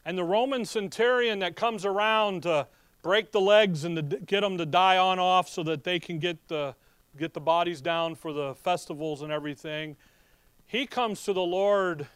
And 0.08 0.18
the 0.18 0.24
Roman 0.24 0.64
centurion 0.64 1.40
that 1.40 1.58
comes 1.58 1.84
around 1.84 2.44
to 2.44 2.68
break 3.02 3.34
the 3.34 3.42
legs 3.42 3.84
and 3.84 3.98
to 3.98 4.02
get 4.20 4.40
them 4.40 4.58
to 4.58 4.66
die 4.66 4.96
on 4.96 5.20
off 5.20 5.50
so 5.50 5.64
that 5.64 5.84
they 5.84 6.00
can 6.00 6.18
get 6.18 6.48
the, 6.48 6.76
get 7.20 7.34
the 7.34 7.42
bodies 7.42 7.82
down 7.82 8.16
for 8.16 8.32
the 8.32 8.56
festivals 8.56 9.22
and 9.22 9.34
everything, 9.34 9.98
he 10.66 10.88
comes 10.88 11.26
to 11.26 11.34
the 11.34 11.42
Lord, 11.42 12.08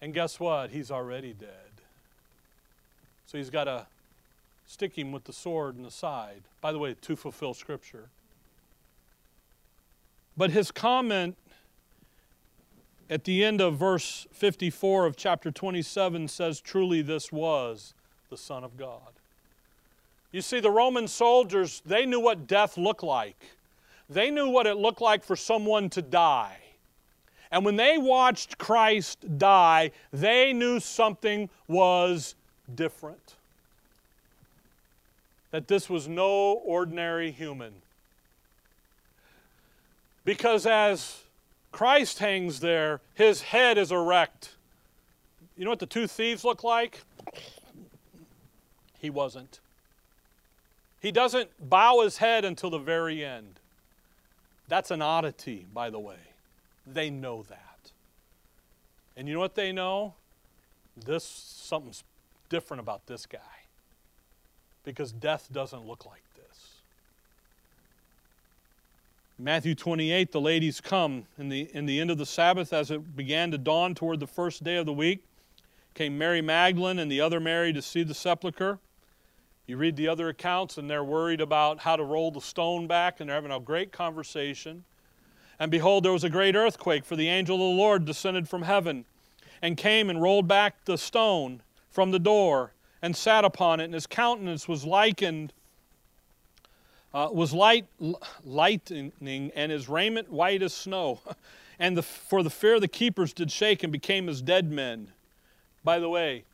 and 0.00 0.14
guess 0.14 0.40
what? 0.40 0.70
He's 0.70 0.90
already 0.90 1.34
dead. 1.34 1.48
So 3.26 3.36
he's 3.36 3.50
got 3.50 3.64
to 3.64 3.86
stick 4.66 4.96
him 4.96 5.12
with 5.12 5.24
the 5.24 5.34
sword 5.34 5.76
in 5.76 5.82
the 5.82 5.90
side. 5.90 6.40
By 6.62 6.72
the 6.72 6.78
way, 6.78 6.96
to 6.98 7.14
fulfill 7.14 7.52
Scripture. 7.52 8.08
But 10.34 10.50
his 10.50 10.70
comment 10.70 11.36
at 13.12 13.24
the 13.24 13.44
end 13.44 13.60
of 13.60 13.76
verse 13.76 14.26
54 14.32 15.04
of 15.04 15.18
chapter 15.18 15.50
27 15.50 16.28
says, 16.28 16.62
Truly 16.62 17.02
this 17.02 17.30
was 17.30 17.92
the 18.30 18.38
Son 18.38 18.64
of 18.64 18.78
God. 18.78 19.12
You 20.30 20.40
see, 20.40 20.60
the 20.60 20.70
Roman 20.70 21.06
soldiers, 21.06 21.82
they 21.84 22.06
knew 22.06 22.20
what 22.20 22.46
death 22.46 22.78
looked 22.78 23.02
like. 23.02 23.36
They 24.08 24.30
knew 24.30 24.48
what 24.48 24.66
it 24.66 24.78
looked 24.78 25.02
like 25.02 25.24
for 25.24 25.36
someone 25.36 25.90
to 25.90 26.00
die. 26.00 26.56
And 27.50 27.66
when 27.66 27.76
they 27.76 27.98
watched 27.98 28.56
Christ 28.56 29.36
die, 29.36 29.90
they 30.10 30.54
knew 30.54 30.80
something 30.80 31.50
was 31.68 32.34
different. 32.74 33.34
That 35.50 35.68
this 35.68 35.90
was 35.90 36.08
no 36.08 36.54
ordinary 36.64 37.30
human. 37.30 37.74
Because 40.24 40.64
as 40.64 41.22
Christ 41.72 42.18
hangs 42.18 42.60
there, 42.60 43.00
his 43.14 43.40
head 43.40 43.78
is 43.78 43.90
erect. 43.90 44.54
You 45.56 45.64
know 45.64 45.70
what 45.70 45.78
the 45.78 45.86
two 45.86 46.06
thieves 46.06 46.44
look 46.44 46.62
like? 46.62 47.00
He 48.98 49.10
wasn't. 49.10 49.58
He 51.00 51.10
doesn't 51.10 51.50
bow 51.58 52.02
his 52.02 52.18
head 52.18 52.44
until 52.44 52.70
the 52.70 52.78
very 52.78 53.24
end. 53.24 53.58
That's 54.68 54.90
an 54.90 55.02
oddity, 55.02 55.66
by 55.74 55.90
the 55.90 55.98
way. 55.98 56.16
They 56.86 57.10
know 57.10 57.42
that. 57.48 57.90
And 59.16 59.26
you 59.26 59.34
know 59.34 59.40
what 59.40 59.54
they 59.54 59.72
know? 59.72 60.14
This 60.96 61.24
something's 61.24 62.04
different 62.48 62.80
about 62.80 63.06
this 63.06 63.26
guy. 63.26 63.38
Because 64.84 65.10
death 65.10 65.48
doesn't 65.52 65.86
look 65.86 66.06
like 66.06 66.22
Matthew 69.42 69.74
28, 69.74 70.30
the 70.30 70.40
ladies 70.40 70.80
come. 70.80 71.26
In 71.36 71.48
the, 71.48 71.68
in 71.74 71.84
the 71.84 71.98
end 71.98 72.12
of 72.12 72.18
the 72.18 72.24
Sabbath, 72.24 72.72
as 72.72 72.92
it 72.92 73.16
began 73.16 73.50
to 73.50 73.58
dawn 73.58 73.92
toward 73.92 74.20
the 74.20 74.26
first 74.28 74.62
day 74.62 74.76
of 74.76 74.86
the 74.86 74.92
week, 74.92 75.24
came 75.94 76.16
Mary 76.16 76.40
Magdalene 76.40 77.00
and 77.00 77.10
the 77.10 77.20
other 77.20 77.40
Mary 77.40 77.72
to 77.72 77.82
see 77.82 78.04
the 78.04 78.14
sepulchre. 78.14 78.78
You 79.66 79.78
read 79.78 79.96
the 79.96 80.06
other 80.06 80.28
accounts, 80.28 80.78
and 80.78 80.88
they're 80.88 81.02
worried 81.02 81.40
about 81.40 81.80
how 81.80 81.96
to 81.96 82.04
roll 82.04 82.30
the 82.30 82.40
stone 82.40 82.86
back, 82.86 83.18
and 83.18 83.28
they're 83.28 83.34
having 83.34 83.50
a 83.50 83.58
great 83.58 83.90
conversation. 83.90 84.84
And 85.58 85.72
behold, 85.72 86.04
there 86.04 86.12
was 86.12 86.22
a 86.22 86.30
great 86.30 86.54
earthquake, 86.54 87.04
for 87.04 87.16
the 87.16 87.28
angel 87.28 87.56
of 87.56 87.62
the 87.62 87.82
Lord 87.82 88.04
descended 88.04 88.48
from 88.48 88.62
heaven 88.62 89.06
and 89.60 89.76
came 89.76 90.08
and 90.08 90.22
rolled 90.22 90.46
back 90.46 90.84
the 90.84 90.96
stone 90.96 91.62
from 91.90 92.12
the 92.12 92.20
door 92.20 92.74
and 93.02 93.16
sat 93.16 93.44
upon 93.44 93.80
it, 93.80 93.86
and 93.86 93.94
his 93.94 94.06
countenance 94.06 94.68
was 94.68 94.84
likened 94.84 95.52
uh, 97.14 97.28
was 97.32 97.52
light, 97.52 97.86
lightning, 98.44 99.12
and 99.54 99.72
his 99.72 99.88
raiment 99.88 100.30
white 100.30 100.62
as 100.62 100.72
snow. 100.72 101.20
and 101.78 101.96
the, 101.96 102.02
for 102.02 102.42
the 102.42 102.50
fear 102.50 102.76
of 102.76 102.80
the 102.80 102.88
keepers 102.88 103.32
did 103.32 103.50
shake 103.50 103.82
and 103.82 103.92
became 103.92 104.28
as 104.28 104.40
dead 104.40 104.70
men. 104.70 105.08
By 105.84 105.98
the 105.98 106.08
way, 106.08 106.44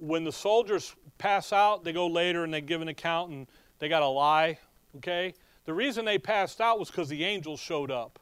when 0.00 0.24
the 0.24 0.32
soldiers 0.32 0.94
pass 1.18 1.52
out, 1.52 1.84
they 1.84 1.92
go 1.92 2.06
later 2.06 2.44
and 2.44 2.52
they 2.52 2.60
give 2.60 2.80
an 2.80 2.88
account 2.88 3.30
and 3.30 3.46
they 3.78 3.88
got 3.88 4.00
to 4.00 4.06
lie, 4.06 4.58
okay? 4.96 5.34
The 5.66 5.74
reason 5.74 6.04
they 6.04 6.18
passed 6.18 6.60
out 6.60 6.78
was 6.78 6.90
because 6.90 7.08
the 7.08 7.24
angels 7.24 7.60
showed 7.60 7.90
up. 7.90 8.18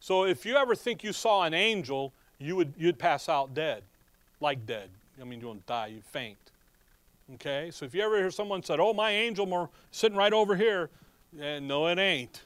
So 0.00 0.24
if 0.24 0.44
you 0.44 0.56
ever 0.56 0.74
think 0.74 1.02
you 1.02 1.12
saw 1.12 1.44
an 1.44 1.54
angel, 1.54 2.12
you 2.38 2.56
would, 2.56 2.74
you'd 2.76 2.98
pass 2.98 3.28
out 3.28 3.54
dead, 3.54 3.82
like 4.40 4.66
dead. 4.66 4.90
I 5.20 5.24
mean, 5.24 5.40
you 5.40 5.46
won't 5.46 5.66
die, 5.66 5.88
you'd 5.88 6.04
faint. 6.04 6.36
Okay, 7.34 7.70
so 7.70 7.84
if 7.84 7.94
you 7.94 8.02
ever 8.02 8.16
hear 8.16 8.30
someone 8.30 8.62
said, 8.62 8.80
"Oh, 8.80 8.94
my 8.94 9.10
angel 9.10 9.44
more 9.44 9.68
sitting 9.90 10.16
right 10.16 10.32
over 10.32 10.56
here," 10.56 10.88
eh, 11.38 11.58
no, 11.60 11.86
it 11.88 11.98
ain't, 11.98 12.42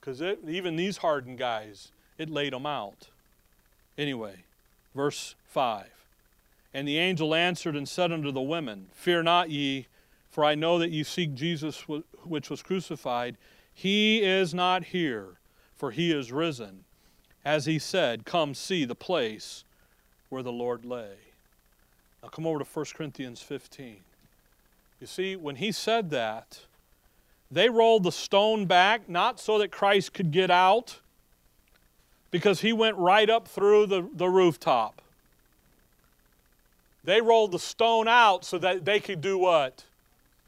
because 0.00 0.22
even 0.22 0.76
these 0.76 0.98
hardened 0.98 1.36
guys, 1.36 1.90
it 2.18 2.30
laid 2.30 2.52
them 2.52 2.66
out. 2.66 3.08
Anyway, 3.98 4.44
verse 4.94 5.34
five, 5.44 5.90
and 6.72 6.86
the 6.86 6.98
angel 6.98 7.34
answered 7.34 7.74
and 7.74 7.88
said 7.88 8.12
unto 8.12 8.30
the 8.30 8.40
women, 8.40 8.90
"Fear 8.92 9.24
not 9.24 9.50
ye, 9.50 9.88
for 10.30 10.44
I 10.44 10.54
know 10.54 10.78
that 10.78 10.90
ye 10.90 11.02
seek 11.02 11.34
Jesus 11.34 11.80
which 12.24 12.48
was 12.48 12.62
crucified. 12.62 13.36
He 13.74 14.22
is 14.22 14.54
not 14.54 14.84
here, 14.84 15.38
for 15.74 15.90
he 15.90 16.12
is 16.12 16.30
risen, 16.30 16.84
as 17.44 17.66
he 17.66 17.80
said. 17.80 18.24
Come 18.24 18.54
see 18.54 18.84
the 18.84 18.94
place 18.94 19.64
where 20.28 20.44
the 20.44 20.52
Lord 20.52 20.84
lay." 20.84 21.25
Now 22.26 22.30
come 22.30 22.46
over 22.48 22.58
to 22.58 22.64
1 22.64 22.86
Corinthians 22.96 23.40
15. 23.40 23.98
You 25.00 25.06
see, 25.06 25.36
when 25.36 25.56
he 25.56 25.70
said 25.70 26.10
that, 26.10 26.58
they 27.52 27.68
rolled 27.68 28.02
the 28.02 28.10
stone 28.10 28.66
back 28.66 29.08
not 29.08 29.38
so 29.38 29.58
that 29.58 29.70
Christ 29.70 30.12
could 30.12 30.32
get 30.32 30.50
out, 30.50 30.98
because 32.32 32.62
he 32.62 32.72
went 32.72 32.96
right 32.96 33.30
up 33.30 33.46
through 33.46 33.86
the, 33.86 34.08
the 34.12 34.28
rooftop. 34.28 35.00
They 37.04 37.20
rolled 37.20 37.52
the 37.52 37.60
stone 37.60 38.08
out 38.08 38.44
so 38.44 38.58
that 38.58 38.84
they 38.84 38.98
could 38.98 39.20
do 39.20 39.38
what? 39.38 39.84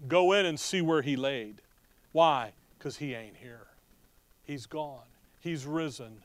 Go 0.08 0.32
in 0.32 0.46
and 0.46 0.58
see 0.58 0.80
where 0.80 1.02
he 1.02 1.14
laid. 1.14 1.62
Why? 2.10 2.54
Because 2.76 2.96
he 2.96 3.14
ain't 3.14 3.36
here. 3.36 3.68
He's 4.44 4.66
gone. 4.66 5.06
He's 5.40 5.64
risen. 5.64 6.22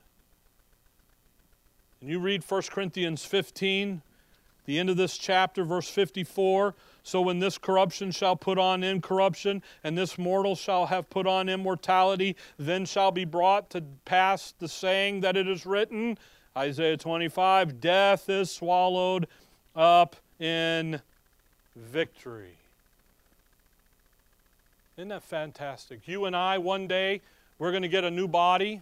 And 2.02 2.10
you 2.10 2.18
read 2.18 2.44
1 2.44 2.62
Corinthians 2.72 3.24
15, 3.24 4.02
the 4.66 4.80
end 4.80 4.90
of 4.90 4.98
this 4.98 5.18
chapter, 5.18 5.64
verse 5.64 5.90
54 5.90 6.74
So 7.04 7.22
when 7.22 7.40
this 7.40 7.58
corruption 7.58 8.12
shall 8.12 8.36
put 8.36 8.58
on 8.58 8.84
incorruption, 8.84 9.62
and 9.84 9.98
this 9.98 10.18
mortal 10.18 10.56
shall 10.56 10.86
have 10.88 11.10
put 11.10 11.28
on 11.28 11.50
immortality, 11.50 12.36
then 12.58 12.86
shall 12.86 13.12
be 13.12 13.26
brought 13.26 13.70
to 13.72 13.84
pass 14.06 14.54
the 14.60 14.68
saying 14.68 15.22
that 15.22 15.36
it 15.36 15.48
is 15.48 15.66
written 15.66 16.18
Isaiah 16.56 16.98
25 16.98 17.82
Death 17.82 18.30
is 18.30 18.52
swallowed 18.52 19.28
up 19.76 20.16
in 20.40 21.02
victory. 21.76 22.56
Isn't 24.98 25.10
that 25.10 25.24
fantastic? 25.24 26.08
You 26.08 26.26
and 26.26 26.36
I, 26.36 26.60
one 26.60 26.88
day, 26.88 27.22
we're 27.58 27.72
going 27.72 27.82
to 27.82 27.90
get 27.90 28.04
a 28.04 28.12
new 28.12 28.28
body. 28.28 28.82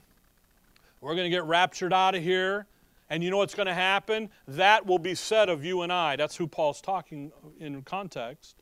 We're 0.99 1.15
going 1.15 1.25
to 1.25 1.29
get 1.29 1.45
raptured 1.45 1.93
out 1.93 2.15
of 2.15 2.21
here. 2.21 2.65
And 3.11 3.21
you 3.21 3.29
know 3.29 3.37
what's 3.37 3.55
going 3.55 3.67
to 3.67 3.73
happen? 3.73 4.29
That 4.47 4.85
will 4.85 4.97
be 4.97 5.15
said 5.15 5.49
of 5.49 5.65
you 5.65 5.81
and 5.81 5.91
I. 5.91 6.15
That's 6.15 6.37
who 6.37 6.47
Paul's 6.47 6.79
talking 6.79 7.33
in 7.59 7.81
context. 7.81 8.55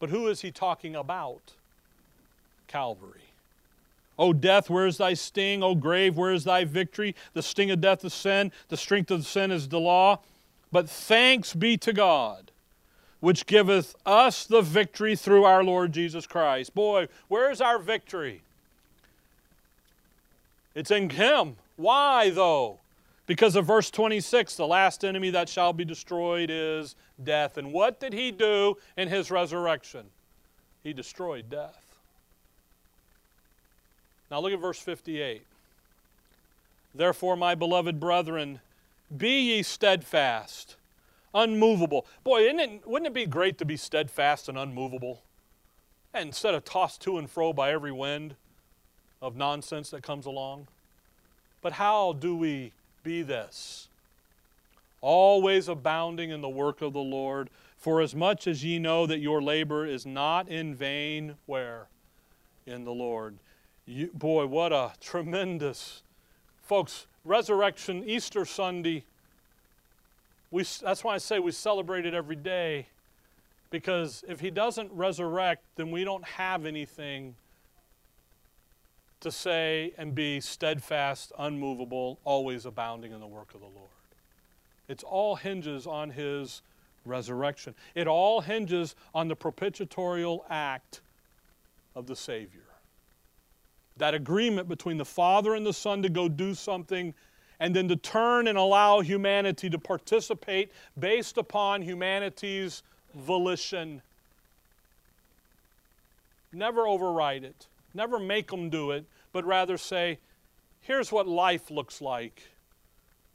But 0.00 0.08
who 0.08 0.28
is 0.28 0.40
he 0.40 0.50
talking 0.50 0.96
about? 0.96 1.52
Calvary. 2.68 3.20
O 4.18 4.32
death, 4.32 4.70
where 4.70 4.86
is 4.86 4.96
thy 4.96 5.12
sting? 5.12 5.62
O 5.62 5.74
grave, 5.74 6.16
where 6.16 6.32
is 6.32 6.44
thy 6.44 6.64
victory? 6.64 7.14
The 7.34 7.42
sting 7.42 7.70
of 7.70 7.82
death 7.82 8.02
is 8.02 8.14
sin, 8.14 8.50
the 8.68 8.78
strength 8.78 9.10
of 9.10 9.26
sin 9.26 9.50
is 9.50 9.68
the 9.68 9.78
law. 9.78 10.20
But 10.72 10.88
thanks 10.88 11.52
be 11.52 11.76
to 11.76 11.92
God, 11.92 12.50
which 13.20 13.44
giveth 13.44 13.94
us 14.06 14.46
the 14.46 14.62
victory 14.62 15.16
through 15.16 15.44
our 15.44 15.62
Lord 15.62 15.92
Jesus 15.92 16.26
Christ. 16.26 16.74
Boy, 16.74 17.08
where's 17.28 17.60
our 17.60 17.78
victory? 17.78 18.40
It's 20.74 20.90
in 20.90 21.10
Him. 21.10 21.56
Why, 21.76 22.30
though? 22.30 22.78
Because 23.26 23.54
of 23.54 23.66
verse 23.66 23.90
26, 23.90 24.56
the 24.56 24.66
last 24.66 25.04
enemy 25.04 25.30
that 25.30 25.48
shall 25.48 25.72
be 25.72 25.84
destroyed 25.84 26.50
is 26.50 26.96
death. 27.22 27.56
And 27.56 27.72
what 27.72 28.00
did 28.00 28.12
he 28.12 28.30
do 28.30 28.76
in 28.96 29.08
his 29.08 29.30
resurrection? 29.30 30.06
He 30.82 30.92
destroyed 30.92 31.48
death. 31.48 31.96
Now 34.30 34.40
look 34.40 34.52
at 34.52 34.60
verse 34.60 34.78
58. 34.78 35.42
Therefore, 36.94 37.36
my 37.36 37.54
beloved 37.54 38.00
brethren, 38.00 38.60
be 39.16 39.40
ye 39.40 39.62
steadfast, 39.62 40.76
unmovable. 41.34 42.06
Boy, 42.24 42.42
it, 42.42 42.86
wouldn't 42.86 43.06
it 43.06 43.14
be 43.14 43.26
great 43.26 43.56
to 43.58 43.64
be 43.64 43.76
steadfast 43.76 44.48
and 44.48 44.58
unmovable? 44.58 45.22
And 46.12 46.28
instead 46.28 46.54
of 46.54 46.64
tossed 46.64 47.00
to 47.02 47.18
and 47.18 47.30
fro 47.30 47.52
by 47.52 47.72
every 47.72 47.92
wind 47.92 48.34
of 49.22 49.36
nonsense 49.36 49.90
that 49.90 50.02
comes 50.02 50.26
along. 50.26 50.66
But 51.62 51.74
how 51.74 52.14
do 52.14 52.36
we 52.36 52.72
be 53.02 53.22
this? 53.22 53.88
Always 55.00 55.68
abounding 55.68 56.30
in 56.30 56.40
the 56.40 56.48
work 56.48 56.82
of 56.82 56.92
the 56.92 57.00
Lord, 57.00 57.50
for 57.76 58.00
as 58.00 58.14
much 58.14 58.46
as 58.46 58.64
ye 58.64 58.78
know 58.78 59.06
that 59.06 59.18
your 59.18 59.42
labor 59.42 59.84
is 59.84 60.06
not 60.06 60.48
in 60.48 60.74
vain, 60.74 61.34
where? 61.46 61.86
In 62.66 62.84
the 62.84 62.92
Lord. 62.92 63.36
You, 63.86 64.10
boy, 64.14 64.46
what 64.46 64.72
a 64.72 64.92
tremendous, 65.00 66.02
folks, 66.62 67.06
resurrection, 67.24 68.04
Easter 68.06 68.44
Sunday. 68.44 69.04
We, 70.52 70.64
that's 70.82 71.02
why 71.02 71.14
I 71.14 71.18
say 71.18 71.40
we 71.40 71.50
celebrate 71.50 72.06
it 72.06 72.14
every 72.14 72.36
day. 72.36 72.86
Because 73.70 74.22
if 74.28 74.38
he 74.38 74.50
doesn't 74.50 74.92
resurrect, 74.92 75.64
then 75.76 75.90
we 75.90 76.04
don't 76.04 76.24
have 76.24 76.66
anything 76.66 77.34
to 79.22 79.32
say 79.32 79.92
and 79.96 80.14
be 80.14 80.40
steadfast, 80.40 81.32
unmovable, 81.38 82.18
always 82.24 82.66
abounding 82.66 83.12
in 83.12 83.20
the 83.20 83.26
work 83.26 83.54
of 83.54 83.60
the 83.60 83.66
Lord. 83.66 83.88
It 84.88 85.02
all 85.02 85.36
hinges 85.36 85.86
on 85.86 86.10
his 86.10 86.62
resurrection. 87.04 87.74
It 87.94 88.06
all 88.06 88.40
hinges 88.40 88.94
on 89.14 89.28
the 89.28 89.36
propitiatorial 89.36 90.40
act 90.50 91.00
of 91.94 92.06
the 92.06 92.16
Savior. 92.16 92.60
That 93.96 94.14
agreement 94.14 94.68
between 94.68 94.98
the 94.98 95.04
Father 95.04 95.54
and 95.54 95.64
the 95.64 95.72
Son 95.72 96.02
to 96.02 96.08
go 96.08 96.28
do 96.28 96.54
something 96.54 97.14
and 97.60 97.76
then 97.76 97.88
to 97.88 97.96
turn 97.96 98.48
and 98.48 98.58
allow 98.58 99.00
humanity 99.00 99.70
to 99.70 99.78
participate 99.78 100.72
based 100.98 101.38
upon 101.38 101.82
humanity's 101.82 102.82
volition. 103.14 104.02
Never 106.52 106.86
override 106.88 107.44
it, 107.44 107.66
never 107.94 108.18
make 108.18 108.50
them 108.50 108.70
do 108.70 108.90
it, 108.90 109.04
but 109.32 109.44
rather 109.44 109.76
say, 109.76 110.18
here's 110.80 111.12
what 111.12 111.26
life 111.26 111.70
looks 111.70 112.00
like, 112.00 112.42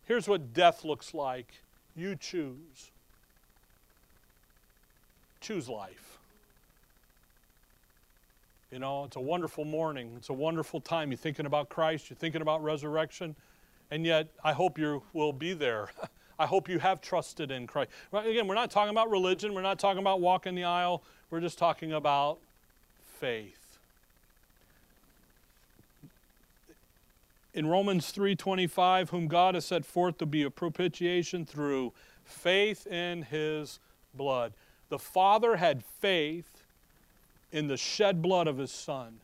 here's 0.04 0.28
what 0.28 0.54
death 0.54 0.84
looks 0.84 1.14
like. 1.14 1.54
You 1.96 2.16
choose. 2.16 2.92
Choose 5.42 5.68
life. 5.68 6.20
You 8.72 8.80
know, 8.80 9.06
it's 9.06 9.16
a 9.16 9.22
wonderful 9.22 9.66
morning. 9.66 10.14
It's 10.18 10.30
a 10.30 10.34
wonderful 10.34 10.80
time. 10.82 11.10
You're 11.10 11.18
thinking 11.18 11.46
about 11.46 11.70
Christ, 11.70 12.10
you're 12.10 12.18
thinking 12.18 12.42
about 12.42 12.64
resurrection, 12.64 13.36
and 13.90 14.06
yet 14.06 14.28
I 14.44 14.54
hope 14.54 14.78
you 14.78 15.02
will 15.14 15.34
be 15.34 15.54
there. 15.54 15.90
I 16.40 16.46
hope 16.46 16.70
you 16.70 16.78
have 16.78 17.02
trusted 17.02 17.50
in 17.50 17.66
Christ. 17.66 17.90
Again, 18.14 18.46
we're 18.46 18.54
not 18.56 18.70
talking 18.70 18.92
about 18.92 19.10
religion, 19.10 19.56
we're 19.56 19.62
not 19.64 19.80
talking 19.80 20.02
about 20.02 20.22
walking 20.22 20.54
the 20.54 20.66
aisle, 20.66 21.04
we're 21.32 21.42
just 21.42 21.58
talking 21.58 21.94
about 21.94 22.38
faith. 23.20 23.57
In 27.58 27.66
Romans 27.66 28.12
3:25, 28.12 29.10
whom 29.10 29.28
God 29.28 29.56
has 29.56 29.66
set 29.66 29.84
forth 29.84 30.20
to 30.20 30.28
be 30.28 30.44
a 30.44 30.52
propitiation 30.52 31.44
through 31.44 31.92
faith 32.24 32.86
in 32.86 33.24
his 33.24 33.80
blood. 34.14 34.54
The 34.90 35.00
Father 35.00 35.56
had 35.56 35.84
faith 35.84 36.64
in 37.52 37.68
the 37.68 37.76
shed 37.76 38.22
blood 38.22 38.48
of 38.48 38.60
his 38.60 38.72
son. 38.72 39.22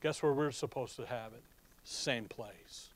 Guess 0.00 0.22
where 0.22 0.32
we're 0.32 0.52
supposed 0.52 0.96
to 0.96 1.04
have 1.04 1.34
it? 1.34 1.42
Same 1.84 2.24
place. 2.24 2.88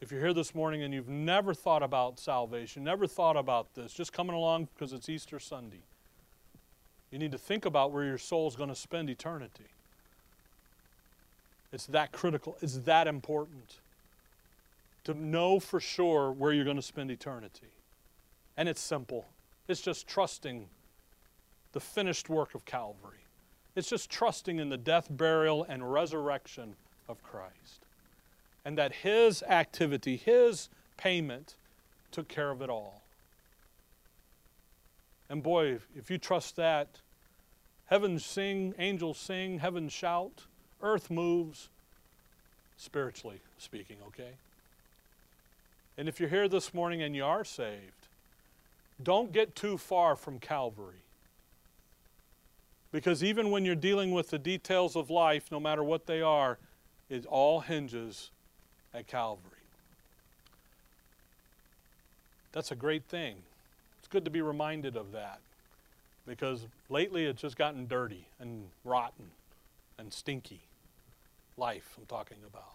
If 0.00 0.10
you're 0.10 0.20
here 0.20 0.34
this 0.34 0.52
morning 0.52 0.82
and 0.82 0.92
you've 0.92 1.08
never 1.08 1.54
thought 1.54 1.84
about 1.84 2.18
salvation, 2.18 2.82
never 2.82 3.06
thought 3.06 3.36
about 3.36 3.72
this, 3.76 3.92
just 3.92 4.12
coming 4.12 4.34
along 4.34 4.66
because 4.74 4.92
it's 4.92 5.08
Easter 5.08 5.38
Sunday, 5.38 5.84
you 7.12 7.20
need 7.20 7.30
to 7.30 7.38
think 7.38 7.66
about 7.66 7.92
where 7.92 8.02
your 8.02 8.18
soul's 8.18 8.56
going 8.56 8.68
to 8.68 8.74
spend 8.74 9.08
eternity. 9.08 9.75
It's 11.76 11.84
that 11.88 12.10
critical, 12.10 12.56
it's 12.62 12.78
that 12.78 13.06
important 13.06 13.80
to 15.04 15.12
know 15.12 15.60
for 15.60 15.78
sure 15.78 16.32
where 16.32 16.50
you're 16.50 16.64
going 16.64 16.78
to 16.78 16.82
spend 16.82 17.10
eternity. 17.10 17.68
And 18.56 18.66
it's 18.66 18.80
simple 18.80 19.26
it's 19.68 19.82
just 19.82 20.06
trusting 20.06 20.68
the 21.72 21.80
finished 21.80 22.30
work 22.30 22.54
of 22.54 22.64
Calvary, 22.64 23.26
it's 23.74 23.90
just 23.90 24.08
trusting 24.08 24.58
in 24.58 24.70
the 24.70 24.78
death, 24.78 25.08
burial, 25.10 25.66
and 25.68 25.92
resurrection 25.92 26.76
of 27.10 27.22
Christ 27.22 27.84
and 28.64 28.78
that 28.78 28.94
His 28.94 29.42
activity, 29.42 30.16
His 30.16 30.70
payment, 30.96 31.56
took 32.10 32.26
care 32.26 32.50
of 32.50 32.62
it 32.62 32.70
all. 32.70 33.02
And 35.28 35.42
boy, 35.42 35.78
if 35.94 36.10
you 36.10 36.16
trust 36.16 36.56
that, 36.56 37.02
heaven 37.84 38.18
sing, 38.18 38.72
angels 38.78 39.18
sing, 39.18 39.58
heaven 39.58 39.90
shout, 39.90 40.46
earth 40.82 41.10
moves, 41.10 41.68
spiritually 42.76 43.40
speaking, 43.58 43.96
okay? 44.08 44.32
And 45.98 46.08
if 46.08 46.20
you're 46.20 46.28
here 46.28 46.48
this 46.48 46.74
morning 46.74 47.02
and 47.02 47.16
you 47.16 47.24
are 47.24 47.44
saved, 47.44 48.08
don't 49.02 49.32
get 49.32 49.54
too 49.54 49.78
far 49.78 50.16
from 50.16 50.38
Calvary. 50.38 51.02
Because 52.92 53.22
even 53.24 53.50
when 53.50 53.64
you're 53.64 53.74
dealing 53.74 54.12
with 54.12 54.30
the 54.30 54.38
details 54.38 54.96
of 54.96 55.10
life, 55.10 55.50
no 55.50 55.60
matter 55.60 55.82
what 55.82 56.06
they 56.06 56.22
are, 56.22 56.58
it 57.10 57.26
all 57.26 57.60
hinges 57.60 58.30
at 58.94 59.06
Calvary. 59.06 59.52
That's 62.52 62.70
a 62.70 62.76
great 62.76 63.04
thing. 63.04 63.36
It's 63.98 64.08
good 64.08 64.24
to 64.24 64.30
be 64.30 64.40
reminded 64.40 64.96
of 64.96 65.12
that 65.12 65.40
because 66.26 66.66
lately 66.88 67.24
it's 67.24 67.40
just 67.40 67.56
gotten 67.56 67.86
dirty 67.86 68.26
and 68.40 68.64
rotten 68.84 69.26
and 69.98 70.12
stinky. 70.12 70.60
Life, 71.56 71.94
I'm 71.98 72.06
talking 72.06 72.38
about. 72.46 72.74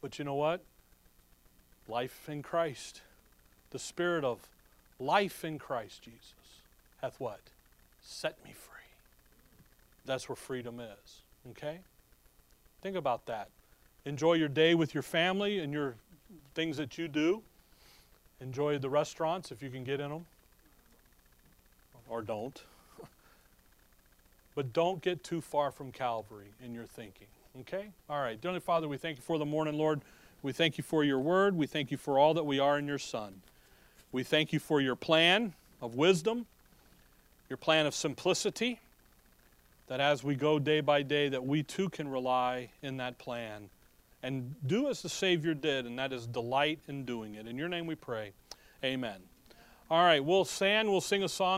But 0.00 0.18
you 0.18 0.24
know 0.24 0.34
what? 0.34 0.62
Life 1.88 2.28
in 2.28 2.42
Christ. 2.42 3.02
The 3.70 3.78
spirit 3.78 4.24
of 4.24 4.38
life 4.98 5.44
in 5.44 5.58
Christ 5.58 6.02
Jesus 6.02 6.34
hath 7.02 7.20
what? 7.20 7.40
Set 8.02 8.42
me 8.44 8.52
free. 8.52 8.74
That's 10.04 10.28
where 10.28 10.36
freedom 10.36 10.80
is. 10.80 11.20
Okay? 11.50 11.80
Think 12.80 12.96
about 12.96 13.26
that. 13.26 13.48
Enjoy 14.04 14.34
your 14.34 14.48
day 14.48 14.74
with 14.74 14.94
your 14.94 15.02
family 15.02 15.58
and 15.58 15.72
your 15.72 15.96
things 16.54 16.76
that 16.76 16.96
you 16.96 17.08
do. 17.08 17.42
Enjoy 18.40 18.78
the 18.78 18.88
restaurants 18.88 19.50
if 19.50 19.62
you 19.62 19.70
can 19.70 19.82
get 19.82 19.98
in 19.98 20.10
them, 20.10 20.26
or 22.08 22.22
don't. 22.22 22.62
But 24.56 24.72
don't 24.72 25.00
get 25.02 25.22
too 25.22 25.40
far 25.40 25.70
from 25.70 25.92
Calvary 25.92 26.48
in 26.64 26.74
your 26.74 26.86
thinking. 26.86 27.28
Okay? 27.60 27.90
All 28.10 28.20
right. 28.20 28.40
Dearly 28.40 28.58
Father, 28.58 28.88
we 28.88 28.96
thank 28.96 29.18
you 29.18 29.22
for 29.22 29.38
the 29.38 29.46
morning, 29.46 29.74
Lord. 29.74 30.00
We 30.42 30.52
thank 30.52 30.78
you 30.78 30.82
for 30.82 31.04
your 31.04 31.20
word. 31.20 31.56
We 31.56 31.66
thank 31.66 31.90
you 31.90 31.96
for 31.96 32.18
all 32.18 32.34
that 32.34 32.44
we 32.44 32.58
are 32.58 32.78
in 32.78 32.88
your 32.88 32.98
Son. 32.98 33.42
We 34.12 34.22
thank 34.22 34.52
you 34.52 34.58
for 34.58 34.80
your 34.80 34.96
plan 34.96 35.54
of 35.80 35.94
wisdom, 35.94 36.46
your 37.48 37.56
plan 37.58 37.86
of 37.86 37.94
simplicity, 37.94 38.80
that 39.88 40.00
as 40.00 40.24
we 40.24 40.34
go 40.34 40.58
day 40.58 40.80
by 40.80 41.02
day, 41.02 41.28
that 41.28 41.44
we 41.44 41.62
too 41.62 41.88
can 41.90 42.08
rely 42.08 42.70
in 42.82 42.96
that 42.96 43.18
plan 43.18 43.68
and 44.22 44.54
do 44.66 44.88
as 44.88 45.02
the 45.02 45.08
Savior 45.08 45.54
did, 45.54 45.86
and 45.86 45.98
that 45.98 46.12
is 46.12 46.26
delight 46.26 46.80
in 46.88 47.04
doing 47.04 47.34
it. 47.34 47.46
In 47.46 47.56
your 47.56 47.68
name 47.68 47.86
we 47.86 47.94
pray. 47.94 48.32
Amen. 48.82 49.20
All 49.88 50.02
right, 50.02 50.24
we'll 50.24 50.48
we'll 50.60 51.00
sing 51.00 51.22
a 51.22 51.28
song. 51.28 51.54